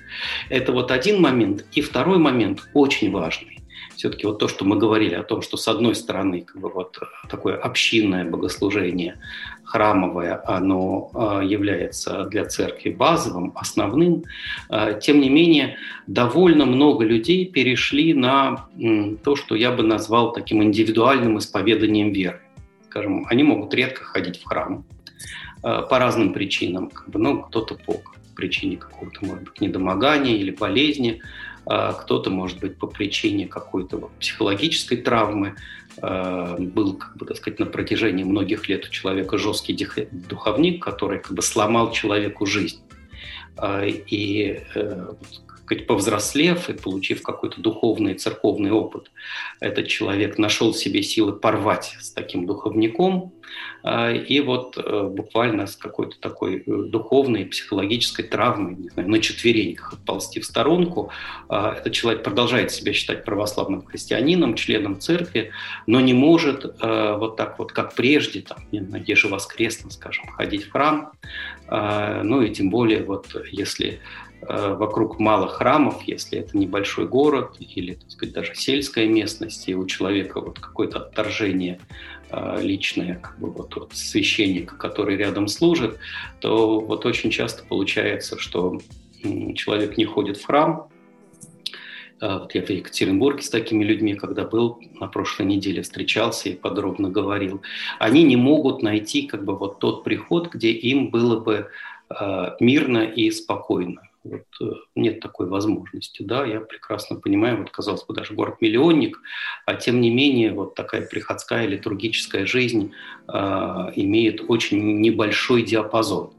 Это 0.49 0.71
вот 0.71 0.91
один 0.91 1.21
момент. 1.21 1.65
И 1.73 1.81
второй 1.81 2.19
момент 2.19 2.61
очень 2.73 3.11
важный 3.11 3.59
все-таки 3.99 4.25
вот 4.25 4.39
то, 4.39 4.47
что 4.47 4.63
мы 4.63 4.77
говорили 4.77 5.13
о 5.13 5.23
том, 5.23 5.41
что 5.41 5.57
с 5.57 5.67
одной 5.67 5.93
стороны 5.93 6.41
как 6.41 6.61
бы 6.61 6.69
вот 6.69 6.97
такое 7.29 7.57
общинное 7.57 8.23
богослужение 8.23 9.19
храмовое, 9.69 10.41
оно 10.45 11.11
а, 11.13 11.41
является 11.43 12.23
для 12.23 12.45
церкви 12.45 12.89
базовым, 12.89 13.51
основным. 13.55 14.23
А, 14.67 14.93
тем 14.93 15.21
не 15.21 15.29
менее, 15.29 15.77
довольно 16.07 16.65
много 16.65 17.05
людей 17.05 17.45
перешли 17.45 18.15
на 18.15 18.65
то, 19.23 19.35
что 19.35 19.53
я 19.53 19.71
бы 19.71 19.83
назвал 19.83 20.33
таким 20.33 20.63
индивидуальным 20.63 21.37
исповеданием 21.37 22.11
веры. 22.11 22.41
Скажем, 22.89 23.27
они 23.29 23.43
могут 23.43 23.71
редко 23.75 24.03
ходить 24.03 24.41
в 24.41 24.45
храм 24.45 24.85
а, 25.61 25.83
по 25.83 25.99
разным 25.99 26.33
причинам. 26.33 26.89
Как 26.89 27.07
бы, 27.07 27.19
ну, 27.19 27.43
кто-то 27.43 27.75
по 27.75 28.01
причине 28.35 28.77
какого-то, 28.77 29.23
может 29.23 29.43
быть, 29.43 29.61
недомогания 29.61 30.35
или 30.35 30.49
болезни, 30.49 31.21
кто-то, 31.65 32.31
может 32.31 32.59
быть, 32.59 32.77
по 32.77 32.87
причине 32.87 33.45
какой-то 33.45 34.09
психологической 34.19 34.97
травмы, 34.97 35.55
был, 36.01 36.93
как 36.93 37.17
бы, 37.17 37.25
так 37.25 37.37
сказать, 37.37 37.59
на 37.59 37.65
протяжении 37.65 38.23
многих 38.23 38.69
лет 38.69 38.85
у 38.85 38.89
человека 38.89 39.37
жесткий 39.37 39.77
духовник, 40.11 40.83
который 40.83 41.19
как 41.19 41.33
бы 41.33 41.41
сломал 41.41 41.91
человеку 41.91 42.45
жизнь. 42.45 42.79
А, 43.57 43.83
и 43.85 44.61
э, 44.75 45.13
сказать, 45.69 45.85
повзрослев 45.85 46.69
и 46.69 46.73
получив 46.73 47.21
какой-то 47.21 47.61
духовный 47.61 48.15
церковный 48.15 48.71
опыт, 48.71 49.11
этот 49.59 49.87
человек 49.87 50.37
нашел 50.39 50.73
себе 50.73 51.03
силы 51.03 51.33
порвать 51.33 51.95
с 51.99 52.11
таким 52.11 52.47
духовником, 52.47 53.33
а, 53.81 54.11
и 54.11 54.41
вот 54.41 54.77
э, 54.77 55.03
буквально 55.03 55.65
с 55.65 55.75
какой-то 55.75 56.19
такой 56.19 56.57
э, 56.57 56.63
духовной, 56.65 57.45
психологической 57.45 58.25
травмой, 58.25 58.75
не 58.75 58.89
знаю, 58.89 59.09
на 59.09 59.19
четвереньках 59.19 59.93
отползти 59.93 60.39
в 60.39 60.45
сторонку, 60.45 61.11
этот 61.47 61.93
человек 61.93 62.23
продолжает 62.23 62.71
себя 62.71 62.93
считать 62.93 63.23
православным 63.23 63.85
христианином, 63.85 64.55
членом 64.55 64.99
церкви, 64.99 65.51
но 65.87 65.99
не 66.01 66.13
может 66.13 66.65
э, 66.65 67.15
вот 67.17 67.37
так 67.37 67.57
вот, 67.59 67.71
как 67.71 67.93
прежде, 67.93 68.41
там, 68.41 68.57
не 68.71 68.81
знаю, 68.81 69.03
ежевоскресно, 69.05 69.89
скажем, 69.91 70.27
ходить 70.27 70.65
в 70.65 70.71
храм, 70.71 71.11
ну 71.71 72.41
и 72.41 72.49
тем 72.49 72.71
более 72.71 73.03
вот 73.03 73.27
если 73.51 73.99
Э, 73.99 74.28
вокруг 74.41 75.19
мало 75.19 75.47
храмов, 75.47 76.03
если 76.03 76.39
это 76.39 76.57
небольшой 76.57 77.07
город 77.07 77.57
или, 77.59 77.95
так 77.95 78.09
сказать, 78.09 78.33
даже 78.33 78.55
сельская 78.55 79.07
местность, 79.07 79.67
и 79.67 79.75
у 79.75 79.85
человека 79.85 80.39
вот 80.39 80.59
какое-то 80.59 80.99
отторжение 80.99 81.79
э, 82.31 82.59
личное 82.61 83.15
как 83.15 83.37
бы 83.39 83.51
вот 83.51 83.75
от 83.75 83.95
священника, 83.95 84.77
который 84.77 85.17
рядом 85.17 85.47
служит, 85.47 85.99
то 86.39 86.79
вот 86.79 87.05
очень 87.05 87.31
часто 87.31 87.63
получается, 87.65 88.39
что 88.39 88.79
человек 89.55 89.97
не 89.97 90.05
ходит 90.05 90.37
в 90.37 90.45
храм. 90.45 90.87
Э, 92.21 92.39
вот 92.39 92.55
я 92.55 92.65
в 92.65 92.69
Екатеринбурге 92.69 93.41
с 93.41 93.49
такими 93.49 93.83
людьми, 93.83 94.15
когда 94.15 94.45
был 94.45 94.79
на 95.01 95.07
прошлой 95.07 95.47
неделе, 95.47 95.81
встречался 95.81 96.49
и 96.49 96.55
подробно 96.55 97.09
говорил, 97.09 97.61
они 97.99 98.23
не 98.23 98.37
могут 98.37 98.83
найти 98.83 99.27
как 99.27 99.43
бы 99.43 99.57
вот 99.57 99.79
тот 99.79 100.05
приход, 100.05 100.49
где 100.53 100.71
им 100.71 101.09
было 101.09 101.39
бы 101.39 101.69
мирно 102.59 103.03
и 103.03 103.29
спокойно. 103.29 104.08
Вот, 104.23 104.43
э, 104.61 104.65
нет 104.95 105.21
такой 105.21 105.47
возможности. 105.47 106.23
Да, 106.23 106.45
я 106.45 106.59
прекрасно 106.59 107.15
понимаю, 107.17 107.59
вот, 107.59 107.71
казалось 107.71 108.03
бы, 108.03 108.13
даже 108.13 108.33
город-миллионник, 108.33 109.19
а 109.65 109.75
тем 109.75 110.01
не 110.01 110.09
менее 110.09 110.53
вот 110.53 110.75
такая 110.75 111.07
приходская 111.07 111.65
литургическая 111.67 112.45
жизнь 112.45 112.91
э, 113.27 113.33
имеет 113.95 114.43
очень 114.47 114.99
небольшой 114.99 115.63
диапазон. 115.63 116.31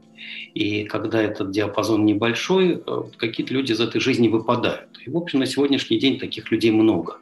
И 0.53 0.83
когда 0.83 1.21
этот 1.21 1.51
диапазон 1.51 2.05
небольшой, 2.05 2.83
э, 2.85 3.03
какие-то 3.17 3.53
люди 3.53 3.71
из 3.71 3.79
этой 3.79 4.01
жизни 4.01 4.27
выпадают. 4.27 4.89
И, 5.05 5.09
в 5.09 5.17
общем, 5.17 5.39
на 5.39 5.45
сегодняшний 5.45 5.97
день 5.97 6.19
таких 6.19 6.51
людей 6.51 6.71
много. 6.71 7.17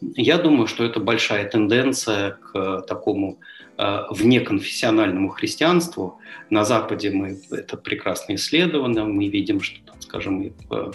Я 0.00 0.38
думаю, 0.38 0.66
что 0.66 0.84
это 0.84 1.00
большая 1.00 1.48
тенденция 1.48 2.32
к 2.32 2.82
такому 2.82 3.38
э, 3.78 4.02
внеконфессиональному 4.10 5.28
христианству. 5.28 6.18
На 6.54 6.64
Западе 6.64 7.10
мы 7.10 7.36
это 7.50 7.76
прекрасно 7.76 8.36
исследовано, 8.36 9.06
мы 9.06 9.26
видим, 9.26 9.60
что 9.60 9.80
скажем, 9.98 10.42
и 10.42 10.52
в 10.68 10.94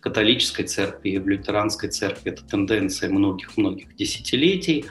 католической 0.00 0.62
церкви, 0.62 1.10
и 1.10 1.18
в 1.18 1.26
лютеранской 1.26 1.88
церкви 1.88 2.30
это 2.30 2.44
тенденция 2.44 3.10
многих-многих 3.10 3.96
десятилетий. 3.96 4.84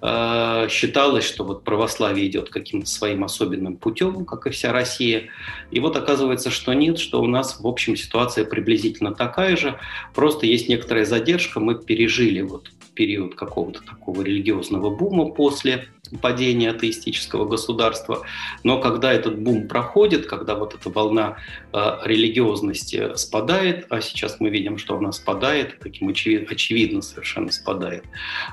А, 0.00 0.66
считалось, 0.70 1.26
что 1.26 1.44
вот 1.44 1.62
православие 1.62 2.26
идет 2.26 2.48
каким-то 2.48 2.86
своим 2.86 3.22
особенным 3.22 3.76
путем, 3.76 4.24
как 4.24 4.46
и 4.46 4.50
вся 4.50 4.72
Россия. 4.72 5.28
И 5.70 5.80
вот 5.80 5.94
оказывается, 5.98 6.48
что 6.48 6.72
нет, 6.72 6.98
что 6.98 7.20
у 7.20 7.26
нас, 7.26 7.60
в 7.60 7.66
общем, 7.66 7.96
ситуация 7.96 8.46
приблизительно 8.46 9.14
такая 9.14 9.58
же. 9.58 9.78
Просто 10.14 10.46
есть 10.46 10.70
некоторая 10.70 11.04
задержка. 11.04 11.60
Мы 11.60 11.74
пережили 11.74 12.40
вот 12.40 12.70
период 12.94 13.34
какого-то 13.34 13.82
такого 13.82 14.22
религиозного 14.22 14.88
бума 14.88 15.26
после 15.26 15.88
падения 16.20 16.70
атеистического 16.70 17.44
государства. 17.46 18.22
Но 18.64 18.80
когда 18.80 19.12
этот 19.12 19.38
бум 19.38 19.65
проходит, 19.68 20.26
когда 20.26 20.54
вот 20.54 20.74
эта 20.74 20.90
волна 20.90 21.36
э, 21.72 21.78
религиозности 22.04 23.16
спадает, 23.16 23.86
а 23.90 24.00
сейчас 24.00 24.40
мы 24.40 24.50
видим, 24.50 24.78
что 24.78 24.96
она 24.96 25.12
спадает, 25.12 25.78
таким 25.80 26.08
очевид, 26.08 26.50
очевидно 26.50 27.02
совершенно 27.02 27.52
спадает, 27.52 28.04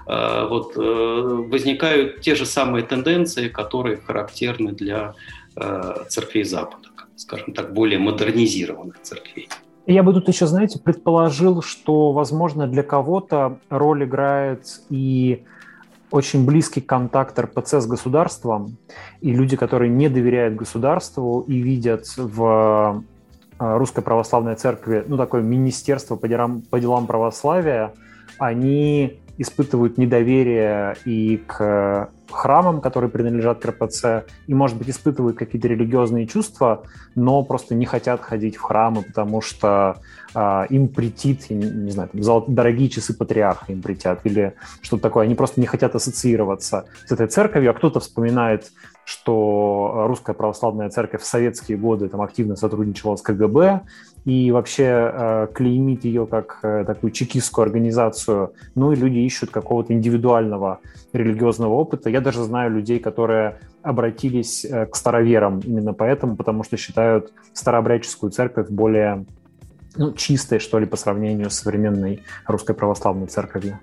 э, 0.08 0.48
вот 0.50 0.74
э, 0.78 0.80
возникают 0.80 2.22
те 2.22 2.36
же 2.36 2.46
самые 2.46 2.84
тенденции, 2.84 3.50
которые 3.50 3.98
характерны 3.98 4.72
для 4.72 5.14
э, 5.56 6.06
церквей 6.10 6.44
Запада, 6.44 6.90
скажем 7.16 7.54
так, 7.54 7.74
более 7.74 8.00
модернизированных 8.00 9.02
церквей. 9.02 9.50
Я 9.86 10.02
бы 10.04 10.14
тут 10.14 10.30
еще, 10.30 10.48
знаете, 10.48 10.80
предположил, 10.80 11.62
что, 11.62 12.14
возможно, 12.14 12.68
для 12.68 12.84
кого-то 12.84 13.60
роль 13.70 14.06
играет 14.06 14.66
и 14.90 15.44
очень 16.14 16.46
близкий 16.46 16.80
контакт 16.80 17.40
РПЦ 17.40 17.82
с 17.82 17.88
государством, 17.88 18.78
и 19.22 19.34
люди, 19.34 19.58
которые 19.58 19.90
не 19.90 20.10
доверяют 20.10 20.56
государству 20.56 21.44
и 21.48 21.58
видят 21.58 22.06
в 22.18 23.04
э, 23.60 23.78
Русской 23.78 24.04
Православной 24.04 24.54
Церкви, 24.54 25.04
ну, 25.08 25.18
такое 25.18 25.42
министерство 25.42 26.16
по 26.16 26.28
делам, 26.28 26.62
по 26.62 26.80
делам 26.80 27.08
православия, 27.08 27.94
они 28.38 29.22
испытывают 29.40 29.98
недоверие 29.98 30.98
и 31.04 31.38
к 31.48 32.12
храмам, 32.36 32.82
которые 32.82 33.10
принадлежат 33.10 33.60
к 33.60 34.26
и, 34.48 34.54
может 34.54 34.78
быть, 34.78 34.90
испытывают 34.90 35.38
какие-то 35.38 35.68
религиозные 35.68 36.28
чувства, 36.28 36.84
но 37.16 37.44
просто 37.44 37.76
не 37.76 37.86
хотят 37.86 38.22
ходить 38.22 38.56
в 38.56 38.62
храмы, 38.62 39.04
потому 39.04 39.42
что 39.42 39.98
э, 40.34 40.66
им 40.70 40.88
претит, 40.88 41.50
не, 41.50 41.56
не 41.56 41.92
знаю, 41.92 42.10
там, 42.14 42.22
дорогие 42.48 42.90
часы 42.90 43.14
патриарха 43.16 43.72
им 43.72 43.82
притят 43.82 44.22
или 44.24 44.54
что-то 44.82 45.04
такое. 45.04 45.26
Они 45.26 45.36
просто 45.36 45.62
не 45.62 45.68
хотят 45.68 45.96
ассоциироваться 45.96 46.86
с 47.06 47.12
этой 47.12 47.28
церковью, 47.28 47.72
а 47.72 47.74
кто-то 47.74 48.00
вспоминает 48.00 48.72
что 49.06 50.06
русская 50.08 50.34
православная 50.34 50.90
церковь 50.90 51.22
в 51.22 51.26
советские 51.26 51.78
годы 51.78 52.08
там 52.08 52.22
активно 52.22 52.56
сотрудничала 52.56 53.16
с 53.16 53.22
КГБ, 53.22 53.82
и 54.26 54.52
вообще 54.52 54.84
э, 54.86 55.48
клеймит 55.54 56.06
ее 56.06 56.26
как 56.26 56.60
э, 56.64 56.84
такую 56.86 57.12
чекистскую 57.12 57.64
организацию. 57.64 58.54
Ну 58.76 58.92
и 58.92 58.96
люди 58.96 59.20
ищут 59.20 59.52
какого-то 59.52 59.94
индивидуального 59.94 60.80
религиозного 61.12 61.74
опыта. 61.74 62.10
Я 62.10 62.22
даже 62.22 62.44
знаю 62.44 62.72
людей, 62.72 63.00
которые 63.00 63.60
обратились 63.82 64.66
э, 64.66 64.86
к 64.86 64.96
староверам 64.96 65.60
именно 65.60 65.94
поэтому, 65.94 66.38
потому 66.38 66.64
что 66.64 66.78
считают 66.78 67.34
старообрядческую 67.54 68.32
церковь 68.32 68.70
более 68.70 69.26
ну, 69.96 70.14
чистой, 70.14 70.60
что 70.60 70.80
ли, 70.80 70.86
по 70.86 70.96
сравнению 70.96 71.50
с 71.50 71.56
современной 71.56 72.24
русской 72.48 72.74
православной 72.74 73.28
церковью. 73.28 73.80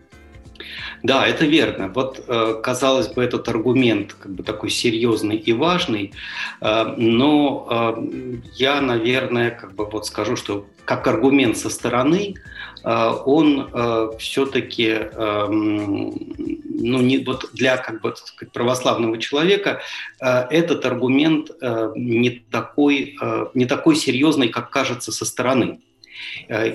Да, 1.02 1.26
это 1.26 1.46
верно. 1.46 1.88
Вот, 1.88 2.22
э, 2.26 2.60
казалось 2.62 3.08
бы, 3.08 3.24
этот 3.24 3.48
аргумент 3.48 4.14
как 4.14 4.32
бы 4.32 4.42
такой 4.42 4.70
серьезный 4.70 5.36
и 5.36 5.52
важный, 5.52 6.12
э, 6.60 6.94
но 6.96 7.66
э, 7.70 8.36
я, 8.54 8.80
наверное, 8.80 9.50
как 9.50 9.74
бы 9.74 9.86
вот 9.86 10.06
скажу, 10.06 10.36
что 10.36 10.66
как 10.84 11.06
аргумент 11.06 11.56
со 11.56 11.70
стороны, 11.70 12.34
он 12.82 13.70
все-таки 14.18 14.98
ну, 15.18 17.00
не, 17.00 17.18
вот 17.18 17.50
для 17.52 17.76
как 17.76 18.00
бы, 18.00 18.12
сказать, 18.16 18.52
православного 18.52 19.18
человека 19.18 19.82
этот 20.18 20.84
аргумент 20.86 21.50
не 21.94 22.42
такой, 22.50 23.16
не 23.54 23.66
такой 23.66 23.94
серьезный, 23.94 24.48
как 24.48 24.70
кажется 24.70 25.12
со 25.12 25.24
стороны. 25.24 25.78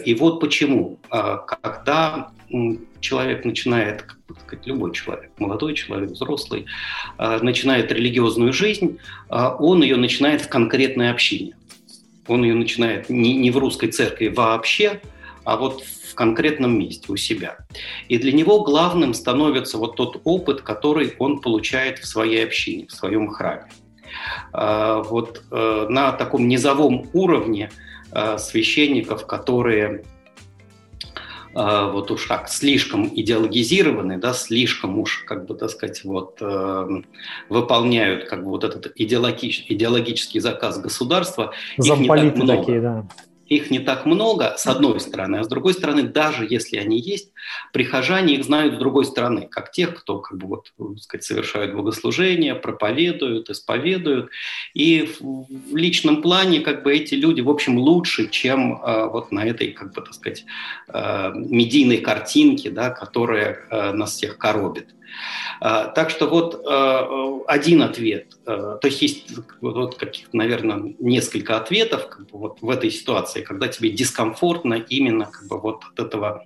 И 0.05 0.15
вот 0.17 0.39
почему. 0.39 0.99
Когда 1.09 2.29
человек 3.05 3.45
начинает, 3.45 4.01
как 4.01 4.17
бы 4.27 4.35
сказать, 4.39 4.65
любой 4.65 4.93
человек, 4.93 5.31
молодой 5.37 5.75
человек, 5.75 6.09
взрослый, 6.09 6.65
а, 7.17 7.39
начинает 7.39 7.91
религиозную 7.91 8.51
жизнь, 8.51 8.97
а, 9.29 9.55
он 9.55 9.83
ее 9.83 9.97
начинает 9.97 10.41
в 10.41 10.49
конкретной 10.49 11.11
общине. 11.11 11.55
Он 12.27 12.43
ее 12.43 12.55
начинает 12.55 13.09
не, 13.09 13.35
не 13.37 13.51
в 13.51 13.57
русской 13.57 13.91
церкви 13.91 14.27
вообще, 14.27 14.99
а 15.43 15.57
вот 15.57 15.83
в 15.83 16.15
конкретном 16.15 16.79
месте 16.79 17.05
у 17.09 17.17
себя. 17.17 17.57
И 18.09 18.17
для 18.17 18.31
него 18.31 18.63
главным 18.63 19.13
становится 19.13 19.77
вот 19.77 19.95
тот 19.95 20.21
опыт, 20.23 20.61
который 20.61 21.13
он 21.19 21.39
получает 21.41 21.99
в 21.99 22.07
своей 22.07 22.43
общине, 22.43 22.87
в 22.87 22.91
своем 22.91 23.27
храме. 23.27 23.67
А, 24.51 25.03
вот 25.03 25.43
э, 25.51 25.85
на 25.89 26.11
таком 26.13 26.47
низовом 26.47 27.07
уровне 27.13 27.69
священников, 28.37 29.27
которые 29.27 30.05
вот 31.55 32.11
уж 32.11 32.25
так 32.25 32.49
слишком 32.49 33.07
идеологизированы, 33.07 34.17
да, 34.17 34.33
слишком 34.33 34.99
уж, 34.99 35.23
как 35.25 35.45
бы, 35.45 35.55
так 35.55 35.69
сказать, 35.69 36.03
вот 36.03 36.37
э, 36.41 36.87
выполняют 37.49 38.25
как 38.25 38.43
бы 38.43 38.49
вот 38.49 38.63
этот 38.63 38.91
идеологический, 38.95 39.73
идеологический 39.73 40.39
заказ 40.39 40.79
государства. 40.79 41.53
Замполиты 41.77 42.45
такие, 42.45 42.81
да 42.81 43.07
их 43.45 43.69
не 43.69 43.79
так 43.79 44.05
много, 44.05 44.55
с 44.57 44.65
одной 44.67 44.99
стороны, 44.99 45.37
а 45.37 45.43
с 45.43 45.47
другой 45.47 45.73
стороны, 45.73 46.03
даже 46.03 46.47
если 46.49 46.77
они 46.77 46.99
есть, 46.99 47.31
прихожане 47.73 48.35
их 48.35 48.43
знают 48.43 48.75
с 48.75 48.77
другой 48.77 49.05
стороны, 49.05 49.47
как 49.49 49.71
тех, 49.71 49.95
кто 49.95 50.19
как 50.19 50.37
бы, 50.37 50.47
вот, 50.47 50.73
так 50.77 50.99
сказать, 50.99 51.23
совершают 51.23 51.75
богослужения, 51.75 52.55
проповедуют, 52.55 53.49
исповедуют. 53.49 54.29
И 54.73 55.09
в 55.19 55.75
личном 55.75 56.21
плане 56.21 56.61
как 56.61 56.83
бы 56.83 56.95
эти 56.95 57.15
люди, 57.15 57.41
в 57.41 57.49
общем, 57.49 57.77
лучше, 57.77 58.29
чем 58.29 58.81
э, 58.81 59.09
вот 59.09 59.31
на 59.31 59.45
этой, 59.45 59.71
как 59.71 59.93
бы, 59.93 60.01
так 60.01 60.13
сказать, 60.13 60.45
э, 60.87 61.31
медийной 61.35 61.97
картинке, 61.97 62.69
да, 62.71 62.89
которая 62.89 63.59
э, 63.69 63.91
нас 63.91 64.15
всех 64.15 64.37
коробит. 64.37 64.95
А, 65.59 65.87
так 65.87 66.09
что 66.09 66.27
вот 66.27 66.65
э, 66.65 67.39
один 67.47 67.81
ответ, 67.81 68.37
э, 68.45 68.77
то 68.81 68.87
есть 68.87 69.01
есть 69.01 69.31
вот 69.61 69.95
каких-то, 69.95 70.35
наверное, 70.35 70.93
несколько 70.99 71.57
ответов 71.57 72.09
как 72.09 72.29
бы 72.29 72.39
вот 72.39 72.61
в 72.61 72.69
этой 72.69 72.91
ситуации, 72.91 73.41
когда 73.41 73.67
тебе 73.67 73.89
дискомфортно 73.89 74.75
именно 74.75 75.25
как 75.25 75.47
бы 75.47 75.59
вот 75.59 75.83
от 75.85 75.99
этого 75.99 76.45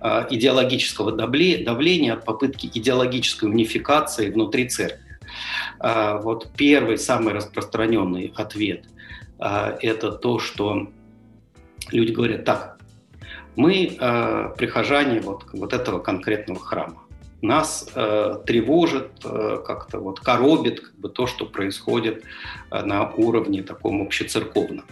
э, 0.00 0.26
идеологического 0.30 1.12
давления, 1.12 2.14
от 2.14 2.24
попытки 2.24 2.70
идеологической 2.72 3.48
унификации 3.48 4.30
внутри 4.30 4.68
церкви. 4.68 5.18
А, 5.78 6.18
вот 6.18 6.48
первый, 6.56 6.98
самый 6.98 7.34
распространенный 7.34 8.32
ответ– 8.36 8.86
это 9.38 10.12
то, 10.12 10.38
что 10.38 10.88
люди 11.90 12.10
говорят, 12.10 12.46
так, 12.46 12.78
мы 13.54 13.94
прихожане 14.56 15.20
вот, 15.20 15.44
вот 15.52 15.74
этого 15.74 15.98
конкретного 15.98 16.58
храма 16.58 17.05
нас 17.46 17.88
э, 17.94 18.38
тревожит, 18.46 19.10
э, 19.24 19.62
как-то 19.64 20.00
вот 20.00 20.20
коробит 20.20 20.80
как 20.80 20.94
бы, 20.96 21.08
то, 21.08 21.26
что 21.26 21.46
происходит 21.46 22.24
э, 22.70 22.82
на 22.82 23.10
уровне 23.10 23.62
таком 23.62 24.02
общецерковном. 24.02 24.84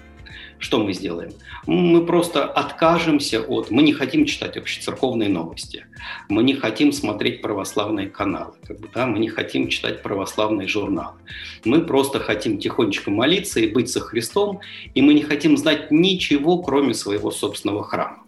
Что 0.59 0.79
мы 0.79 0.95
сделаем? 0.95 1.33
Мы 1.67 2.07
просто 2.07 2.45
откажемся 2.45 3.43
от... 3.43 3.71
Мы 3.71 3.83
не 3.83 3.93
хотим 3.93 4.25
читать 4.25 4.57
общецерковные 4.57 5.29
новости. 5.29 5.87
Мы 6.29 6.43
не 6.43 6.55
хотим 6.55 6.93
смотреть 6.93 7.43
православные 7.43 8.09
каналы. 8.09 8.55
Как 8.67 8.79
бы, 8.81 8.89
да? 8.95 9.07
Мы 9.07 9.19
не 9.19 9.29
хотим 9.29 9.69
читать 9.69 10.03
православные 10.03 10.69
журналы. 10.69 11.17
Мы 11.65 11.85
просто 11.85 12.19
хотим 12.19 12.59
тихонечко 12.59 13.11
молиться 13.11 13.61
и 13.61 13.71
быть 13.71 13.91
со 13.91 14.01
Христом. 14.01 14.61
И 14.95 15.03
мы 15.03 15.13
не 15.13 15.23
хотим 15.23 15.59
знать 15.59 15.91
ничего, 15.91 16.63
кроме 16.63 16.95
своего 16.95 17.31
собственного 17.31 17.83
храма. 17.83 18.23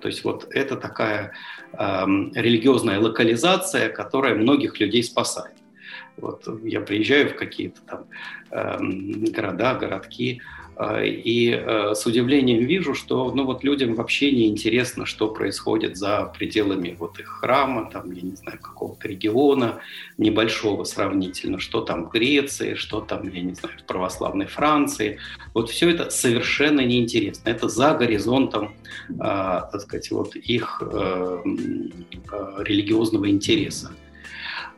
То 0.00 0.08
есть 0.08 0.24
вот 0.24 0.48
это 0.50 0.76
такая 0.76 1.32
религиозная 1.74 3.00
локализация, 3.00 3.88
которая 3.88 4.34
многих 4.34 4.78
людей 4.80 5.02
спасает. 5.02 5.54
Вот 6.16 6.46
я 6.62 6.80
приезжаю 6.80 7.30
в 7.30 7.36
какие-то 7.36 7.80
там 7.82 8.04
э, 8.50 8.78
города, 9.30 9.74
городки, 9.74 10.42
и 11.04 11.50
э, 11.50 11.94
с 11.94 12.06
удивлением 12.06 12.64
вижу, 12.64 12.94
что 12.94 13.30
ну, 13.32 13.44
вот 13.44 13.62
людям 13.62 13.94
вообще 13.94 14.32
не 14.32 14.48
интересно, 14.48 15.04
что 15.04 15.28
происходит 15.28 15.96
за 15.96 16.32
пределами 16.36 16.96
вот 16.98 17.20
их 17.20 17.28
храма, 17.28 17.90
там, 17.92 18.10
я 18.12 18.22
не 18.22 18.36
знаю, 18.36 18.58
какого-то 18.58 19.06
региона 19.06 19.80
небольшого 20.16 20.84
сравнительно, 20.84 21.58
что 21.58 21.82
там 21.82 22.06
в 22.06 22.10
Греции, 22.10 22.74
что 22.74 23.00
там, 23.00 23.28
я 23.28 23.42
не 23.42 23.54
знаю, 23.54 23.76
в 23.78 23.84
православной 23.84 24.46
Франции. 24.46 25.18
Вот 25.52 25.68
все 25.68 25.90
это 25.90 26.10
совершенно 26.10 26.80
неинтересно. 26.80 27.50
Это 27.50 27.68
за 27.68 27.94
горизонтом, 27.94 28.74
э, 29.10 29.14
так 29.18 29.80
сказать, 29.82 30.10
вот 30.10 30.36
их 30.36 30.82
э, 30.84 31.42
э, 31.44 32.62
религиозного 32.64 33.28
интереса. 33.28 33.92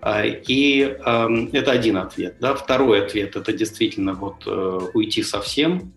А, 0.04 0.22
и 0.22 0.82
э, 0.82 1.28
это 1.52 1.70
один 1.70 1.96
ответ. 1.96 2.36
Да? 2.38 2.54
Второй 2.54 3.02
ответ– 3.02 3.36
это 3.36 3.54
действительно 3.54 4.12
вот, 4.12 4.46
э, 4.46 4.80
уйти 4.92 5.22
совсем. 5.22 5.94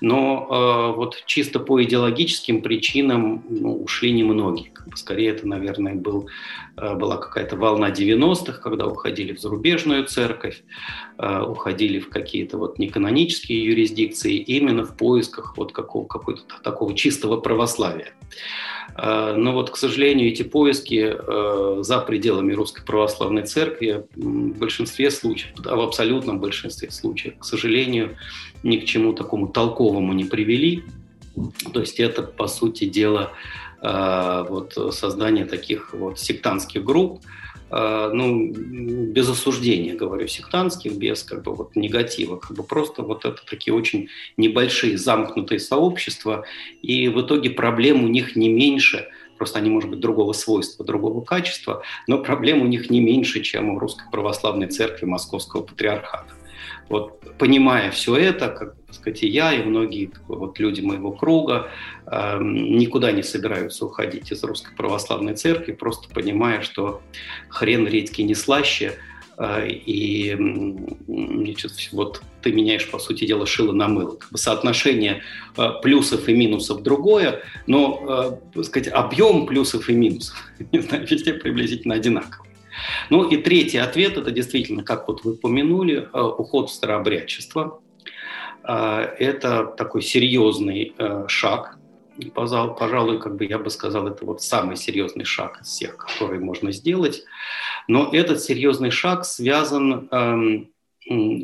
Но 0.00 0.48
э, 0.50 0.96
вот 0.96 1.22
чисто 1.26 1.60
по 1.60 1.80
идеологическим 1.82 2.60
причинам 2.60 3.44
ну, 3.48 3.80
ушли 3.80 4.10
немногие. 4.10 4.70
Как 4.70 4.98
скорее, 4.98 5.30
это, 5.30 5.46
наверное, 5.46 5.94
был, 5.94 6.28
э, 6.76 6.96
была 6.96 7.18
какая-то 7.18 7.54
волна 7.56 7.90
90-х, 7.90 8.60
когда 8.60 8.88
уходили 8.88 9.32
в 9.32 9.38
зарубежную 9.38 10.04
церковь, 10.06 10.64
уходили 11.16 12.00
в 12.00 12.08
какие-то 12.08 12.58
вот 12.58 12.80
неканонические 12.80 13.64
юрисдикции 13.64 14.34
именно 14.38 14.84
в 14.84 14.96
поисках 14.96 15.56
вот 15.56 15.70
какого, 15.70 16.04
какого-то 16.04 16.42
такого 16.64 16.94
чистого 16.94 17.36
православия. 17.36 18.12
Э, 18.94 19.34
но 19.36 19.52
вот, 19.52 19.70
к 19.70 19.76
сожалению, 19.76 20.28
эти 20.28 20.42
поиски 20.42 21.14
э, 21.16 21.82
за 21.82 21.98
пределами 22.00 22.52
Русской 22.52 22.84
Православной 22.84 23.42
Церкви 23.42 24.04
в 24.14 24.58
большинстве 24.58 25.10
случаев, 25.10 25.52
в 25.56 25.80
абсолютном 25.80 26.40
большинстве 26.40 26.90
случаев, 26.90 27.38
к 27.38 27.44
сожалению, 27.44 28.16
ни 28.62 28.78
к 28.78 28.84
чему 28.84 29.12
такому 29.12 29.48
толковому 29.48 30.12
не 30.12 30.24
привели. 30.24 30.84
То 31.72 31.80
есть 31.80 32.00
это, 32.00 32.22
по 32.22 32.46
сути 32.46 32.84
дела, 32.86 33.32
э, 33.82 34.44
вот 34.48 34.94
создание 34.94 35.44
таких 35.44 35.92
вот 35.92 36.18
сектантских 36.18 36.84
групп, 36.84 37.20
ну, 37.70 38.52
без 38.52 39.28
осуждения, 39.28 39.94
говорю, 39.94 40.28
сектантских, 40.28 40.96
без 40.96 41.22
как 41.22 41.42
бы 41.42 41.54
вот 41.54 41.74
негатива, 41.74 42.36
как 42.36 42.56
бы 42.56 42.62
просто 42.62 43.02
вот 43.02 43.24
это 43.24 43.44
такие 43.44 43.74
очень 43.74 44.08
небольшие 44.36 44.96
замкнутые 44.96 45.58
сообщества, 45.58 46.44
и 46.82 47.08
в 47.08 47.20
итоге 47.20 47.50
проблем 47.50 48.04
у 48.04 48.08
них 48.08 48.36
не 48.36 48.48
меньше, 48.48 49.08
просто 49.36 49.58
они, 49.58 49.70
может 49.70 49.90
быть, 49.90 50.00
другого 50.00 50.32
свойства, 50.32 50.84
другого 50.84 51.22
качества, 51.22 51.82
но 52.06 52.22
проблем 52.22 52.62
у 52.62 52.66
них 52.66 52.88
не 52.88 53.00
меньше, 53.00 53.42
чем 53.42 53.70
у 53.70 53.78
Русской 53.78 54.08
Православной 54.12 54.68
Церкви 54.68 55.06
Московского 55.06 55.62
Патриархата. 55.62 56.34
Вот 56.88 57.20
понимая 57.38 57.90
все 57.90 58.16
это, 58.16 58.48
как 58.48 58.76
сказать, 58.90 59.22
и 59.22 59.28
я, 59.28 59.52
и 59.52 59.62
многие 59.62 60.10
вот 60.28 60.58
люди 60.58 60.80
моего 60.80 61.12
круга 61.12 61.68
э, 62.06 62.38
никуда 62.40 63.12
не 63.12 63.22
собираются 63.22 63.86
уходить 63.86 64.30
из 64.30 64.42
Русской 64.44 64.74
Православной 64.76 65.34
Церкви, 65.34 65.72
просто 65.72 66.08
понимая, 66.12 66.62
что 66.62 67.02
хрен 67.48 67.86
редьки 67.86 68.22
не 68.22 68.34
слаще, 68.34 68.94
э, 69.38 69.68
и 69.68 70.36
значит, 71.06 71.72
вот 71.92 72.22
ты 72.42 72.52
меняешь, 72.52 72.88
по 72.88 72.98
сути 73.00 73.26
дела, 73.26 73.44
шило 73.44 73.72
на 73.72 73.88
мыло. 73.88 74.16
Как 74.16 74.30
бы 74.30 74.38
соотношение 74.38 75.22
э, 75.56 75.70
плюсов 75.82 76.28
и 76.28 76.34
минусов 76.34 76.82
другое, 76.82 77.42
но, 77.66 78.40
э, 78.54 78.62
сказать, 78.62 78.88
объем 78.92 79.46
плюсов 79.46 79.88
и 79.88 79.94
минусов, 79.94 80.36
не 80.72 80.78
знаю, 80.78 81.06
везде 81.08 81.34
приблизительно 81.34 81.94
одинаковый. 81.94 82.46
Ну 83.10 83.28
и 83.28 83.36
третий 83.36 83.78
ответ– 83.78 84.16
это 84.18 84.30
действительно, 84.30 84.82
как 84.82 85.08
вот 85.08 85.24
вы 85.24 85.32
упомянули, 85.32 86.08
э, 86.12 86.20
уход 86.20 86.70
в 86.70 86.72
старообрядчество. 86.72 87.80
Э, 88.66 89.14
это 89.18 89.66
такой 89.66 90.02
серьезный 90.02 90.94
э, 90.98 91.24
шаг. 91.28 91.78
Пожалуй, 92.34 93.20
как 93.20 93.36
бы 93.36 93.44
я 93.44 93.58
бы 93.58 93.68
сказал, 93.68 94.08
это 94.08 94.24
вот 94.24 94.42
самый 94.42 94.76
серьезный 94.76 95.24
шаг 95.24 95.60
из 95.60 95.68
всех, 95.68 95.98
который 95.98 96.38
можно 96.38 96.72
сделать. 96.72 97.24
Но 97.88 98.10
этот 98.12 98.40
серьезный 98.42 98.90
шаг 98.90 99.26
связан, 99.26 100.08
эм, 100.10 100.70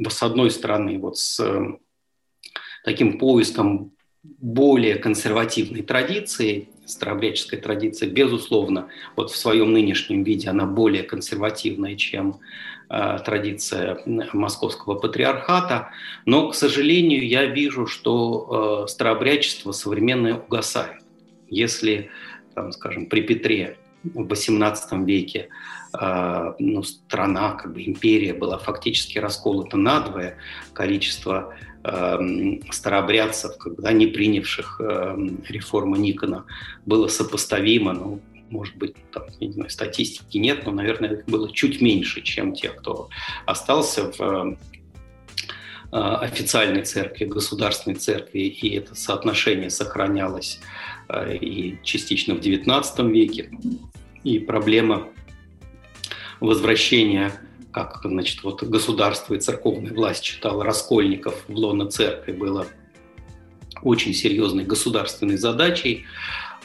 с 0.08 0.22
одной 0.22 0.50
стороны, 0.50 0.98
вот 0.98 1.18
с 1.18 1.44
таким 2.84 3.18
поиском 3.18 3.92
более 4.22 4.96
консервативной 4.96 5.82
традиции, 5.82 6.68
старообрядческая 6.86 7.60
традиция, 7.60 8.08
безусловно, 8.08 8.88
вот 9.16 9.30
в 9.30 9.36
своем 9.36 9.72
нынешнем 9.72 10.24
виде 10.24 10.48
она 10.48 10.64
более 10.64 11.02
консервативная, 11.02 11.96
чем 11.96 12.40
традиция 13.24 13.98
московского 14.32 14.96
патриархата. 14.96 15.90
Но, 16.26 16.50
к 16.50 16.54
сожалению, 16.54 17.26
я 17.26 17.46
вижу, 17.46 17.86
что 17.86 18.84
э, 18.84 18.88
старообрядчество 18.90 19.72
современное 19.72 20.34
угасает. 20.34 21.02
Если, 21.48 22.10
там, 22.54 22.70
скажем, 22.72 23.06
при 23.06 23.22
Петре 23.22 23.78
в 24.04 24.26
XVIII 24.26 25.04
веке 25.06 25.48
э, 25.98 26.52
ну, 26.58 26.82
страна, 26.82 27.52
как 27.52 27.72
бы 27.72 27.82
империя 27.82 28.34
была 28.34 28.58
фактически 28.58 29.18
расколота 29.18 29.76
надвое, 29.76 30.36
количество 30.72 31.54
старообрядцев, 32.70 33.58
когда 33.58 33.90
не 33.90 34.06
принявших 34.06 34.80
реформу 35.48 35.96
Никона, 35.96 36.44
было 36.86 37.08
сопоставимо, 37.08 37.92
ну, 37.92 38.20
может 38.52 38.76
быть, 38.76 38.94
там, 39.12 39.24
не 39.40 39.50
знаю, 39.50 39.70
статистики 39.70 40.36
нет, 40.38 40.64
но, 40.66 40.72
наверное, 40.72 41.14
их 41.14 41.24
было 41.24 41.50
чуть 41.52 41.80
меньше, 41.80 42.20
чем 42.20 42.54
те, 42.54 42.68
кто 42.68 43.08
остался 43.46 44.12
в 44.12 44.20
э, 44.20 45.96
официальной 45.96 46.82
церкви, 46.82 47.24
государственной 47.24 47.96
церкви, 47.96 48.40
и 48.40 48.76
это 48.76 48.94
соотношение 48.94 49.70
сохранялось 49.70 50.60
э, 51.08 51.36
и 51.36 51.78
частично 51.82 52.34
в 52.34 52.40
XIX 52.40 53.10
веке. 53.10 53.50
И 54.22 54.38
проблема 54.38 55.08
возвращения 56.40 57.32
как 57.72 58.00
значит, 58.04 58.42
вот 58.42 58.62
государство 58.62 59.34
и 59.34 59.40
церковная 59.40 59.94
власть 59.94 60.22
читала 60.22 60.62
раскольников 60.62 61.42
в 61.48 61.54
лоно 61.54 61.90
церкви, 61.90 62.32
было 62.32 62.66
очень 63.82 64.14
серьезной 64.14 64.64
государственной 64.64 65.36
задачей, 65.36 66.04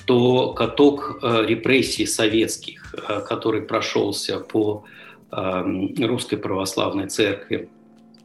то 0.08 0.54
каток 0.54 1.20
э, 1.22 1.46
репрессий 1.46 2.08
советских, 2.08 2.96
э, 2.96 3.20
который 3.28 3.62
прошелся 3.62 4.40
по 4.40 4.86
э, 5.32 6.06
русской 6.06 6.38
православной 6.38 7.08
церкви, 7.08 7.70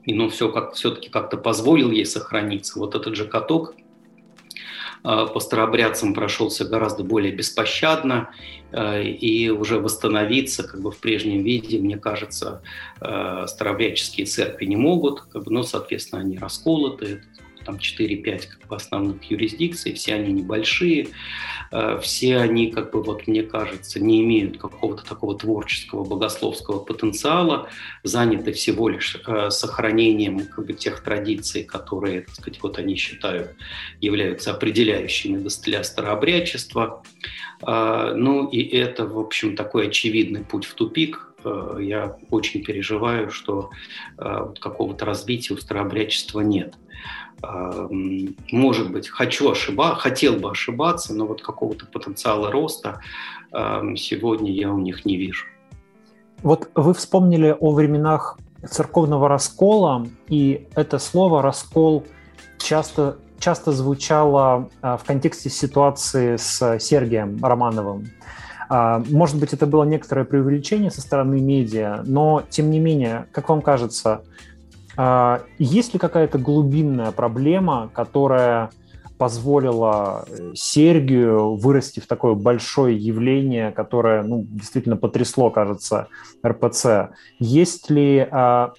и 0.04 0.14
ну, 0.14 0.28
все 0.28 0.48
как, 0.48 0.74
все-таки 0.74 1.08
как-то 1.08 1.36
позволил 1.36 1.90
ей 1.90 2.06
сохраниться. 2.06 2.78
Вот 2.78 2.94
этот 2.94 3.16
же 3.16 3.26
каток 3.26 3.74
Э, 5.04 5.26
по 5.32 5.40
старообрядцам 5.40 6.14
прошелся 6.14 6.64
гораздо 6.64 7.02
более 7.04 7.32
беспощадно, 7.32 8.30
и 8.74 9.50
уже 9.50 9.78
восстановиться 9.78 10.62
как 10.62 10.80
бы 10.80 10.90
в 10.90 10.96
прежнем 10.96 11.42
виде, 11.42 11.78
мне 11.78 11.98
кажется, 11.98 12.62
старообрядческие 12.98 14.24
церкви 14.24 14.64
не 14.64 14.76
могут, 14.76 15.20
как 15.20 15.44
бы, 15.44 15.52
но, 15.52 15.62
соответственно, 15.62 16.22
они 16.22 16.38
расколоты, 16.38 17.22
там 17.64 17.76
4-5 17.76 18.46
как 18.48 18.68
бы 18.68 18.76
основных 18.76 19.22
юрисдикций, 19.30 19.94
все 19.94 20.14
они 20.14 20.32
небольшие, 20.32 21.08
э, 21.70 21.98
все 22.02 22.38
они, 22.38 22.70
как 22.70 22.92
бы, 22.92 23.02
вот 23.02 23.26
мне 23.26 23.42
кажется, 23.42 24.00
не 24.00 24.22
имеют 24.22 24.58
какого-то 24.58 25.04
такого 25.04 25.38
творческого 25.38 26.04
богословского 26.04 26.80
потенциала, 26.80 27.68
заняты 28.02 28.52
всего 28.52 28.88
лишь 28.88 29.16
э, 29.26 29.50
сохранением 29.50 30.46
как 30.46 30.66
бы, 30.66 30.72
тех 30.72 31.02
традиций, 31.02 31.64
которые, 31.64 32.22
так 32.22 32.34
сказать, 32.34 32.62
вот 32.62 32.78
они 32.78 32.96
считают 32.96 33.54
являются 34.00 34.52
определяющими 34.52 35.46
для 35.64 35.84
старообрядчества. 35.84 37.02
Э, 37.66 38.12
ну 38.14 38.48
и 38.48 38.62
это, 38.62 39.06
в 39.06 39.18
общем, 39.18 39.56
такой 39.56 39.88
очевидный 39.88 40.44
путь 40.44 40.64
в 40.64 40.74
тупик, 40.74 41.28
я 41.44 42.16
очень 42.30 42.62
переживаю, 42.62 43.28
что 43.32 43.70
какого-то 44.16 45.04
развития 45.04 45.54
у 45.54 45.56
старообрядчества 45.56 46.40
нет 46.40 46.76
может 47.42 48.92
быть, 48.92 49.08
хочу 49.08 49.50
ошибаться, 49.50 50.00
хотел 50.00 50.36
бы 50.36 50.50
ошибаться, 50.50 51.14
но 51.14 51.26
вот 51.26 51.42
какого-то 51.42 51.86
потенциала 51.86 52.50
роста 52.50 53.00
сегодня 53.50 54.52
я 54.52 54.70
у 54.72 54.78
них 54.78 55.04
не 55.04 55.16
вижу. 55.16 55.46
Вот 56.42 56.70
вы 56.74 56.94
вспомнили 56.94 57.56
о 57.58 57.72
временах 57.72 58.38
церковного 58.68 59.28
раскола, 59.28 60.06
и 60.28 60.68
это 60.74 60.98
слово 60.98 61.42
«раскол» 61.42 62.04
часто, 62.58 63.16
часто 63.38 63.72
звучало 63.72 64.68
а, 64.80 64.96
в 64.96 65.04
контексте 65.04 65.50
ситуации 65.50 66.36
с 66.36 66.78
Сергием 66.78 67.42
Романовым. 67.44 68.10
А, 68.68 69.02
может 69.10 69.38
быть, 69.38 69.52
это 69.52 69.66
было 69.66 69.84
некоторое 69.84 70.24
преувеличение 70.24 70.90
со 70.90 71.00
стороны 71.00 71.40
медиа, 71.40 72.02
но, 72.06 72.42
тем 72.48 72.70
не 72.70 72.78
менее, 72.78 73.26
как 73.32 73.48
вам 73.48 73.62
кажется, 73.62 74.22
есть 75.58 75.94
ли 75.94 75.98
какая-то 75.98 76.38
глубинная 76.38 77.12
проблема, 77.12 77.90
которая 77.94 78.70
позволила 79.22 80.24
э, 80.26 80.50
Сергию 80.56 81.54
вырасти 81.54 82.00
в 82.00 82.08
такое 82.08 82.34
большое 82.34 82.96
явление, 82.96 83.70
которое 83.70 84.24
ну, 84.24 84.44
действительно 84.50 84.96
потрясло, 84.96 85.48
кажется, 85.50 86.08
РПЦ? 86.44 87.12
Есть 87.38 87.88
ли... 87.88 88.26
А, 88.32 88.72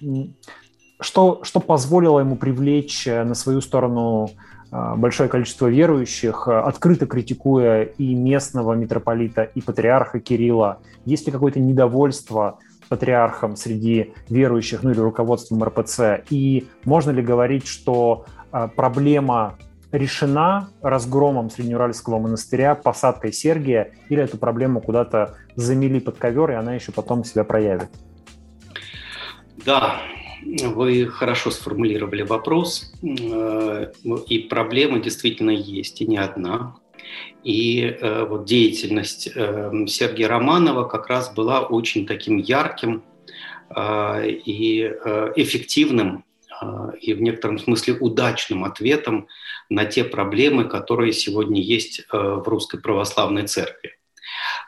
что, 1.00 1.40
что 1.44 1.60
позволило 1.60 2.20
ему 2.20 2.36
привлечь 2.36 3.06
э, 3.06 3.24
на 3.24 3.34
свою 3.34 3.62
сторону 3.62 4.28
а, 4.70 4.96
большое 4.96 5.30
количество 5.30 5.66
верующих, 5.66 6.46
открыто 6.46 7.06
критикуя 7.06 7.84
и 7.84 8.14
местного 8.14 8.74
митрополита, 8.74 9.44
и 9.44 9.62
патриарха 9.62 10.20
Кирилла? 10.20 10.80
Есть 11.06 11.24
ли 11.24 11.32
какое-то 11.32 11.58
недовольство 11.58 12.58
патриархом 12.94 13.56
среди 13.56 14.12
верующих, 14.28 14.84
ну 14.84 14.90
или 14.90 15.00
руководством 15.00 15.64
РПЦ? 15.64 16.22
И 16.30 16.66
можно 16.84 17.10
ли 17.10 17.22
говорить, 17.22 17.66
что 17.66 18.24
а, 18.52 18.68
проблема 18.68 19.58
решена 19.90 20.68
разгромом 20.80 21.50
Среднеуральского 21.50 22.20
монастыря, 22.20 22.76
посадкой 22.76 23.32
Сергия, 23.32 23.92
или 24.08 24.22
эту 24.22 24.38
проблему 24.38 24.80
куда-то 24.80 25.34
замели 25.56 25.98
под 25.98 26.18
ковер, 26.18 26.52
и 26.52 26.54
она 26.54 26.74
еще 26.74 26.92
потом 26.92 27.24
себя 27.24 27.42
проявит? 27.42 27.88
Да, 29.64 29.96
вы 30.44 31.06
хорошо 31.06 31.50
сформулировали 31.50 32.22
вопрос, 32.22 32.92
э, 33.02 33.92
и 34.28 34.38
проблема 34.38 35.00
действительно 35.00 35.50
есть, 35.50 36.00
и 36.00 36.06
не 36.06 36.18
одна. 36.18 36.76
И 37.44 37.82
э, 37.82 38.24
вот 38.24 38.46
деятельность 38.46 39.28
э, 39.34 39.70
Сергея 39.86 40.28
Романова 40.28 40.84
как 40.88 41.08
раз 41.08 41.32
была 41.32 41.60
очень 41.60 42.06
таким 42.06 42.38
ярким 42.38 43.04
э, 43.68 44.28
и 44.30 44.82
э, 44.82 45.32
эффективным 45.36 46.24
э, 46.62 46.96
и 47.00 47.12
в 47.12 47.20
некотором 47.20 47.58
смысле 47.58 47.94
удачным 48.00 48.64
ответом 48.64 49.28
на 49.68 49.84
те 49.84 50.04
проблемы, 50.04 50.64
которые 50.64 51.12
сегодня 51.12 51.60
есть 51.60 52.00
э, 52.00 52.04
в 52.12 52.48
русской 52.48 52.80
православной 52.80 53.46
церкви. 53.46 53.98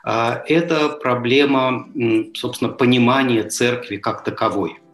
Э, 0.05 0.43
это 0.47 0.89
проблема, 0.89 1.89
собственно, 2.35 2.71
понимания 2.71 3.43
церкви 3.43 3.97
как 3.97 4.23
таковой– 4.23 4.77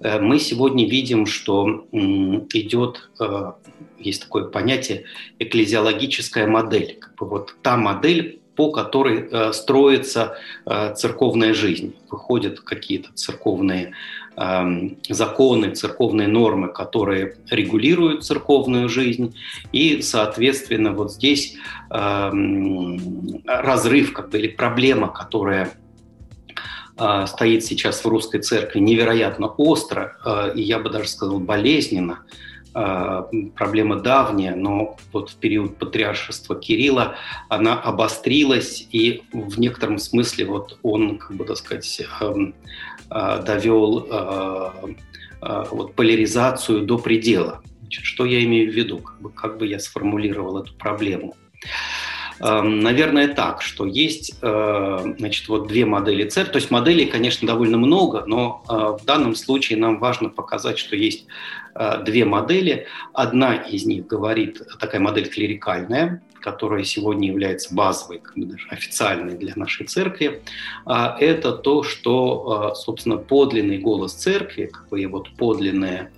мы 0.00 0.38
сегодня 0.38 0.88
видим, 0.88 1.26
что 1.26 1.86
идет, 1.92 3.10
э, 3.20 3.52
есть 3.98 4.22
такое 4.22 4.44
понятие, 4.44 5.04
экклезиологическая 5.38 6.46
модель. 6.46 6.96
Как 7.00 7.14
бы 7.16 7.26
вот 7.26 7.54
та 7.62 7.76
модель, 7.76 8.40
по 8.56 8.72
которой 8.72 9.28
э, 9.30 9.52
строится 9.52 10.36
церковная 10.96 11.54
жизнь. 11.54 11.94
Выходят 12.10 12.60
какие-то 12.60 13.12
церковные 13.14 13.92
эм, 14.38 14.98
законы, 15.08 15.70
церковные 15.74 16.28
нормы, 16.28 16.68
которые 16.68 17.36
регулируют 17.50 18.24
церковную 18.24 18.88
жизнь, 18.88 19.34
и, 19.72 20.00
соответственно, 20.02 20.92
вот 20.92 21.12
здесь 21.12 21.56
эм, 21.90 23.42
разрыв 23.46 24.12
как 24.12 24.30
бы, 24.30 24.38
или 24.38 24.48
проблема, 24.48 25.08
которая 25.08 25.72
стоит 27.26 27.64
сейчас 27.64 28.04
в 28.04 28.08
русской 28.08 28.40
церкви 28.40 28.80
невероятно 28.80 29.46
остро, 29.46 30.52
и 30.54 30.62
я 30.62 30.78
бы 30.78 30.90
даже 30.90 31.08
сказал 31.08 31.38
болезненно, 31.38 32.24
проблема 32.72 33.96
давняя, 33.96 34.54
но 34.54 34.96
вот 35.12 35.30
в 35.30 35.36
период 35.36 35.78
патриаршества 35.78 36.56
Кирилла 36.56 37.16
она 37.48 37.80
обострилась, 37.80 38.86
и 38.92 39.22
в 39.32 39.58
некотором 39.58 39.98
смысле 39.98 40.46
вот 40.46 40.78
он, 40.82 41.18
как 41.18 41.36
бы 41.36 41.44
так 41.44 41.56
сказать, 41.56 42.02
эм, 42.20 42.54
довел 43.10 44.06
вот 45.40 45.94
поляризацию 45.94 46.82
до 46.82 46.98
предела. 46.98 47.62
Значит, 47.80 48.04
что 48.04 48.24
я 48.26 48.44
имею 48.44 48.70
в 48.70 48.74
виду? 48.74 48.98
Как 48.98 49.20
бы, 49.20 49.30
как 49.30 49.56
бы 49.56 49.66
я 49.66 49.78
сформулировал 49.78 50.58
эту 50.58 50.74
проблему? 50.74 51.34
Эм, 52.40 52.80
наверное, 52.80 53.28
так, 53.28 53.62
что 53.62 53.84
есть 53.84 54.34
э, 54.40 55.14
значит, 55.18 55.48
вот 55.48 55.66
две 55.66 55.84
модели 55.84 56.28
церкви. 56.28 56.52
То 56.52 56.58
есть 56.58 56.70
моделей, 56.70 57.06
конечно, 57.06 57.46
довольно 57.46 57.78
много, 57.78 58.24
но 58.26 58.62
э, 58.68 59.02
в 59.02 59.04
данном 59.04 59.34
случае 59.34 59.78
нам 59.78 59.98
важно 59.98 60.28
показать, 60.28 60.78
что 60.78 60.94
есть 60.94 61.26
э, 61.74 62.02
две 62.04 62.24
модели. 62.24 62.86
Одна 63.12 63.56
из 63.56 63.86
них 63.86 64.06
говорит, 64.06 64.62
такая 64.78 65.00
модель 65.00 65.28
клерикальная, 65.28 66.22
которая 66.40 66.84
сегодня 66.84 67.28
является 67.28 67.74
базовой, 67.74 68.20
как 68.20 68.36
бы 68.36 68.46
даже 68.46 68.68
официальной 68.68 69.36
для 69.36 69.54
нашей 69.56 69.86
церкви, 69.86 70.40
а 70.86 71.16
это 71.18 71.50
то, 71.52 71.82
что, 71.82 72.74
собственно, 72.76 73.16
подлинный 73.16 73.78
голос 73.78 74.12
церкви, 74.12 74.66
как 74.66 74.88
бы 74.88 75.04
вот 75.06 75.30
подлинное 75.36 76.12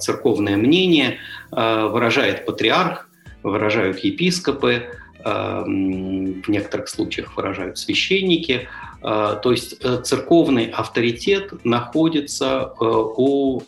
церковное 0.00 0.56
мнение 0.56 1.18
выражает 1.52 2.44
патриарх, 2.44 3.05
выражают 3.50 3.98
епископы, 4.00 4.86
э, 5.24 5.62
в 5.64 6.48
некоторых 6.48 6.88
случаях 6.88 7.36
выражают 7.36 7.78
священники. 7.78 8.68
То 9.02 9.52
есть 9.52 9.78
церковный 10.04 10.66
авторитет 10.66 11.64
находится 11.64 12.72
у 12.80 13.60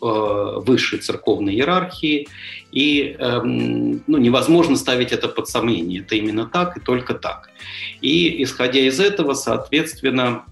высшей 0.61 0.99
церковной 0.99 1.53
иерархии, 1.53 2.27
и 2.71 3.15
ну, 3.19 4.17
невозможно 4.17 4.75
ставить 4.75 5.13
это 5.13 5.29
под 5.29 5.47
сомнение. 5.47 6.01
Это 6.01 6.15
именно 6.15 6.45
так 6.45 6.75
и 6.77 6.81
только 6.81 7.13
так. 7.13 7.51
И 8.01 8.43
исходя 8.43 8.79
из 8.79 8.99
этого, 8.99 9.33
соответственно, 9.33 10.43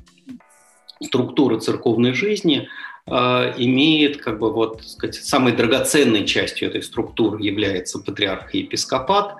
структура 1.01 1.59
церковной 1.59 2.13
жизни– 2.13 2.69
Э, 2.77 2.86
имеет, 3.07 4.17
как 4.17 4.37
бы 4.39 4.51
вот, 4.51 4.83
сказать, 4.85 5.15
самой 5.15 5.53
драгоценной 5.53 6.25
частью 6.25 6.67
этой 6.67 6.83
структуры 6.83 7.41
является 7.41 7.99
патриарх 7.99 8.53
и 8.53 8.59
епископат, 8.59 9.35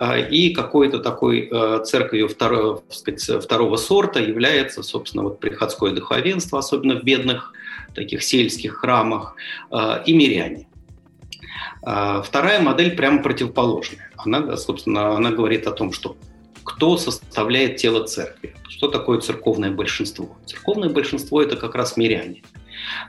э, 0.00 0.28
и 0.28 0.52
какой-то 0.52 0.98
такой 0.98 1.48
э, 1.50 1.84
церковью 1.84 2.28
второго, 2.28 2.82
сказать, 2.90 3.44
второго 3.44 3.76
сорта 3.76 4.18
является, 4.18 4.82
собственно, 4.82 5.22
вот 5.22 5.38
приходское 5.38 5.92
духовенство, 5.92 6.58
особенно 6.58 6.98
в 6.98 7.04
бедных 7.04 7.52
таких 7.94 8.24
сельских 8.24 8.76
храмах, 8.78 9.36
и 10.06 10.14
миряне. 10.14 10.66
Вторая 11.82 12.60
модель 12.60 12.96
прямо 12.96 13.22
противоположная. 13.22 14.10
Она, 14.16 14.56
собственно, 14.56 15.14
она 15.14 15.30
говорит 15.30 15.66
о 15.66 15.72
том, 15.72 15.92
что 15.92 16.16
кто 16.64 16.96
составляет 16.96 17.76
тело 17.76 18.06
церкви, 18.06 18.54
что 18.68 18.88
такое 18.88 19.20
церковное 19.20 19.70
большинство. 19.70 20.38
Церковное 20.46 20.88
большинство– 20.88 21.42
это 21.42 21.56
как 21.56 21.74
раз 21.74 21.98
миряне– 21.98 22.42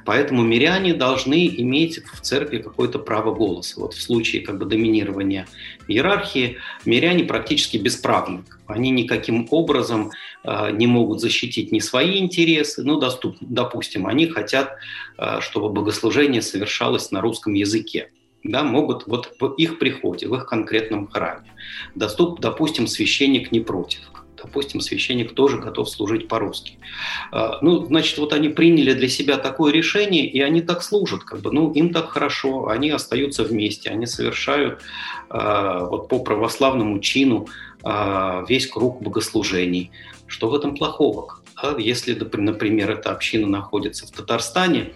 Поэтому 0.05 0.43
миряне 0.43 0.93
должны 0.93 1.47
иметь 1.47 1.99
в 2.03 2.21
церкви 2.21 2.59
какое-то 2.59 2.99
право 2.99 3.34
голоса. 3.34 3.80
Вот 3.80 3.93
в 3.93 4.01
случае 4.01 4.41
как 4.41 4.57
бы 4.57 4.65
доминирования 4.65 5.47
иерархии 5.88 6.57
миряне 6.86 7.24
практически 7.24 7.78
бесправны. 7.78 8.43
Они 8.67 8.91
никаким 8.91 9.47
образом 9.51 10.11
э, 10.43 10.71
не 10.71 10.88
могут 10.88 11.19
защитить 11.21 11.71
ни 11.71 11.80
свои 11.80 12.19
интересы. 12.19 12.84
Ну, 12.84 12.99
доступ, 12.99 13.38
допустим, 13.41 14.07
они 14.07 14.28
хотят, 14.28 14.76
э, 15.17 15.39
чтобы 15.41 15.69
богослужение 15.69 16.41
совершалось 16.41 17.11
на 17.11 17.21
русском 17.21 17.53
языке 17.53 18.09
да, 18.43 18.63
могут 18.63 19.07
вот 19.07 19.36
в 19.39 19.53
их 19.53 19.80
приходе, 19.80 20.28
в 20.28 20.36
их 20.36 20.45
конкретном 20.47 21.07
храме. 21.07 21.49
Доступ, 21.95 22.41
допустим, 22.41 22.88
священник 22.88 23.53
не 23.53 23.61
против 23.61 24.01
допустим, 24.44 24.82
священник 24.82 25.34
тоже 25.34 25.58
готов 25.58 25.89
служить 25.89 26.28
по-русски. 26.28 26.78
А, 27.32 27.60
ну, 27.62 27.86
значит, 27.86 28.18
вот 28.18 28.34
они 28.34 28.50
приняли 28.50 28.94
для 28.94 29.08
себя 29.08 29.38
такое 29.38 29.72
решение, 29.72 30.26
и 30.28 30.41
они 30.41 30.62
так 30.62 30.84
служат, 30.84 31.24
как 31.24 31.39
бы, 31.39 31.52
ну, 31.52 31.72
им 31.72 31.94
так 31.94 32.10
хорошо, 32.10 32.68
они 32.68 32.89
остаются 32.91 33.44
вместе, 33.44 33.89
они 33.89 34.06
совершают 34.06 34.82
а, 35.30 35.86
вот 35.86 36.10
по 36.10 36.20
православному 36.20 37.00
чину 37.00 37.48
а, 37.84 38.46
весь 38.48 38.68
круг 38.68 39.02
богослужений. 39.02 39.91
Что 40.28 40.50
в 40.50 40.56
этом 40.56 40.76
плохого? 40.76 41.39
Если, 41.78 42.14
например, 42.14 42.91
эта 42.91 43.12
община 43.12 43.48
находится 43.48 44.08
в 44.08 44.12
Татарстане, 44.12 44.91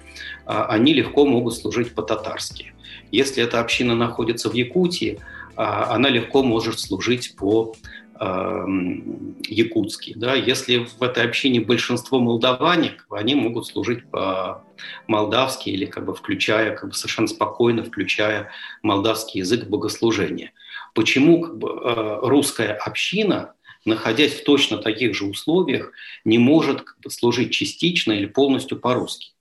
они 0.45 0.93
легко 0.93 1.25
могут 1.25 1.55
служить 1.55 1.93
по-татарски. 1.93 2.73
Если 3.11 3.43
эта 3.43 3.61
община 3.61 3.95
находится 3.95 4.49
в 4.49 4.53
Якутии, 4.53 5.19
она 5.55 6.09
легко 6.09 6.43
может 6.43 6.79
служить 6.79 7.35
по 7.35 7.73
якутский. 8.19 10.13
Да? 10.15 10.33
Если 10.33 10.77
в 10.77 11.01
этой 11.01 11.23
общине 11.23 11.61
большинство 11.61 12.19
молдаванек, 12.19 13.05
они 13.09 13.35
могут 13.35 13.67
служить 13.67 14.09
по-молдавски 14.09 15.69
или 15.69 15.85
как 15.85 16.05
бы 16.05 16.15
включая, 16.15 16.75
как 16.75 16.89
бы 16.89 16.95
совершенно 16.95 17.27
спокойно 17.27 17.83
включая 17.83 18.51
молдавский 18.83 19.39
язык 19.39 19.67
богослужения. 19.67 20.51
Почему 20.93 21.41
как 21.41 21.57
бы, 21.57 21.69
э, 21.69 22.19
русская 22.23 22.73
община 22.73 23.53
находясь 23.85 24.33
в 24.33 24.43
точно 24.43 24.79
таких 24.79 25.15
же 25.15 25.25
условиях, 25.25 25.93
не 26.25 26.37
может 26.37 26.81
как 26.81 26.99
бы, 26.99 27.09
служить 27.09 27.51
частично 27.51 28.11
или 28.11 28.25
полностью 28.25 28.77
по-русски 28.77 29.31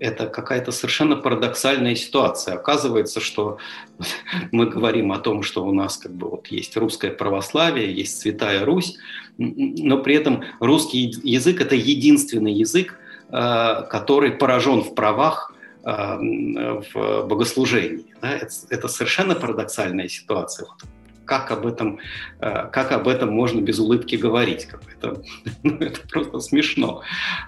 это 0.00 0.26
какая-то 0.26 0.72
совершенно 0.72 1.16
парадоксальная 1.16 1.94
ситуация. 1.94 2.54
Оказывается, 2.54 3.20
что 3.20 3.58
мы 4.52 4.66
говорим 4.66 5.12
о 5.12 5.18
том, 5.18 5.42
что 5.42 5.64
у 5.64 5.72
нас 5.72 5.96
как 5.96 6.12
бы 6.12 6.28
вот 6.28 6.48
есть 6.48 6.76
русское 6.76 7.10
православие, 7.10 7.92
есть 7.92 8.20
Святая 8.20 8.64
Русь, 8.64 8.96
но 9.38 9.98
при 9.98 10.14
этом 10.16 10.44
русский 10.60 11.14
язык– 11.22 11.60
это 11.62 11.74
единственный 11.74 12.52
язык, 12.52 12.98
э, 13.30 13.82
который 13.90 14.32
поражен 14.32 14.82
в 14.82 14.94
правах 14.94 15.54
э, 15.84 15.90
в 16.92 17.26
богослужении. 17.26 18.06
Это 18.20 18.88
совершенно 18.88 19.34
парадоксальная 19.34 20.08
ситуация. 20.08 20.68
Как 21.28 21.52
об 21.52 21.66
этом, 21.66 22.00
э, 22.40 22.68
как 22.72 22.90
об 22.90 23.06
этом 23.06 23.30
можно 23.30 23.60
без 23.60 23.78
улыбки 23.78 24.16
говорить? 24.16 24.66
Это, 24.96 25.22
ну, 25.62 25.76
это 25.78 26.00
просто 26.08 26.40
смешно. 26.40 27.02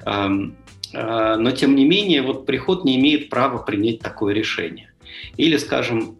Эм, 0.07 0.57
Э, 0.93 1.37
но 1.37 1.51
тем 1.53 1.75
не 1.77 1.85
менее 1.85 2.23
вот 2.23 2.47
приход 2.47 2.85
не 2.85 2.99
имеет 2.99 3.31
права 3.31 3.59
принять 3.59 4.01
такое 4.01 4.35
решение. 4.35 4.93
Или, 5.37 5.57
скажем, 5.57 6.17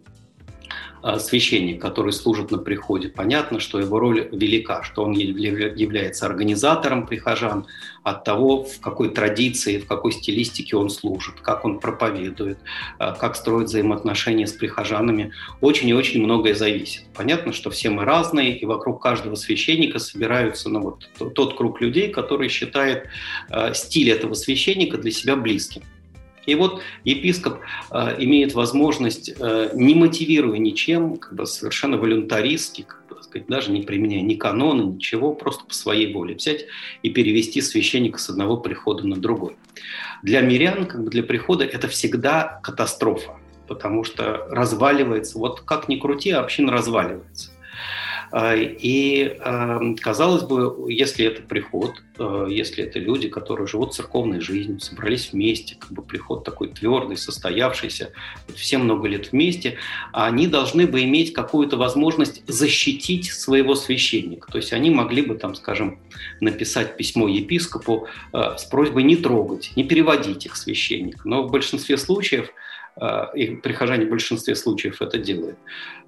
священник, 1.19 1.81
который 1.81 2.13
служит 2.13 2.51
на 2.51 2.57
приходе, 2.57 3.09
понятно, 3.09 3.59
что 3.59 3.79
его 3.79 3.99
роль 3.99 4.29
велика, 4.31 4.83
что 4.83 5.03
он 5.03 5.13
является 5.13 6.25
организатором 6.25 7.07
прихожан 7.07 7.65
от 8.03 8.23
того, 8.23 8.63
в 8.63 8.79
какой 8.79 9.09
традиции, 9.09 9.77
в 9.77 9.85
какой 9.85 10.11
стилистике 10.11 10.75
он 10.75 10.89
служит, 10.89 11.41
как 11.41 11.65
он 11.65 11.79
проповедует, 11.79 12.57
э, 12.99 13.13
как 13.19 13.35
строит 13.35 13.67
взаимоотношения 13.67 14.47
с 14.47 14.53
прихожанами. 14.53 15.33
Очень 15.61 15.89
и 15.89 15.93
очень 15.93 16.23
многое 16.23 16.55
зависит. 16.55 17.03
Понятно, 17.15 17.53
что 17.53 17.69
все 17.69 17.89
мы 17.89 18.05
разные, 18.05 18.57
и 18.57 18.65
вокруг 18.65 19.01
каждого 19.01 19.35
священника 19.35 19.99
собираются 19.99 20.69
ну, 20.69 20.81
вот, 20.81 21.33
тот 21.33 21.57
круг 21.57 21.81
людей, 21.81 22.09
который 22.09 22.49
считает 22.49 23.07
э, 23.49 23.73
стиль 23.73 24.09
этого 24.09 24.33
священника 24.33 24.97
для 24.97 25.11
себя 25.11 25.35
близким. 25.35 25.83
И 26.51 26.55
вот 26.55 26.81
епископ 27.05 27.59
э, 27.91 28.15
имеет 28.19 28.53
возможность, 28.53 29.31
э, 29.39 29.69
не 29.73 29.95
мотивируя 29.95 30.57
ничем, 30.57 31.15
как 31.15 31.33
бы 31.33 31.45
совершенно 31.45 31.95
волюнтаристски, 31.95 32.81
как 32.81 33.07
бы, 33.07 33.23
сказать, 33.23 33.47
даже 33.47 33.71
не 33.71 33.83
применяя 33.83 34.21
ни 34.21 34.35
канона, 34.35 34.81
ничего, 34.81 35.33
просто 35.33 35.63
по 35.63 35.73
своей 35.73 36.13
воле 36.13 36.35
взять 36.35 36.65
и 37.03 37.09
перевести 37.09 37.61
священника 37.61 38.19
с 38.19 38.29
одного 38.29 38.57
прихода 38.57 39.07
на 39.07 39.15
другой. 39.15 39.55
Для 40.23 40.41
мирян, 40.41 40.85
как 40.87 41.05
бы 41.05 41.09
для 41.09 41.23
прихода, 41.23 41.63
это 41.63 41.87
всегда 41.87 42.59
катастрофа, 42.61 43.37
потому 43.69 44.03
что 44.03 44.45
разваливается, 44.49 45.39
вот 45.39 45.61
как 45.61 45.87
ни 45.87 45.95
крути, 45.95 46.31
община 46.31 46.73
разваливается. 46.73 47.50
А, 48.31 48.55
и, 48.55 49.37
казалось 50.01 50.43
бы, 50.43 50.91
если 50.91 51.25
это 51.25 51.41
приход, 51.41 52.01
э, 52.17 52.47
если 52.49 52.83
это 52.83 52.97
люди, 52.99 53.27
которые 53.27 53.67
живут 53.67 53.93
церковной 53.93 54.39
жизнью, 54.39 54.79
собрались 54.79 55.33
вместе, 55.33 55.75
как 55.75 55.91
бы 55.91 56.01
приход 56.01 56.45
такой 56.45 56.69
твердый, 56.69 57.17
состоявшийся, 57.17 58.11
все 58.55 58.77
много 58.77 59.07
лет 59.07 59.31
вместе, 59.31 59.77
они 60.13 60.47
должны 60.47 60.87
бы 60.87 61.03
иметь 61.03 61.33
какую-то 61.33 61.75
возможность 61.75 62.43
защитить 62.47 63.31
своего 63.31 63.75
священника. 63.75 64.49
То 64.49 64.57
есть 64.57 64.71
они 64.71 64.89
могли 64.89 65.23
бы, 65.23 65.35
там, 65.35 65.55
скажем, 65.55 65.99
написать 66.39 66.95
письмо 66.95 67.27
епископу 67.27 68.07
э, 68.31 68.55
с 68.57 68.63
просьбой 68.63 69.03
не 69.03 69.17
трогать, 69.17 69.71
не 69.75 69.83
переводить 69.83 70.45
их 70.45 70.55
священника. 70.55 71.27
Но 71.27 71.43
в 71.43 71.51
большинстве 71.51 71.97
случаев 71.97 72.49
и 73.35 73.55
прихожане 73.55 74.05
в 74.05 74.09
большинстве 74.09 74.55
случаев 74.55 75.01
это 75.01 75.17
делают. 75.17 75.57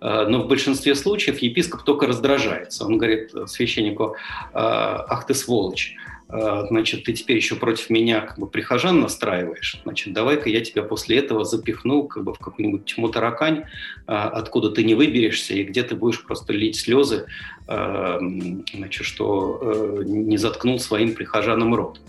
Э, 0.02 0.26
но 0.28 0.44
в 0.44 0.48
большинстве 0.48 0.96
случаев 0.96 1.40
епископ 1.40 1.84
только 1.84 2.08
раздражается. 2.08 2.86
Он 2.86 2.98
говорит 2.98 3.32
священнику, 3.48 4.16
«Э, 4.54 5.04
ах 5.08 5.26
ты 5.26 5.34
сволочь, 5.34 5.96
э, 6.30 6.66
значит, 6.70 7.06
ты 7.06 7.14
теперь 7.14 7.38
еще 7.38 7.56
против 7.56 7.90
меня 7.90 8.22
как 8.22 8.38
бы 8.40 8.48
прихожан 8.48 9.00
настраиваешь, 9.00 9.80
значит, 9.84 10.14
давай-ка 10.14 10.50
я 10.50 10.62
тебя 10.62 10.84
после 10.84 11.18
этого 11.18 11.46
запихну 11.46 12.04
как 12.04 12.24
бы 12.24 12.34
в 12.34 12.40
какую-нибудь 12.40 12.86
тьму 12.86 13.10
таракань, 13.10 13.60
э, 13.60 13.64
откуда 14.08 14.70
ты 14.70 14.84
не 14.84 14.96
выберешься 14.96 15.54
и 15.54 15.64
где 15.64 15.84
ты 15.84 15.96
будешь 15.96 16.24
просто 16.24 16.54
лить 16.54 16.76
слезы, 16.76 17.28
э, 17.68 18.20
значит, 18.74 19.06
что 19.06 20.02
не 20.04 20.38
заткнул 20.38 20.80
своим 20.80 21.14
прихожанам 21.14 21.76
рот. 21.76 22.02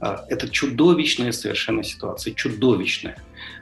Это 0.00 0.48
чудовищная 0.50 1.32
совершенно 1.32 1.82
ситуация, 1.82 2.34
чудовищная. 2.34 3.16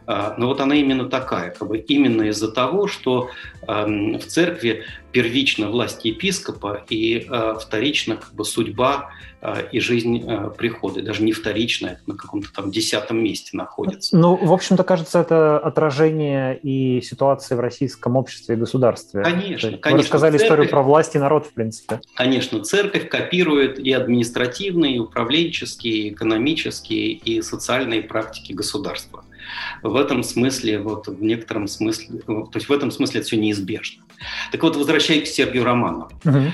А, 0.07 0.35
но 0.37 0.49
вот 0.49 0.61
она 0.61 0.75
именно 0.75 1.09
такая, 1.09 1.51
как 1.51 1.69
бы 1.69 1.79
именно 1.79 2.23
из-за 2.23 2.51
того, 2.51 2.87
что 2.87 3.31
в 3.67 4.21
церкви 4.27 4.85
первично 5.13 5.71
власть 5.71 6.05
епископа 6.05 6.85
и 6.91 7.27
а, 7.31 7.55
вторично 7.55 8.17
как 8.17 8.35
бы 8.35 8.45
судьба 8.45 9.11
а, 9.41 9.61
и 9.61 9.81
жизнь 9.81 10.27
прихода, 10.59 11.03
даже 11.03 11.23
не 11.23 11.33
вторичная, 11.33 12.01
на 12.07 12.15
каком-то 12.17 12.53
там 12.53 12.71
десятом 12.71 13.23
месте 13.23 13.57
находится. 13.57 14.17
Ну, 14.17 14.37
в 14.37 14.53
общем-то, 14.53 14.85
кажется, 14.85 15.21
это 15.21 15.59
отражение 15.59 16.59
и 16.59 17.01
ситуации 17.01 17.55
в 17.55 17.61
российском 17.61 18.17
обществе 18.17 18.57
и 18.57 18.59
государстве. 18.59 19.23
Конечно, 19.23 19.71
Вы 19.71 19.79
конечно. 19.79 20.03
рассказали 20.03 20.33
церковь, 20.33 20.47
историю 20.47 20.71
про 20.71 20.83
власть 20.83 21.15
и 21.15 21.19
народ, 21.19 21.47
в 21.47 21.53
принципе. 21.53 22.01
Конечно, 22.15 22.63
церковь 22.63 23.09
копирует 23.09 23.79
и 23.79 23.93
административные, 23.93 24.97
и 24.97 24.99
управленческие, 24.99 25.95
и 25.95 26.09
экономические, 26.11 27.13
и 27.13 27.41
социальные 27.41 28.03
практики 28.03 28.53
государства. 28.53 29.24
В 29.83 29.97
этом 29.97 30.23
смысле, 30.23 30.81
вот 30.81 31.09
в 31.09 31.23
некотором 31.23 31.67
смысле, 31.67 32.21
то 32.27 32.51
есть 32.55 32.69
в 32.69 32.73
этом 32.73 32.91
смысле 32.91 33.21
это 33.21 33.27
все 33.27 33.37
неизбежно. 33.37 34.05
Так 34.53 34.63
вот, 34.63 34.77
возвращаясь 34.77 35.29
к 35.29 35.33
Сергию 35.33 35.65
Романову, 35.65 36.11
угу. 36.25 36.53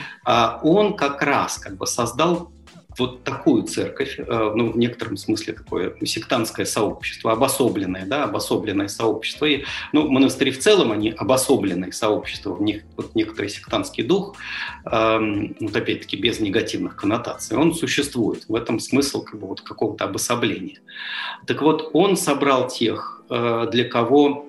он 0.62 0.96
как 0.96 1.22
раз 1.22 1.58
как 1.58 1.76
бы 1.76 1.86
создал 1.86 2.52
вот 2.98 3.24
такую 3.24 3.64
церковь, 3.64 4.18
э, 4.18 4.52
ну, 4.54 4.72
в 4.72 4.78
некотором 4.78 5.16
смысле 5.16 5.54
такое 5.54 5.94
сектантское 6.04 6.66
сообщество, 6.66 7.32
обособленное, 7.32 8.06
да, 8.06 8.24
обособленное 8.24 8.88
сообщество. 8.88 9.46
И, 9.46 9.64
ну, 9.92 10.08
монастыри 10.08 10.50
в 10.50 10.58
целом, 10.58 10.92
они 10.92 11.10
обособленные 11.10 11.92
сообщества, 11.92 12.52
в 12.52 12.62
них 12.62 12.82
вот 12.96 13.14
некоторый 13.14 13.48
сектантский 13.48 14.04
дух, 14.04 14.36
э, 14.84 15.18
вот 15.60 15.76
опять-таки 15.76 16.16
без 16.16 16.40
негативных 16.40 16.96
коннотаций, 16.96 17.56
он 17.56 17.74
существует. 17.74 18.44
В 18.48 18.54
этом 18.54 18.80
смысл 18.80 19.22
как 19.22 19.38
бы 19.38 19.46
вот 19.46 19.60
какого-то 19.60 20.04
обособления. 20.04 20.78
Так 21.46 21.62
вот, 21.62 21.90
он 21.92 22.16
собрал 22.16 22.68
тех, 22.68 23.22
э, 23.30 23.66
для 23.70 23.84
кого 23.84 24.46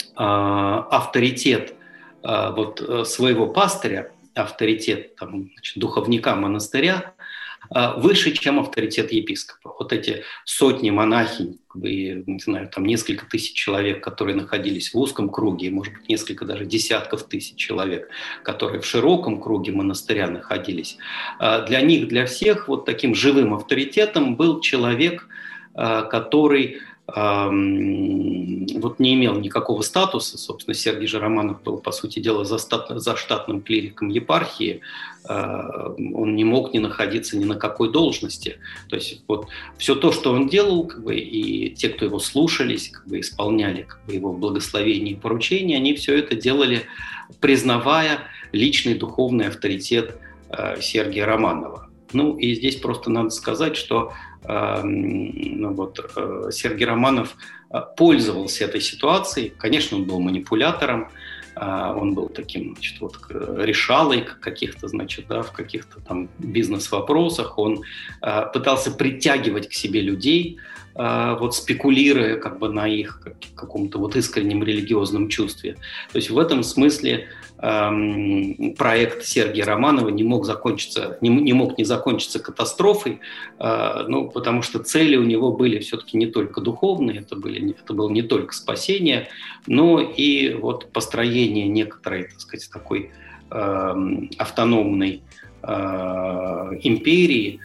э, 0.00 0.12
авторитет 0.16 1.74
э, 2.22 2.50
вот 2.50 3.06
своего 3.06 3.46
пастыря, 3.46 4.12
авторитет 4.34 5.16
там, 5.16 5.50
значит, 5.52 5.78
духовника 5.78 6.34
монастыря 6.36 7.14
выше, 7.70 8.32
чем 8.32 8.60
авторитет 8.60 9.12
епископа. 9.12 9.74
Вот 9.78 9.92
эти 9.92 10.24
сотни 10.44 10.90
монахинь, 10.90 11.58
и, 11.82 12.22
не 12.26 12.38
знаю, 12.40 12.68
там 12.68 12.84
несколько 12.84 13.26
тысяч 13.26 13.54
человек, 13.54 14.02
которые 14.02 14.36
находились 14.36 14.92
в 14.94 14.98
узком 14.98 15.28
круге, 15.28 15.70
может 15.70 15.94
быть, 15.94 16.08
несколько 16.08 16.44
даже 16.44 16.64
десятков 16.64 17.28
тысяч 17.28 17.56
человек, 17.56 18.08
которые 18.42 18.80
в 18.80 18.86
широком 18.86 19.40
круге 19.40 19.72
монастыря 19.72 20.28
находились, 20.28 20.96
а, 21.38 21.62
для 21.62 21.80
них, 21.80 22.08
для 22.08 22.26
всех 22.26 22.68
вот 22.68 22.84
таким 22.84 23.14
живым 23.14 23.54
авторитетом 23.54 24.36
был 24.36 24.60
человек, 24.60 25.26
а, 25.74 26.02
который 26.02 26.78
вот 27.10 28.98
не 28.98 29.14
имел 29.14 29.38
никакого 29.40 29.80
статуса. 29.80 30.36
Собственно, 30.36 30.74
Сергей 30.74 31.06
же 31.06 31.18
Романов 31.18 31.62
был, 31.62 31.78
по 31.78 31.90
сути 31.90 32.18
дела, 32.18 32.44
за, 32.44 32.58
стат, 32.58 32.90
за 32.90 33.16
штатным 33.16 33.62
клириком 33.62 34.08
епархии. 34.08 34.82
А, 35.26 35.94
он 35.96 36.36
не 36.36 36.44
мог 36.44 36.74
не 36.74 36.80
находиться 36.80 37.38
ни 37.38 37.44
на 37.44 37.54
какой 37.54 37.90
должности. 37.90 38.58
То 38.90 38.96
есть 38.96 39.22
вот 39.26 39.48
все 39.78 39.94
то, 39.94 40.12
что 40.12 40.32
он 40.32 40.48
делал, 40.48 40.86
как 40.86 41.02
бы, 41.02 41.16
и 41.16 41.70
те, 41.70 41.88
кто 41.88 42.04
его 42.04 42.18
слушались, 42.18 42.90
как 42.90 43.06
бы, 43.08 43.20
исполняли 43.20 43.84
как 43.84 44.04
бы, 44.04 44.12
его 44.12 44.34
благословения 44.34 45.12
и 45.12 45.16
поручения, 45.16 45.76
они 45.76 45.94
все 45.94 46.18
это 46.18 46.36
делали, 46.36 46.82
признавая 47.40 48.18
личный 48.52 48.94
духовный 48.94 49.48
авторитет 49.48 50.18
а, 50.50 50.78
Сергия 50.78 51.24
Романова. 51.24 51.88
Ну 52.12 52.36
и 52.36 52.54
здесь 52.54 52.76
просто 52.76 53.10
надо 53.10 53.30
сказать, 53.30 53.76
что 53.76 54.12
ну, 54.46 55.74
вот, 55.74 55.98
э, 56.16 56.50
Сергей 56.52 56.86
Романов 56.86 57.36
э, 57.70 57.80
пользовался 57.96 58.64
этой 58.64 58.80
ситуацией. 58.80 59.52
Конечно, 59.58 59.96
он 59.96 60.04
был 60.04 60.20
манипулятором, 60.20 61.08
а, 61.60 61.92
он 61.92 62.14
был 62.14 62.28
таким, 62.28 62.74
значит, 62.74 63.00
вот 63.00 63.16
решалой 63.30 64.22
каких-то, 64.22 64.86
значит, 64.86 65.26
да, 65.26 65.42
в 65.42 65.50
каких-то 65.50 66.00
там 66.00 66.28
бизнес-вопросах. 66.38 67.58
Он 67.58 67.82
пытался 68.52 68.92
притягивать 68.92 69.68
к 69.68 69.72
себе 69.72 70.00
людей, 70.00 70.58
вот 70.98 71.54
спекулируя 71.54 72.36
как 72.36 72.58
бы 72.58 72.68
на 72.70 72.88
их 72.88 73.22
каком-то 73.54 73.98
вот 73.98 74.16
искреннем 74.16 74.64
религиозном 74.64 75.28
чувстве. 75.28 75.74
То 76.12 76.16
есть 76.16 76.30
в 76.30 76.38
этом 76.38 76.64
смысле 76.64 77.28
эм, 77.58 78.74
проект 78.76 79.24
Сергея 79.24 79.64
Романова 79.64 80.08
не 80.08 80.24
мог 80.24 80.44
закончиться, 80.44 81.18
не, 81.20 81.28
не 81.28 81.52
мог 81.52 81.78
не 81.78 81.84
закончиться 81.84 82.38
катастрофой, 82.38 83.20
э, 83.58 84.04
ну, 84.08 84.28
потому 84.28 84.62
что 84.62 84.80
цели 84.80 85.16
у 85.16 85.24
него 85.24 85.52
были 85.52 85.78
все-таки 85.78 86.16
не 86.16 86.26
только 86.26 86.60
духовные, 86.60 87.20
это, 87.20 87.36
были, 87.36 87.76
это 87.80 87.94
было 87.94 88.10
не 88.10 88.22
только 88.22 88.54
спасение, 88.54 89.28
но 89.66 90.00
и 90.00 90.54
вот 90.54 90.90
построение 90.92 91.68
некоторой, 91.68 92.24
так 92.24 92.40
сказать, 92.40 92.68
такой 92.72 93.10
э, 93.50 93.94
автономной 94.38 95.22
э, 95.62 95.68
империи, 96.82 97.60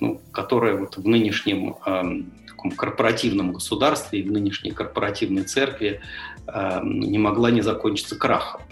ну, 0.00 0.20
которая 0.32 0.76
вот 0.76 0.96
в 0.96 1.06
нынешнем 1.06 1.76
э, 1.84 2.22
таком 2.46 2.70
корпоративном 2.70 3.52
государстве 3.52 4.20
и 4.20 4.22
в 4.22 4.30
нынешней 4.32 4.70
корпоративной 4.70 5.44
церкви 5.44 6.00
э, 6.46 6.80
не 6.82 7.18
могла 7.18 7.50
не 7.50 7.60
закончиться 7.60 8.16
крахом. 8.16 8.62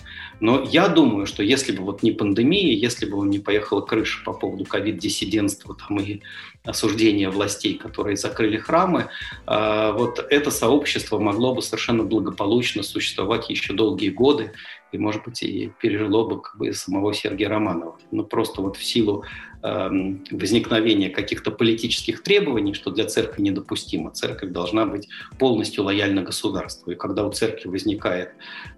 Но 0.40 0.62
я 0.62 0.88
думаю, 0.88 1.26
что 1.26 1.42
если 1.42 1.72
бы 1.72 1.84
вот 1.84 2.02
не 2.02 2.10
пандемия, 2.10 2.74
если 2.74 3.06
бы 3.06 3.24
не 3.26 3.38
поехала 3.38 3.80
крыша 3.80 4.22
по 4.24 4.32
поводу 4.32 4.64
ковид-диссидентства 4.64 5.76
там, 5.76 6.00
и 6.00 6.20
осуждения 6.64 7.30
властей, 7.30 7.74
которые 7.74 8.16
закрыли 8.16 8.56
храмы, 8.56 9.06
вот 9.46 10.26
это 10.28 10.50
сообщество 10.50 11.20
могло 11.20 11.54
бы 11.54 11.62
совершенно 11.62 12.02
благополучно 12.02 12.82
существовать 12.82 13.48
еще 13.48 13.74
долгие 13.74 14.10
годы 14.10 14.52
и, 14.94 14.98
может 14.98 15.24
быть, 15.24 15.42
и 15.42 15.72
пережило 15.80 16.24
бы 16.24 16.40
как 16.40 16.56
бы 16.56 16.72
самого 16.72 17.12
Сергея 17.12 17.48
Романова. 17.48 17.98
Но 18.10 18.22
просто 18.22 18.62
вот 18.62 18.76
в 18.76 18.84
силу 18.84 19.24
э, 19.24 19.53
возникновения 19.64 21.08
каких-то 21.08 21.50
политических 21.50 22.22
требований, 22.22 22.74
что 22.74 22.90
для 22.90 23.06
церкви 23.06 23.40
недопустимо. 23.40 24.10
Церковь 24.10 24.50
должна 24.50 24.84
быть 24.84 25.08
полностью 25.38 25.84
лояльна 25.84 26.22
государству. 26.22 26.92
И 26.92 26.96
когда 26.96 27.24
у 27.24 27.32
церкви 27.32 27.70
возникает 27.70 28.32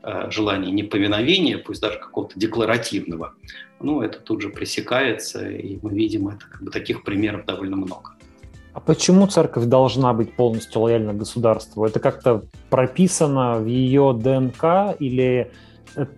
э, 0.05 0.31
желание 0.31 0.71
неповиновения, 0.71 1.59
пусть 1.59 1.81
даже 1.83 1.99
какого-то 1.99 2.39
декларативного, 2.39 3.35
ну, 3.81 4.01
это 4.01 4.21
тут 4.21 4.43
же 4.43 4.49
пресекается, 4.49 5.49
и 5.49 5.79
мы 5.83 5.93
видим 5.93 6.29
это, 6.29 6.45
как 6.49 6.63
бы 6.63 6.71
таких 6.71 7.03
примеров 7.03 7.47
довольно 7.47 7.77
много. 7.77 8.13
А 8.73 8.79
почему 8.79 9.27
церковь 9.27 9.65
должна 9.65 10.13
быть 10.13 10.37
полностью 10.37 10.83
лояльна 10.83 11.15
государству? 11.15 11.85
Это 11.85 11.99
как-то 11.99 12.45
прописано 12.71 13.59
в 13.59 13.67
ее 13.67 14.17
ДНК 14.17 14.95
или 15.01 15.51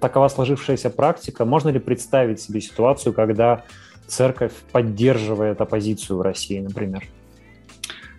такова 0.00 0.28
сложившаяся 0.28 0.90
практика. 0.90 1.46
Можно 1.46 1.70
ли 1.70 1.78
представить 1.78 2.40
себе 2.40 2.60
ситуацию, 2.60 3.14
когда 3.14 3.64
церковь 4.08 4.52
поддерживает 4.72 5.60
оппозицию 5.60 6.18
в 6.18 6.22
России, 6.22 6.58
например? 6.58 7.04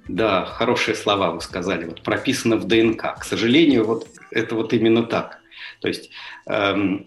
Да, 0.07 0.45
хорошие 0.45 0.95
слова 0.95 1.31
вы 1.31 1.41
сказали. 1.41 1.85
Вот 1.85 2.01
прописано 2.01 2.57
в 2.57 2.65
ДНК. 2.65 3.19
К 3.19 3.23
сожалению, 3.23 3.85
вот 3.85 4.07
это 4.31 4.55
вот 4.55 4.73
именно 4.73 5.03
так. 5.03 5.39
То 5.81 5.87
есть 5.87 6.09
эм, 6.47 7.05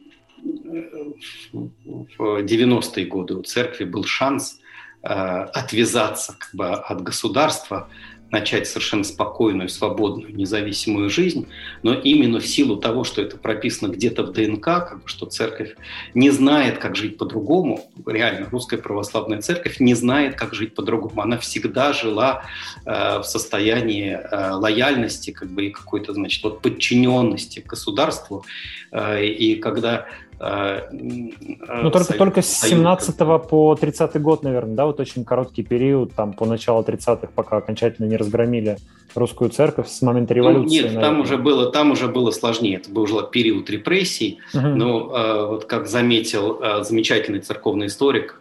в 1.52 2.42
90-е 2.42 3.06
годы 3.06 3.34
у 3.34 3.42
церкви 3.42 3.84
был 3.84 4.04
шанс 4.04 4.60
э, 5.02 5.08
отвязаться 5.08 6.36
как 6.38 6.54
бы, 6.54 6.68
от 6.68 7.02
государства, 7.02 7.88
начать 8.32 8.66
совершенно 8.66 9.04
спокойную, 9.04 9.68
свободную, 9.68 10.34
независимую 10.34 11.10
жизнь, 11.10 11.46
но 11.82 11.92
именно 11.92 12.40
в 12.40 12.46
силу 12.46 12.76
того, 12.78 13.04
что 13.04 13.20
это 13.20 13.36
прописано 13.36 13.92
где-то 13.92 14.24
в 14.24 14.32
ДНК, 14.32 14.64
как 14.64 15.02
бы, 15.02 15.08
что 15.08 15.26
церковь 15.26 15.76
не 16.14 16.30
знает, 16.30 16.78
как 16.78 16.96
жить 16.96 17.18
по-другому, 17.18 17.90
реально 18.06 18.48
русская 18.50 18.78
православная 18.78 19.42
церковь 19.42 19.78
не 19.80 19.94
знает, 19.94 20.34
как 20.34 20.54
жить 20.54 20.74
по-другому. 20.74 21.20
Она 21.20 21.38
всегда 21.38 21.92
жила 21.92 22.44
э, 22.86 23.18
в 23.18 23.24
состоянии 23.24 24.12
э, 24.12 24.50
лояльности, 24.52 25.30
как 25.30 25.50
бы 25.50 25.66
и 25.66 25.70
какой-то, 25.70 26.14
значит, 26.14 26.42
вот 26.42 26.62
подчиненности 26.62 27.60
государству. 27.60 28.46
Э, 28.92 29.22
и 29.22 29.56
когда 29.56 30.06
ну, 30.42 31.90
только, 31.90 32.14
только 32.14 32.42
с 32.42 32.60
17 32.62 33.16
по 33.48 33.76
30 33.76 34.20
год, 34.20 34.42
наверное, 34.42 34.74
да, 34.74 34.86
вот 34.86 34.98
очень 34.98 35.24
короткий 35.24 35.62
период, 35.62 36.14
там, 36.14 36.32
по 36.32 36.46
началу 36.46 36.82
30-х, 36.82 37.28
пока 37.34 37.58
окончательно 37.58 38.06
не 38.06 38.16
разгромили 38.16 38.76
русскую 39.14 39.50
церковь 39.50 39.88
с 39.88 40.02
момента 40.02 40.34
ну, 40.34 40.38
революции. 40.38 40.80
Ну, 40.80 40.88
нет, 40.88 41.00
там 41.00 41.20
уже, 41.20 41.36
было, 41.36 41.70
там 41.70 41.92
уже 41.92 42.08
было 42.08 42.32
сложнее, 42.32 42.76
это 42.76 42.90
был 42.90 43.02
уже 43.02 43.24
период 43.30 43.70
репрессий, 43.70 44.40
угу. 44.52 44.66
но 44.66 45.48
вот 45.50 45.66
как 45.66 45.86
заметил 45.86 46.60
замечательный 46.82 47.40
церковный 47.40 47.86
историк 47.86 48.40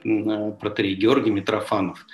протерей 0.60 0.96
Георгий 0.96 1.32
Митрофанов, 1.32 2.06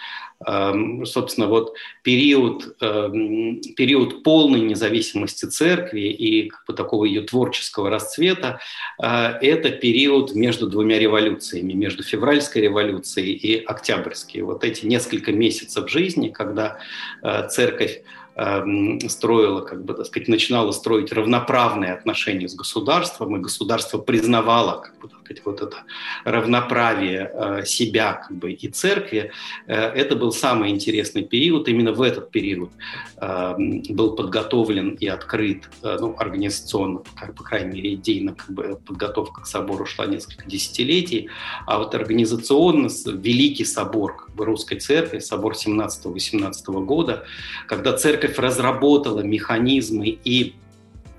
собственно, 0.45 1.47
вот 1.47 1.73
период, 2.03 2.75
эм, 2.81 3.59
период 3.75 4.23
полной 4.23 4.59
независимости 4.59 5.45
церкви 5.45 6.01
и 6.01 6.49
как 6.49 6.63
бы, 6.67 6.73
такого 6.73 7.05
ее 7.05 7.21
творческого 7.21 7.89
расцвета 7.89 8.59
э,– 9.01 9.07
это 9.41 9.71
период 9.71 10.35
между 10.35 10.67
двумя 10.67 10.99
революциями, 10.99 11.73
между 11.73 12.03
февральской 12.03 12.61
революцией 12.61 13.33
и 13.33 13.63
октябрьской. 13.63 14.41
Вот 14.41 14.63
эти 14.63 14.85
несколько 14.85 15.31
месяцев 15.31 15.89
жизни, 15.89 16.29
когда 16.29 16.77
э, 17.23 17.47
церковь 17.49 18.01
Эм, 18.39 18.99
строила, 19.09 19.61
как 19.61 19.83
бы, 19.83 19.95
так 19.95 20.05
сказать, 20.05 20.27
начинала 20.27 20.71
строить 20.71 21.11
равноправные 21.11 21.93
отношения 21.93 22.47
с 22.47 22.53
государством, 22.53 23.35
и 23.35 23.39
государство 23.39 23.97
признавало, 23.97 24.81
как 24.81 24.99
бы, 24.99 25.09
сказать, 25.27 25.45
вот 25.45 25.61
это 25.61 25.83
равноправие 26.23 27.31
э, 27.33 27.65
себя 27.65 28.13
как 28.13 28.37
бы, 28.37 28.51
и 28.51 28.67
церкви, 28.67 29.31
э, 29.67 29.73
это 29.73 30.15
был 30.15 30.31
самый 30.31 30.69
интересный 30.69 31.23
период. 31.23 31.67
Именно 31.67 31.91
в 31.91 32.01
этот 32.01 32.31
период 32.31 32.71
эм, 33.17 33.83
был 33.89 34.15
подготовлен 34.15 34.95
и 34.95 35.07
открыт, 35.07 35.69
э, 35.83 35.97
ну, 35.99 36.15
организационно, 36.17 37.01
как, 37.15 37.35
по 37.35 37.43
крайней 37.43 37.75
мере, 37.75 37.93
идейно 37.95 38.33
как 38.33 38.49
бы, 38.49 38.79
подготовка 38.85 39.41
к 39.41 39.45
собору 39.45 39.85
шла 39.85 40.05
несколько 40.05 40.45
десятилетий, 40.45 41.29
а 41.65 41.79
вот 41.79 41.93
организационно 41.95 42.89
Великий 43.05 43.65
собор 43.65 44.15
как 44.17 44.35
бы, 44.35 44.45
русской 44.45 44.79
церкви, 44.79 45.19
собор 45.19 45.53
17-18 45.53 46.85
года, 46.85 47.25
когда 47.67 47.93
церковь 47.93 48.37
разработала 48.37 49.21
механизмы 49.21 50.17
и 50.23 50.55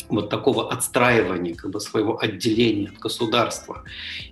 вот 0.09 0.31
такого 0.31 0.71
отстраивания 0.73 1.55
как 1.55 1.71
бы 1.71 1.81
своего 1.81 2.19
отделения 2.21 2.89
от 2.89 2.99
государства 2.99 3.85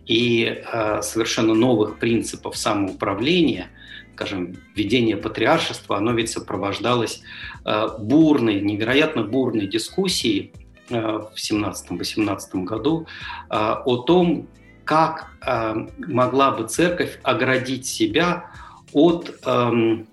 и 0.06 0.62
э, 0.72 1.02
совершенно 1.02 1.54
новых 1.54 1.98
принципов 1.98 2.56
самоуправления, 2.56 3.68
скажем, 4.14 4.56
введение 4.74 5.16
патриаршества, 5.16 5.98
оно 5.98 6.12
ведь 6.12 6.30
сопровождалось 6.30 7.22
э, 7.64 7.88
бурной, 7.98 8.60
невероятно 8.60 9.22
бурной 9.22 9.66
дискуссией 9.66 10.52
э, 10.88 11.00
в 11.00 11.34
17-18 11.36 12.64
году 12.64 13.06
э, 13.50 13.54
о 13.56 13.96
том, 13.98 14.48
как 14.84 15.30
э, 15.44 15.74
могла 15.98 16.52
бы 16.52 16.66
церковь 16.68 17.18
оградить 17.22 17.86
себя 17.86 18.50
от 18.92 19.34
э, 19.44 20.04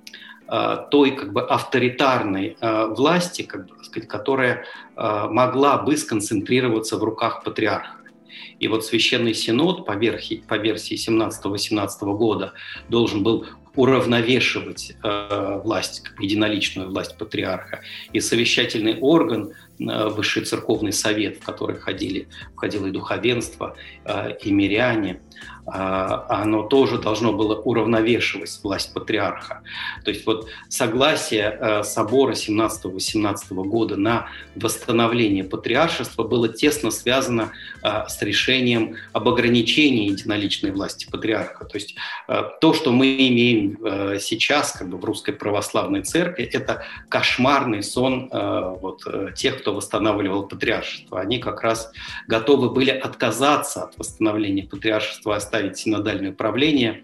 Э, 0.55 0.85
той 0.91 1.11
как 1.11 1.31
бы 1.33 1.41
авторитарной 1.41 2.57
э, 2.59 2.85
власти, 2.87 3.41
как 3.41 3.65
бы, 3.65 3.75
сказать, 3.93 4.09
которая 4.09 4.65
э, 4.95 5.27
могла 5.29 5.77
бы 5.77 5.95
сконцентрироваться 5.97 6.97
в 6.97 7.03
руках 7.03 7.43
патриарха. 7.43 7.97
И 8.59 8.67
вот 8.67 8.85
Священный 8.85 9.33
Синод 9.33 9.85
по 9.85 9.93
версии, 9.93 10.43
по 10.47 10.57
версии 10.57 10.95
17-18 10.95 11.87
года 12.17 12.53
должен 12.89 13.23
был 13.23 13.45
уравновешивать 13.75 14.95
э, 15.03 15.61
власть, 15.63 16.03
единоличную 16.19 16.89
власть 16.89 17.17
патриарха. 17.17 17.81
И 18.11 18.19
совещательный 18.19 18.97
орган, 18.99 19.51
э, 19.79 20.09
Высший 20.09 20.45
церковный 20.45 20.93
совет, 20.93 21.37
в 21.37 21.45
который 21.45 21.75
входили, 21.75 22.27
входило 22.55 22.85
и 22.85 22.91
духовенство, 22.91 23.75
э, 24.05 24.37
и 24.43 24.51
миряне, 24.51 25.21
оно 25.65 26.63
тоже 26.63 26.97
должно 26.97 27.31
было 27.31 27.55
уравновешивать 27.55 28.59
власть 28.63 28.93
патриарха. 28.93 29.61
То 30.03 30.11
есть 30.11 30.25
вот 30.25 30.49
согласие 30.67 31.57
э, 31.59 31.83
собора 31.83 32.33
17-18 32.33 33.53
года 33.63 33.95
на 33.95 34.27
восстановление 34.55 35.43
патриаршества 35.45 36.23
было 36.23 36.49
тесно 36.49 36.91
связано 36.91 37.51
э, 37.81 38.03
с 38.07 38.21
решением 38.21 38.97
об 39.13 39.29
ограничении 39.29 40.09
единоличной 40.09 40.71
власти 40.71 41.07
патриарха. 41.09 41.63
То 41.65 41.77
есть 41.77 41.95
э, 42.27 42.43
то, 42.59 42.73
что 42.73 42.91
мы 42.91 43.15
имеем 43.15 43.63
сейчас 44.19 44.73
как 44.73 44.89
бы 44.89 44.97
в 44.97 45.05
русской 45.05 45.31
православной 45.31 46.01
церкви, 46.01 46.43
это 46.45 46.83
кошмарный 47.09 47.83
сон 47.83 48.29
вот, 48.31 49.03
тех, 49.35 49.59
кто 49.59 49.73
восстанавливал 49.73 50.47
патриаршество. 50.47 51.19
Они 51.19 51.39
как 51.39 51.61
раз 51.61 51.91
готовы 52.27 52.69
были 52.69 52.91
отказаться 52.91 53.83
от 53.83 53.97
восстановления 53.97 54.63
патриаршества, 54.63 55.35
оставить 55.53 55.77
синодальное 55.77 56.31
правление, 56.31 57.03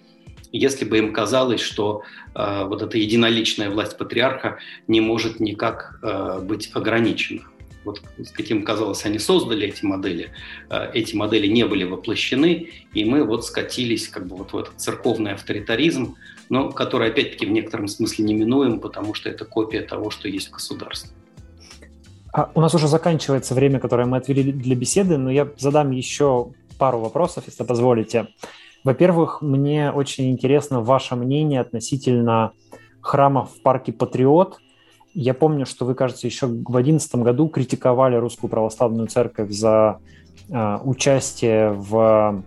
если 0.52 0.84
бы 0.84 0.98
им 0.98 1.14
казалось, 1.14 1.62
что 1.62 2.02
э, 2.34 2.66
вот 2.66 2.82
эта 2.82 2.98
единоличная 2.98 3.70
власть 3.70 3.98
патриарха 3.98 4.58
не 4.88 5.02
может 5.02 5.40
никак 5.40 6.00
э, 6.02 6.40
быть 6.42 6.72
ограничена. 6.74 7.44
Вот 7.86 8.02
каким 8.34 8.64
казалось, 8.64 9.06
они 9.06 9.20
создали 9.20 9.68
эти 9.68 9.86
модели, 9.86 10.32
э, 10.72 10.92
эти 10.96 11.16
модели 11.16 11.46
не 11.46 11.66
были 11.66 11.84
воплощены, 11.84 12.70
и 12.96 13.06
мы 13.06 13.24
вот 13.24 13.46
скатились 13.46 14.08
как 14.08 14.26
бы 14.26 14.38
вот 14.38 14.54
в 14.54 14.58
этот 14.58 14.74
церковный 14.78 15.34
авторитаризм, 15.34 16.16
но 16.50 16.72
который 16.72 17.10
опять-таки 17.10 17.46
в 17.46 17.52
некотором 17.52 17.88
смысле 17.88 18.26
неминуем, 18.26 18.80
потому 18.80 19.14
что 19.14 19.30
это 19.30 19.46
копия 19.46 19.82
того, 19.82 20.10
что 20.10 20.28
есть 20.28 20.48
в 20.48 20.54
государстве. 20.54 21.12
А 22.34 22.50
у 22.56 22.62
нас 22.62 22.74
уже 22.74 22.88
заканчивается 22.88 23.54
время, 23.54 23.80
которое 23.80 24.06
мы 24.06 24.18
отвели 24.18 24.52
для 24.52 24.76
беседы, 24.76 25.18
но 25.18 25.30
я 25.30 25.48
задам 25.58 25.92
еще 25.92 26.54
пару 26.80 27.00
вопросов, 27.00 27.44
если 27.46 27.64
позволите. 27.64 28.28
Во-первых, 28.84 29.42
мне 29.42 29.92
очень 29.92 30.32
интересно 30.32 30.82
ваше 30.82 31.16
мнение 31.16 31.60
относительно 31.62 32.54
храмов 33.02 33.52
в 33.52 33.62
парке 33.62 33.92
Патриот. 33.92 34.58
Я 35.14 35.34
помню, 35.34 35.66
что 35.66 35.86
вы, 35.86 35.96
кажется, 35.96 36.28
еще 36.28 36.46
в 36.46 36.64
2011 36.64 37.16
году 37.16 37.50
критиковали 37.50 38.16
Русскую 38.16 38.50
Православную 38.50 39.08
Церковь 39.08 39.52
за 39.52 40.00
э, 40.50 40.78
участие 40.84 41.72
в 41.72 42.44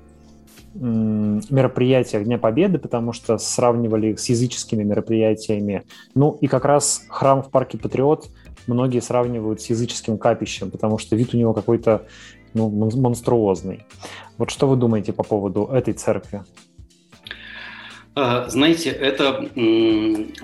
э, 0.74 1.40
мероприятиях 1.50 2.24
Дня 2.24 2.38
Победы, 2.38 2.78
потому 2.78 3.12
что 3.12 3.36
сравнивали 3.36 4.08
их 4.08 4.20
с 4.20 4.28
языческими 4.28 4.84
мероприятиями. 4.84 5.82
Ну 6.14 6.38
и 6.40 6.46
как 6.46 6.64
раз 6.64 7.04
храм 7.08 7.42
в 7.42 7.50
парке 7.50 7.76
Патриот 7.76 8.28
многие 8.66 9.00
сравнивают 9.00 9.60
с 9.60 9.66
языческим 9.66 10.16
капищем, 10.16 10.70
потому 10.70 10.98
что 10.98 11.16
вид 11.16 11.34
у 11.34 11.36
него 11.36 11.52
какой-то 11.52 12.06
ну, 12.54 12.70
монструозный. 12.70 13.84
Вот 14.38 14.50
что 14.50 14.68
вы 14.68 14.76
думаете 14.76 15.12
по 15.12 15.22
поводу 15.22 15.66
этой 15.66 15.94
церкви? 15.94 16.42
А, 18.14 18.48
знаете, 18.48 18.90
это 18.90 19.48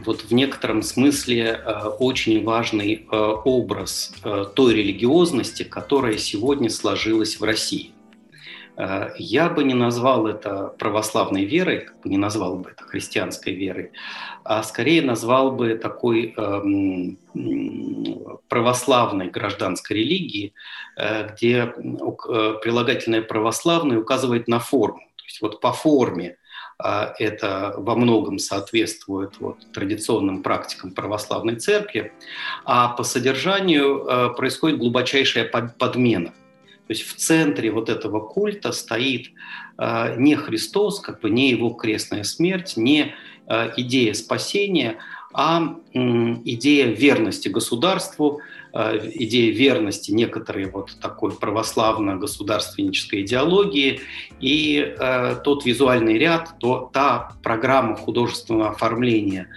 вот 0.04 0.22
в 0.22 0.32
некотором 0.32 0.82
смысле 0.82 1.52
а, 1.52 1.88
очень 1.88 2.42
важный 2.42 3.06
а, 3.10 3.32
образ 3.32 4.14
той 4.54 4.74
религиозности, 4.74 5.64
которая 5.64 6.16
сегодня 6.16 6.70
сложилась 6.70 7.38
в 7.38 7.44
России. 7.44 7.92
Я 9.18 9.48
бы 9.48 9.64
не 9.64 9.74
назвал 9.74 10.28
это 10.28 10.74
православной 10.78 11.44
верой, 11.44 11.88
не 12.04 12.16
назвал 12.16 12.56
бы 12.56 12.70
это 12.70 12.84
христианской 12.84 13.52
верой, 13.52 13.90
а 14.44 14.62
скорее 14.62 15.02
назвал 15.02 15.50
бы 15.50 15.74
такой 15.74 16.32
православной 18.48 19.30
гражданской 19.30 19.96
религии, 19.96 20.54
э, 20.96 21.28
где 21.32 21.56
э, 21.58 22.54
прилагательное 22.62 23.22
православное 23.22 23.98
указывает 23.98 24.48
на 24.48 24.58
форму. 24.58 25.00
То 25.16 25.24
есть 25.24 25.40
вот 25.40 25.60
по 25.60 25.72
форме 25.72 26.36
это 26.78 27.74
во 27.76 27.96
многом 27.96 28.38
соответствует 28.38 29.40
вот, 29.40 29.56
традиционным 29.72 30.44
практикам 30.44 30.92
православной 30.92 31.56
церкви, 31.56 32.12
а 32.64 32.90
по 32.90 33.02
содержанию 33.02 34.04
э, 34.06 34.34
происходит 34.36 34.78
глубочайшая 34.78 35.44
подмена– 35.44 36.32
то 36.88 36.94
есть 36.94 37.06
в 37.06 37.16
центре 37.16 37.70
вот 37.70 37.90
этого 37.90 38.18
культа 38.18 38.72
стоит 38.72 39.32
э, 39.76 40.14
не 40.16 40.36
Христос, 40.36 41.00
как 41.00 41.20
бы 41.20 41.28
не 41.28 41.50
его 41.50 41.68
крестная 41.68 42.24
смерть, 42.24 42.78
не 42.78 43.14
э, 43.46 43.70
идея 43.76 44.14
спасения, 44.14 44.96
а 45.34 45.76
идея 45.92 46.86
верности 46.86 47.50
государству, 47.50 48.40
э, 48.72 49.10
идея 49.16 49.52
верности 49.52 50.12
некоторой 50.12 50.70
вот 50.70 50.96
такой 50.98 51.32
православно-государственнической 51.32 53.20
идеологии. 53.20 54.00
И 54.40 54.78
э, 54.98 55.36
тот 55.44 55.66
визуальный 55.66 56.16
ряд, 56.16 56.54
то, 56.58 56.88
та 56.90 57.32
программа 57.42 57.96
художественного 57.96 58.70
оформления 58.70 59.48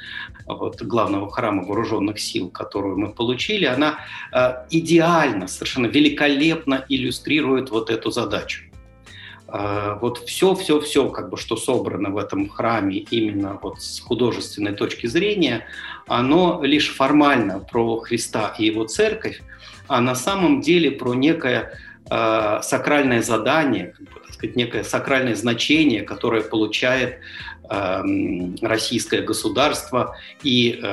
вот, 0.55 0.81
главного 0.81 1.29
храма 1.29 1.63
вооруженных 1.63 2.19
сил, 2.19 2.49
которую 2.49 2.97
мы 2.97 3.09
получили, 3.09 3.65
она 3.65 3.99
э, 4.31 4.65
идеально, 4.69 5.47
совершенно 5.47 5.87
великолепно 5.87 6.85
иллюстрирует 6.89 7.69
вот 7.69 7.89
эту 7.89 8.11
задачу. 8.11 8.63
Э, 9.51 9.97
вот 9.99 10.19
все-все-все, 10.19 11.09
как 11.09 11.29
бы, 11.29 11.37
что 11.37 11.57
собрано 11.57 12.09
в 12.09 12.17
этом 12.17 12.49
храме 12.49 12.97
именно 12.97 13.59
вот 13.61 13.81
с 13.81 13.99
художественной 13.99 14.73
точки 14.73 15.07
зрения, 15.07 15.65
оно 16.07 16.61
лишь 16.63 16.95
формально 16.95 17.59
про 17.59 17.99
Христа 17.99 18.53
и 18.57 18.65
его 18.65 18.85
церковь, 18.85 19.41
а 19.87 19.99
на 19.99 20.15
самом 20.15 20.61
деле 20.61 20.91
про 20.91 21.13
некое 21.13 21.73
э, 22.09 22.59
сакральное 22.61 23.21
задание, 23.21 23.87
как 23.87 24.01
бы, 24.01 24.33
сказать, 24.33 24.55
некое 24.55 24.83
сакральное 24.83 25.35
значение, 25.35 26.03
которое 26.03 26.41
получает 26.41 27.19
российское 28.61 29.21
государство 29.21 30.15
и 30.43 30.79
э, 30.81 30.87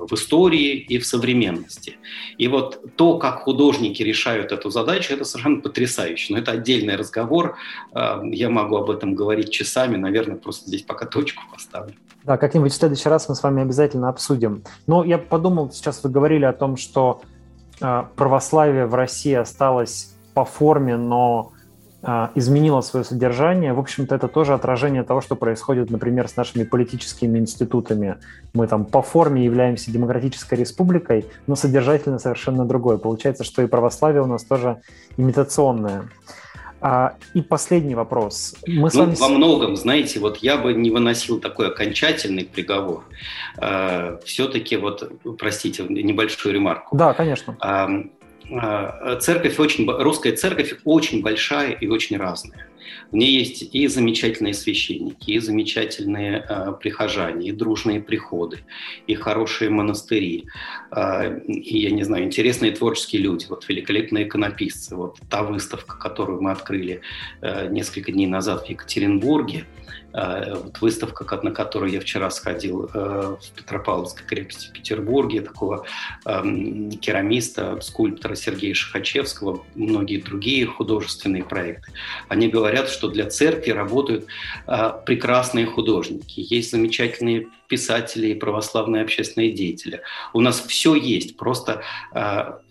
в 0.00 0.12
истории, 0.12 0.78
и 0.78 0.98
в 0.98 1.06
современности. 1.06 1.96
И 2.38 2.48
вот 2.48 2.96
то, 2.96 3.18
как 3.18 3.42
художники 3.42 4.02
решают 4.02 4.50
эту 4.50 4.70
задачу, 4.70 5.14
это 5.14 5.24
совершенно 5.24 5.60
потрясающе. 5.60 6.32
Но 6.32 6.38
это 6.40 6.52
отдельный 6.52 6.96
разговор. 6.96 7.56
Эм, 7.94 8.32
я 8.32 8.50
могу 8.50 8.76
об 8.76 8.90
этом 8.90 9.14
говорить 9.14 9.50
часами. 9.50 9.96
Наверное, 9.96 10.36
просто 10.36 10.66
здесь 10.66 10.82
пока 10.82 11.06
точку 11.06 11.42
поставлю. 11.52 11.94
Да, 12.24 12.36
как-нибудь 12.36 12.72
в 12.72 12.76
следующий 12.76 13.08
раз 13.08 13.28
мы 13.28 13.36
с 13.36 13.42
вами 13.42 13.62
обязательно 13.62 14.08
обсудим. 14.08 14.64
Но 14.88 15.04
я 15.04 15.18
подумал, 15.18 15.70
сейчас 15.70 16.02
вы 16.02 16.10
говорили 16.10 16.44
о 16.44 16.52
том, 16.52 16.76
что 16.76 17.22
э, 17.80 18.02
православие 18.16 18.86
в 18.86 18.94
России 18.94 19.34
осталось 19.34 20.16
по 20.34 20.44
форме, 20.44 20.96
но 20.96 21.52
изменила 22.34 22.82
свое 22.82 23.04
содержание. 23.04 23.72
В 23.72 23.80
общем-то, 23.80 24.14
это 24.14 24.28
тоже 24.28 24.54
отражение 24.54 25.02
того, 25.02 25.20
что 25.20 25.34
происходит, 25.34 25.90
например, 25.90 26.28
с 26.28 26.36
нашими 26.36 26.62
политическими 26.62 27.38
институтами. 27.38 28.16
Мы 28.54 28.68
там 28.68 28.84
по 28.84 29.02
форме 29.02 29.44
являемся 29.44 29.90
демократической 29.90 30.54
республикой, 30.54 31.26
но 31.46 31.56
содержательно 31.56 32.18
совершенно 32.18 32.64
другое. 32.64 32.98
Получается, 32.98 33.44
что 33.44 33.62
и 33.62 33.66
православие 33.66 34.22
у 34.22 34.26
нас 34.26 34.44
тоже 34.44 34.80
имитационное. 35.16 36.08
А, 36.80 37.14
и 37.32 37.40
последний 37.40 37.94
вопрос. 37.94 38.54
Мы 38.66 38.90
ну, 38.92 39.00
вами... 39.00 39.14
Во 39.14 39.28
многом, 39.28 39.76
знаете, 39.76 40.20
вот 40.20 40.38
я 40.38 40.58
бы 40.58 40.74
не 40.74 40.90
выносил 40.90 41.40
такой 41.40 41.68
окончательный 41.68 42.44
приговор. 42.44 43.04
А, 43.56 44.20
все-таки 44.24 44.76
вот, 44.76 45.10
простите, 45.38 45.84
небольшую 45.88 46.54
ремарку. 46.54 46.96
Да, 46.96 47.14
конечно. 47.14 47.56
А, 47.60 47.88
а, 47.88 48.04
церковь 49.20 49.58
очень, 49.58 49.90
русская 49.90 50.34
церковь 50.36 50.74
очень 50.84 51.22
большая 51.22 51.72
и 51.72 51.86
очень 51.88 52.16
разная. 52.16 52.66
В 53.10 53.16
ней 53.16 53.38
есть 53.38 53.74
и 53.74 53.86
замечательные 53.86 54.54
священники, 54.54 55.30
и 55.30 55.38
замечательные 55.38 56.44
э, 56.48 56.72
прихожане, 56.80 57.48
и 57.48 57.52
дружные 57.52 58.00
приходы, 58.00 58.58
и 59.06 59.14
хорошие 59.14 59.70
монастыри, 59.70 60.46
э, 60.90 61.40
и, 61.46 61.78
я 61.78 61.90
не 61.90 62.02
знаю, 62.02 62.24
интересные 62.24 62.72
творческие 62.72 63.22
люди, 63.22 63.46
вот 63.48 63.68
великолепные 63.68 64.26
иконописцы. 64.26 64.96
Вот 64.96 65.18
та 65.30 65.42
выставка, 65.42 65.96
которую 65.98 66.42
мы 66.42 66.50
открыли 66.50 67.00
э, 67.42 67.68
несколько 67.68 68.12
дней 68.12 68.26
назад 68.26 68.66
в 68.66 68.70
Екатеринбурге– 68.70 69.64
Э, 69.85 69.85
вот 70.16 70.80
выставка, 70.80 71.40
на 71.42 71.50
которую 71.50 71.92
я 71.92 72.00
вчера 72.00 72.30
сходил 72.30 72.88
э, 72.92 73.36
в 73.38 73.50
Петропавловской 73.54 74.26
крепости 74.26 74.68
в 74.68 74.72
Петербурге, 74.72 75.42
такого 75.42 75.84
эм, 76.24 76.90
керамиста, 76.90 77.78
скульптора 77.82 78.34
Сергея 78.34 78.72
Шахачевского, 78.72 79.62
многие 79.74 80.22
другие 80.22 80.64
художественные 80.66 81.44
проекты. 81.44 81.92
Они 82.28 82.48
говорят, 82.48 82.88
что 82.88 83.08
для 83.08 83.28
церкви 83.28 83.72
работают 83.72 84.26
э, 84.66 84.92
прекрасные 85.04 85.66
художники. 85.66 86.40
Есть 86.40 86.70
замечательные 86.70 87.48
писатели 87.68 88.28
и 88.28 88.34
православные 88.34 89.02
общественные 89.02 89.52
деятели. 89.52 90.00
У 90.32 90.40
нас 90.40 90.60
все 90.60 90.94
есть, 90.94 91.36
просто 91.36 91.82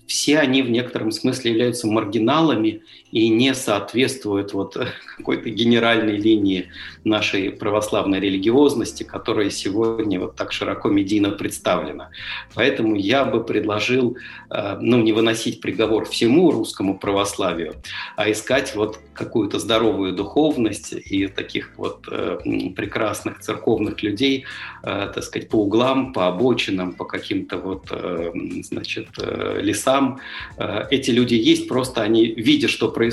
все 0.08 0.40
они 0.40 0.62
в 0.62 0.70
некотором 0.70 1.12
смысле 1.12 1.52
являются 1.52 1.88
маргиналами 1.88 2.84
и 3.16 3.30
не 3.30 3.56
соответствуют 3.56 4.54
вот 4.54 4.78
какой-то 5.18 5.50
генеральной 5.50 6.18
линии 6.18 6.70
нашей 7.06 7.50
православной 7.50 8.20
религиозности, 8.20 9.04
которая 9.04 9.50
сегодня 9.50 10.20
вот 10.20 10.36
так 10.36 10.52
широко 10.52 10.90
медийно 10.90 11.30
представлена. 11.30 12.10
Поэтому 12.56 12.96
я 12.96 13.24
бы 13.24 13.42
предложил 13.42 14.18
э, 14.50 14.78
ну, 14.82 15.02
не 15.02 15.14
выносить 15.14 15.62
приговор 15.62 16.06
всему 16.06 16.52
русскому 16.52 17.00
православию, 17.00 17.76
а 18.18 18.30
искать 18.30 18.76
вот 18.76 19.00
какую-то 19.14 19.60
здоровую 19.60 20.14
духовность 20.14 20.92
и 20.92 21.28
таких 21.28 21.72
вот 21.78 22.06
э, 22.12 22.40
прекрасных 22.76 23.40
церковных 23.40 24.04
людей, 24.04 24.44
э, 24.84 25.12
так 25.14 25.24
сказать, 25.24 25.48
по 25.48 25.56
углам, 25.56 26.12
по 26.12 26.28
обочинам, 26.28 26.92
по 26.92 27.06
каким-то 27.06 27.58
вот, 27.58 27.86
значит, 28.64 29.08
лесам, 29.62 30.20
эти 30.90 31.12
люди 31.12 31.36
есть, 31.36 31.68
просто 31.68 32.02
они, 32.02 32.26
видя, 32.26 32.68
что 32.68 32.90
происходит, 32.90 33.05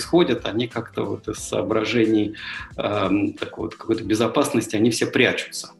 они 0.44 0.69
как-то 0.69 1.05
вот 1.05 1.28
из 1.28 1.39
соображений 1.39 2.36
э, 2.77 3.09
такой 3.39 3.64
вот 3.64 3.74
какой-то 3.74 4.05
безопасности, 4.05 4.77
они 4.77 4.90
все 4.90 5.06
прячутся. 5.06 5.73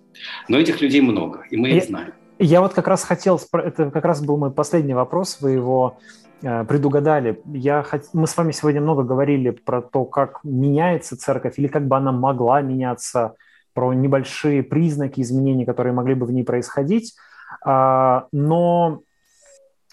Но 0.49 0.59
этих 0.59 0.81
людей 0.81 1.01
много, 1.01 1.45
и 1.51 1.57
мы 1.57 1.71
я, 1.71 1.77
их 1.77 1.85
знаем. 1.85 2.13
Я 2.39 2.61
вот 2.61 2.75
как 2.75 2.89
раз 2.89 3.05
хотел, 3.05 3.41
это 3.53 3.91
как 3.91 4.05
раз 4.05 4.21
был 4.21 4.37
мой 4.37 4.51
последний 4.51 4.95
вопрос, 4.95 5.39
вы 5.41 5.53
его 5.53 5.99
э, 6.43 6.65
предугадали. 6.65 7.41
Я, 7.47 7.85
мы 8.13 8.27
с 8.27 8.37
вами 8.37 8.53
сегодня 8.53 8.81
много 8.81 9.03
говорили 9.03 9.51
про 9.51 9.83
то, 9.83 10.05
как 10.05 10.41
меняется 10.45 11.17
церковь 11.17 11.59
или 11.59 11.69
как 11.69 11.87
бы 11.87 11.97
она 11.97 12.13
могла 12.13 12.61
меняться, 12.63 13.35
про 13.75 13.93
небольшие 13.93 14.63
признаки 14.63 15.21
изменений, 15.21 15.65
которые 15.65 15.93
могли 15.93 16.15
бы 16.15 16.27
в 16.27 16.33
ней 16.33 16.45
происходить. 16.45 17.15
А, 17.65 18.27
но 18.33 19.03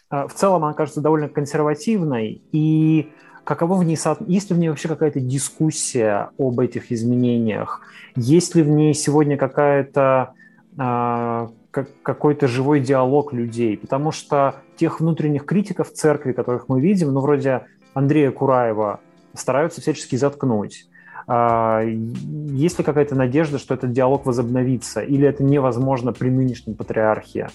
а, 0.09 0.27
в 0.27 0.33
целом 0.33 0.63
она 0.63 0.73
кажется 0.73 1.01
довольно 1.01 1.29
консервативной, 1.29 2.41
и 2.51 3.11
каково 3.49 3.77
в 3.77 3.83
ней, 3.83 3.97
есть 4.27 4.51
ли 4.51 4.55
в 4.55 4.59
ней 4.59 4.69
вообще 4.69 4.87
какая-то 4.87 5.19
дискуссия 5.19 6.29
об 6.37 6.59
этих 6.59 6.91
изменениях? 6.91 7.81
Есть 8.15 8.53
ли 8.53 8.61
в 8.61 8.69
ней 8.69 8.93
сегодня 8.93 9.37
какая-то 9.37 10.33
а, 10.77 11.49
какой-то 11.71 12.47
живой 12.47 12.79
диалог 12.79 13.33
людей? 13.33 13.75
Потому 13.75 14.11
что 14.11 14.57
тех 14.75 14.99
внутренних 14.99 15.45
критиков 15.45 15.91
церкви, 15.91 16.33
которых 16.33 16.69
мы 16.69 16.79
видим, 16.79 17.11
ну, 17.11 17.21
вроде 17.21 17.65
Андрея 17.95 18.29
Кураева, 18.29 18.99
стараются 19.33 19.81
всячески 19.81 20.15
заткнуть. 20.15 20.87
А, 21.25 21.81
есть 21.81 22.77
ли 22.77 22.85
какая-то 22.85 23.15
надежда, 23.15 23.57
что 23.57 23.73
этот 23.73 23.91
диалог 23.91 24.27
возобновится, 24.27 25.01
или 25.01 25.27
это 25.27 25.43
невозможно 25.43 26.13
при 26.13 26.29
нынешнем 26.29 26.75
патриархии? 26.75 27.47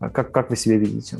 Как, 0.00 0.32
как 0.32 0.48
вы 0.48 0.56
себя 0.56 0.78
видите? 0.78 1.18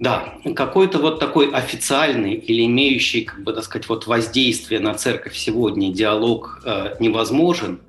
Да, 0.00 0.34
какой-то 0.56 0.98
вот 0.98 1.20
такой 1.20 1.50
официальный 1.50 2.34
или 2.34 2.66
имеющий, 2.66 3.22
как 3.22 3.42
бы, 3.42 3.52
так 3.52 3.64
сказать, 3.64 3.88
вот 3.88 4.06
воздействие 4.06 4.80
на 4.80 4.94
церковь 4.94 5.36
сегодня 5.36 5.92
диалог 5.92 6.60
э, 6.64 6.96
невозможен. 6.98 7.80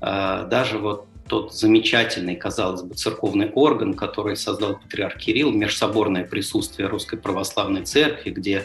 Э, 0.00 0.46
даже 0.48 0.78
вот 0.78 1.06
тот 1.30 1.54
замечательный, 1.54 2.34
казалось 2.34 2.82
бы, 2.82 2.94
церковный 2.94 3.50
орган, 3.50 3.94
который 3.94 4.36
создал 4.36 4.78
патриарх 4.78 5.16
Кирилл, 5.16 5.52
межсоборное 5.52 6.24
присутствие 6.24 6.88
Русской 6.88 7.18
Православной 7.18 7.82
Церкви, 7.82 8.30
где 8.30 8.64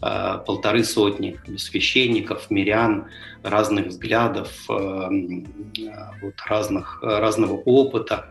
э, 0.00 0.38
полторы 0.46 0.84
сотни 0.84 1.38
священников, 1.58 2.50
мирян, 2.50 3.06
разных 3.46 3.86
взглядов, 3.86 4.50
э, 4.68 5.08
вот, 6.22 6.34
разных, 6.46 7.02
разного 7.02 7.54
опыта. 7.54 8.26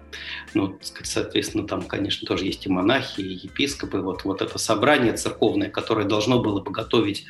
Ну, 0.54 0.78
соответственно, 1.04 1.68
там, 1.68 1.82
конечно, 1.82 2.28
тоже 2.28 2.46
есть 2.46 2.66
и 2.66 2.70
монахи, 2.70 3.22
и 3.22 3.34
епископы. 3.34 4.00
Вот, 4.00 4.24
вот 4.24 4.42
это 4.42 4.58
собрание 4.58 5.14
церковное, 5.14 5.70
которое 5.70 6.06
должно 6.06 6.42
было 6.42 6.62
бы 6.62 6.72
готовить 6.72 7.26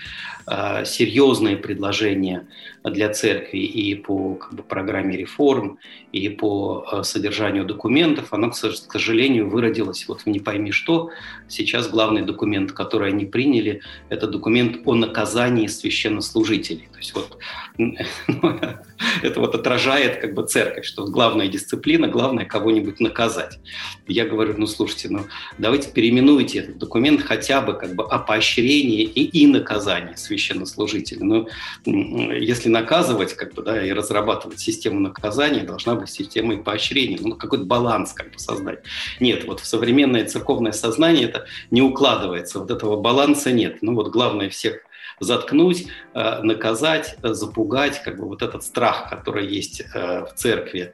э, 0.47 0.85
серьезные 0.85 1.57
предложения 1.57 2.47
для 2.83 3.09
церкви 3.09 3.59
и 3.59 3.95
по 3.95 4.35
как 4.35 4.53
бы, 4.53 4.63
программе 4.63 5.17
реформ, 5.17 5.79
и 6.11 6.29
по 6.29 6.85
э, 6.91 7.03
содержанию 7.03 7.65
документов, 7.65 8.33
оно, 8.33 8.51
к 8.51 8.55
сожалению, 8.55 9.49
выродилось 9.49 10.07
вот 10.07 10.21
в 10.21 10.27
не 10.27 10.39
пойми 10.39 10.71
что. 10.71 11.09
Сейчас 11.47 11.89
главный 11.89 12.21
документ, 12.21 12.71
который 12.71 13.09
они 13.09 13.25
приняли, 13.25 13.81
это 14.09 14.27
документ 14.27 14.79
о 14.85 14.93
наказании 14.93 15.67
священнослужителей. 15.67 16.89
Есть 17.05 17.13
вот 17.13 17.37
это 19.21 19.39
вот 19.39 19.53
отражает 19.53 20.21
как 20.21 20.33
бы 20.33 20.45
церковь, 20.47 20.85
что 20.85 21.05
главная 21.05 21.47
дисциплина, 21.47 22.07
главное 22.07 22.45
кого-нибудь 22.45 22.99
наказать. 22.99 23.59
Я 24.07 24.25
говорю, 24.25 24.55
ну 24.57 24.65
слушайте, 24.65 25.09
ну 25.09 25.25
давайте 25.57 25.91
переименуйте 25.91 26.59
этот 26.59 26.77
документ 26.77 27.21
хотя 27.21 27.61
бы 27.61 27.73
как 27.73 27.93
бы 27.95 28.03
о 28.05 28.19
поощрении 28.19 29.03
и, 29.03 29.23
и 29.23 29.47
наказании 29.47 30.15
священнослужителей. 30.15 31.21
Ну, 31.21 31.47
если 31.85 32.69
наказывать, 32.69 33.33
как 33.33 33.53
бы, 33.53 33.61
да, 33.61 33.85
и 33.85 33.91
разрабатывать 33.91 34.59
систему 34.59 34.99
наказания, 34.99 35.63
должна 35.63 35.95
быть 35.95 36.09
система 36.09 36.53
и 36.55 36.57
поощрения, 36.57 37.17
ну, 37.19 37.35
какой-то 37.35 37.65
баланс 37.65 38.13
как 38.13 38.31
бы 38.31 38.39
создать. 38.39 38.79
Нет, 39.19 39.45
вот 39.45 39.59
в 39.59 39.65
современное 39.65 40.25
церковное 40.25 40.71
сознание 40.71 41.25
это 41.25 41.45
не 41.71 41.81
укладывается, 41.81 42.59
вот 42.59 42.71
этого 42.71 42.99
баланса 42.99 43.51
нет. 43.51 43.79
Ну, 43.81 43.93
вот 43.95 44.09
главное 44.09 44.49
всех 44.49 44.79
заткнуть, 45.19 45.87
э, 46.13 46.41
наказать, 46.41 47.17
э, 47.23 47.33
запугать, 47.33 48.01
как 48.03 48.17
бы 48.17 48.25
вот 48.25 48.41
этот 48.41 48.63
страх, 48.63 49.09
который 49.09 49.47
есть 49.47 49.81
э, 49.81 50.25
в 50.25 50.33
церкви, 50.35 50.93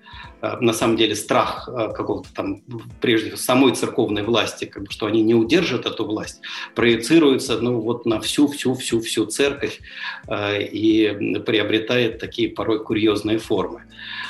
на 0.60 0.74
самом 0.74 0.98
деле 0.98 1.16
страх 1.16 1.70
какого-то 1.94 2.34
там, 2.34 2.64
прежде 3.00 3.28
всего, 3.28 3.38
самой 3.38 3.76
церковной 3.76 4.24
власти, 4.24 4.66
как 4.66 4.84
бы, 4.84 4.92
что 4.92 5.06
они 5.06 5.22
не 5.22 5.36
удержат 5.36 5.86
эту 5.86 6.04
власть, 6.04 6.42
проецируется 6.74 7.60
ну, 7.62 7.80
вот 7.80 8.08
на 8.08 8.20
всю-всю-всю-всю 8.20 9.28
церковь 9.28 9.80
и 10.28 11.42
приобретает 11.46 12.18
такие 12.18 12.50
порой 12.50 12.84
курьезные 12.84 13.38
формы. 13.38 13.84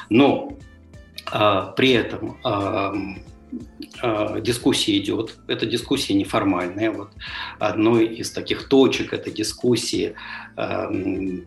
Но 0.10 0.58
при 1.78 1.92
этом 1.94 2.38
э, 2.44 3.31
дискуссия 4.42 4.98
идет. 4.98 5.38
Эта 5.48 5.66
дискуссия 5.66 6.14
неформальная. 6.14 6.92
Вот 6.92 7.10
одной 7.60 8.06
из 8.06 8.32
таких 8.32 8.68
точек 8.68 9.14
этой 9.14 9.34
дискуссии 9.34 10.16
э, 10.58 11.42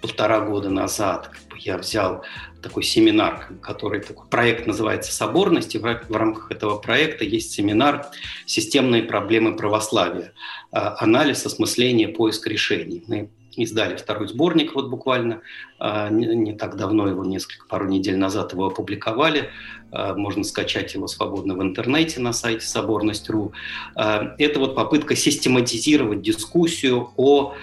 полтора 0.00 0.40
года 0.40 0.70
назад 0.70 1.30
я 1.58 1.76
взял 1.76 2.24
такой 2.62 2.82
семинар, 2.82 3.48
который 3.62 4.00
такой 4.00 4.26
проект 4.28 4.66
называется 4.66 5.12
«Соборность», 5.12 5.74
и 5.74 5.78
в, 5.78 5.82
в 5.82 6.16
рамках 6.16 6.50
этого 6.50 6.78
проекта 6.78 7.24
есть 7.24 7.52
семинар 7.52 8.06
«Системные 8.46 9.02
проблемы 9.02 9.56
православия. 9.56 10.32
Анализ, 10.70 11.44
осмысление, 11.46 12.08
поиск 12.08 12.46
решений». 12.46 13.04
Мы 13.06 13.30
издали 13.56 13.96
второй 13.96 14.28
сборник 14.28 14.74
вот 14.74 14.88
буквально 14.88 15.42
не, 15.80 16.26
не 16.36 16.52
так 16.52 16.76
давно 16.76 17.08
его 17.08 17.24
несколько 17.24 17.66
пару 17.66 17.86
недель 17.86 18.16
назад 18.16 18.52
его 18.52 18.66
опубликовали. 18.66 19.50
А, 19.92 20.14
можно 20.14 20.44
скачать 20.44 20.94
его 20.94 21.06
свободно 21.06 21.54
в 21.54 21.62
интернете 21.62 22.20
на 22.20 22.32
сайте 22.32 22.66
соборность.ру 22.66 23.52
а, 23.96 24.34
это 24.38 24.60
вот 24.60 24.74
попытка 24.74 25.16
систематизировать 25.16 26.22
дискуссию 26.22 27.10
о 27.16 27.54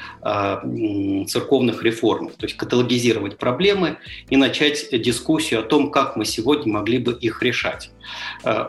церковных 1.27 1.83
реформах 1.83 2.33
то 2.35 2.45
есть 2.45 2.57
каталогизировать 2.57 3.37
проблемы 3.37 3.97
и 4.29 4.37
начать 4.37 4.89
дискуссию 4.91 5.61
о 5.61 5.63
том 5.63 5.91
как 5.91 6.15
мы 6.15 6.25
сегодня 6.25 6.73
могли 6.73 6.97
бы 6.97 7.13
их 7.13 7.41
решать. 7.41 7.91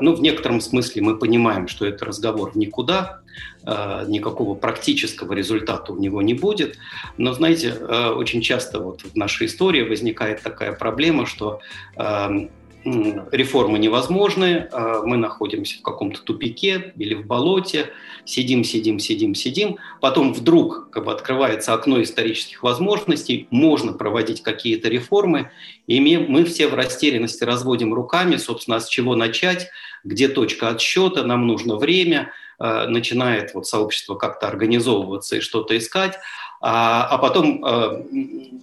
Ну 0.00 0.14
в 0.14 0.20
некотором 0.20 0.60
смысле 0.60 1.02
мы 1.02 1.18
понимаем 1.18 1.68
что 1.68 1.86
это 1.86 2.04
разговор 2.04 2.56
никуда 2.56 3.20
никакого 3.64 4.54
практического 4.54 5.32
результата 5.32 5.92
у 5.92 5.98
него 5.98 6.22
не 6.22 6.34
будет. 6.34 6.78
Но, 7.18 7.32
знаете, 7.34 7.74
очень 7.74 8.40
часто 8.40 8.80
вот 8.80 9.02
в 9.02 9.14
нашей 9.14 9.37
истории 9.46 9.82
возникает 9.82 10.42
такая 10.42 10.72
проблема, 10.72 11.26
что 11.26 11.60
эм, 11.96 12.50
реформы 12.84 13.78
невозможны, 13.78 14.68
э, 14.70 15.00
мы 15.04 15.16
находимся 15.16 15.78
в 15.78 15.82
каком-то 15.82 16.22
тупике 16.22 16.92
или 16.96 17.14
в 17.14 17.26
болоте, 17.26 17.90
сидим, 18.24 18.64
сидим, 18.64 18.98
сидим, 18.98 19.34
сидим, 19.34 19.78
потом 20.00 20.32
вдруг 20.32 20.90
как 20.90 21.04
бы, 21.04 21.12
открывается 21.12 21.74
окно 21.74 22.02
исторических 22.02 22.62
возможностей, 22.62 23.48
можно 23.50 23.92
проводить 23.92 24.42
какие-то 24.42 24.88
реформы, 24.88 25.50
и 25.86 26.00
мы 26.00 26.44
все 26.44 26.68
в 26.68 26.74
растерянности 26.74 27.44
разводим 27.44 27.94
руками, 27.94 28.36
собственно, 28.36 28.76
а 28.76 28.80
с 28.80 28.88
чего 28.88 29.16
начать, 29.16 29.68
где 30.04 30.28
точка 30.28 30.68
отсчета, 30.68 31.24
нам 31.24 31.46
нужно 31.46 31.76
время– 31.76 32.32
Э, 32.60 32.86
начинает 32.88 33.54
вот 33.54 33.68
сообщество 33.68 34.16
как-то 34.16 34.48
организовываться 34.48 35.36
и 35.36 35.40
что-то 35.40 35.78
искать, 35.78 36.18
а, 36.60 37.06
а 37.06 37.18
потом 37.18 37.64
э, 37.64 38.04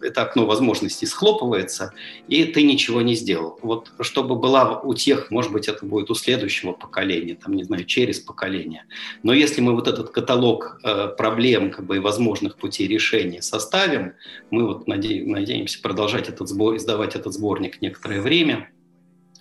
это 0.01 0.23
окно 0.23 0.45
возможностей 0.45 1.05
схлопывается, 1.05 1.93
и 2.27 2.43
ты 2.45 2.63
ничего 2.63 3.01
не 3.01 3.15
сделал. 3.15 3.57
Вот 3.61 3.91
чтобы 4.01 4.35
была 4.35 4.81
у 4.81 4.93
тех, 4.93 5.31
может 5.31 5.51
быть, 5.51 5.67
это 5.67 5.85
будет 5.85 6.09
у 6.09 6.15
следующего 6.15 6.73
поколения, 6.73 7.35
там, 7.35 7.53
не 7.53 7.63
знаю, 7.63 7.85
через 7.85 8.19
поколение. 8.19 8.83
Но 9.23 9.33
если 9.33 9.61
мы 9.61 9.73
вот 9.73 9.87
этот 9.87 10.09
каталог 10.09 10.79
э, 10.83 11.07
проблем 11.17 11.71
как 11.71 11.85
бы, 11.85 11.97
и 11.97 11.99
возможных 11.99 12.57
путей 12.57 12.87
решения 12.87 13.41
составим, 13.41 14.13
мы 14.51 14.67
вот 14.67 14.87
наде- 14.87 15.25
надеемся 15.25 15.81
продолжать 15.81 16.27
этот 16.27 16.49
сбор, 16.49 16.75
издавать 16.75 17.15
этот 17.15 17.33
сборник 17.33 17.81
некоторое 17.81 18.21
время, 18.21 18.69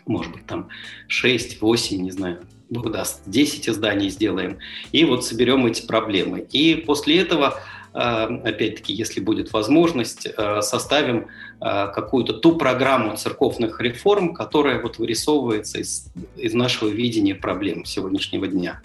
может 0.06 0.32
быть, 0.32 0.46
там 0.46 0.68
6-8, 1.08 1.96
не 1.96 2.10
знаю, 2.10 2.46
Бог 2.70 2.90
даст, 2.90 3.22
10 3.26 3.68
изданий 3.68 4.10
сделаем, 4.10 4.58
и 4.92 5.04
вот 5.04 5.24
соберем 5.24 5.66
эти 5.66 5.86
проблемы. 5.86 6.46
И 6.52 6.74
после 6.74 7.18
этого, 7.18 7.60
опять-таки, 7.94 8.92
если 8.92 9.20
будет 9.20 9.52
возможность, 9.52 10.26
э, 10.26 10.62
составим 10.62 11.28
э, 11.60 11.92
какую-то 11.94 12.32
ту 12.32 12.56
программу 12.56 13.16
церковных 13.16 13.80
реформ, 13.80 14.34
которая 14.34 14.82
вот 14.82 14.98
вырисовывается 14.98 15.78
из, 15.78 16.08
из 16.36 16.54
нашего 16.54 16.88
видения 16.88 17.36
проблем 17.36 17.84
сегодняшнего 17.84 18.48
дня. 18.48 18.80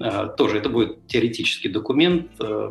Э, 0.00 0.28
тоже 0.36 0.58
это 0.58 0.68
будет 0.68 1.06
теоретический 1.06 1.70
документ, 1.70 2.30
э, 2.40 2.70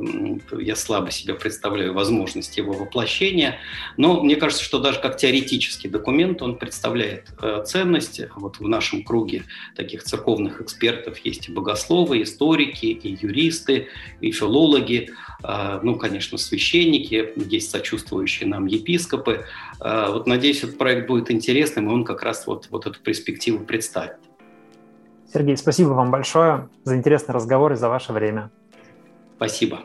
я 0.60 0.76
слабо 0.76 1.12
себе 1.12 1.36
представляю 1.36 1.94
возможность 1.94 2.58
его 2.58 2.74
воплощения, 2.74 3.60
но 3.98 4.22
мне 4.22 4.36
кажется, 4.36 4.64
что 4.64 4.80
даже 4.80 5.00
как 5.00 5.18
теоретический 5.18 5.90
документ 5.90 6.42
он 6.42 6.58
представляет 6.58 7.30
э, 7.42 7.64
ценность. 7.66 8.22
Вот 8.36 8.60
в 8.60 8.68
нашем 8.68 9.04
круге 9.04 9.44
таких 9.76 10.04
церковных 10.04 10.62
экспертов 10.62 11.18
есть 11.20 11.48
и 11.48 11.52
богословы, 11.52 12.20
и 12.20 12.24
историки, 12.24 12.88
и 12.88 13.18
юристы, 13.22 13.88
и 14.22 14.32
филологи, 14.32 15.12
ну, 15.84 15.96
конечно, 15.98 16.38
священники, 16.38 17.34
есть 17.36 17.70
сочувствующие 17.70 18.48
нам 18.48 18.66
епископы. 18.66 19.46
Вот 19.80 20.26
надеюсь, 20.26 20.64
этот 20.64 20.78
проект 20.78 21.08
будет 21.08 21.32
интересным, 21.32 21.90
и 21.90 21.94
он 21.94 22.06
как 22.06 22.24
раз 22.24 22.48
вот, 22.48 22.68
вот 22.70 22.86
эту 22.86 23.00
перспективу 23.00 23.66
представит. 23.66 24.18
Сергей, 25.34 25.58
спасибо 25.58 25.90
вам 25.90 26.12
большое 26.12 26.70
за 26.84 26.96
интересный 26.96 27.34
разговор 27.34 27.74
и 27.74 27.76
за 27.76 27.90
ваше 27.90 28.14
время. 28.14 28.52
Спасибо. 29.38 29.80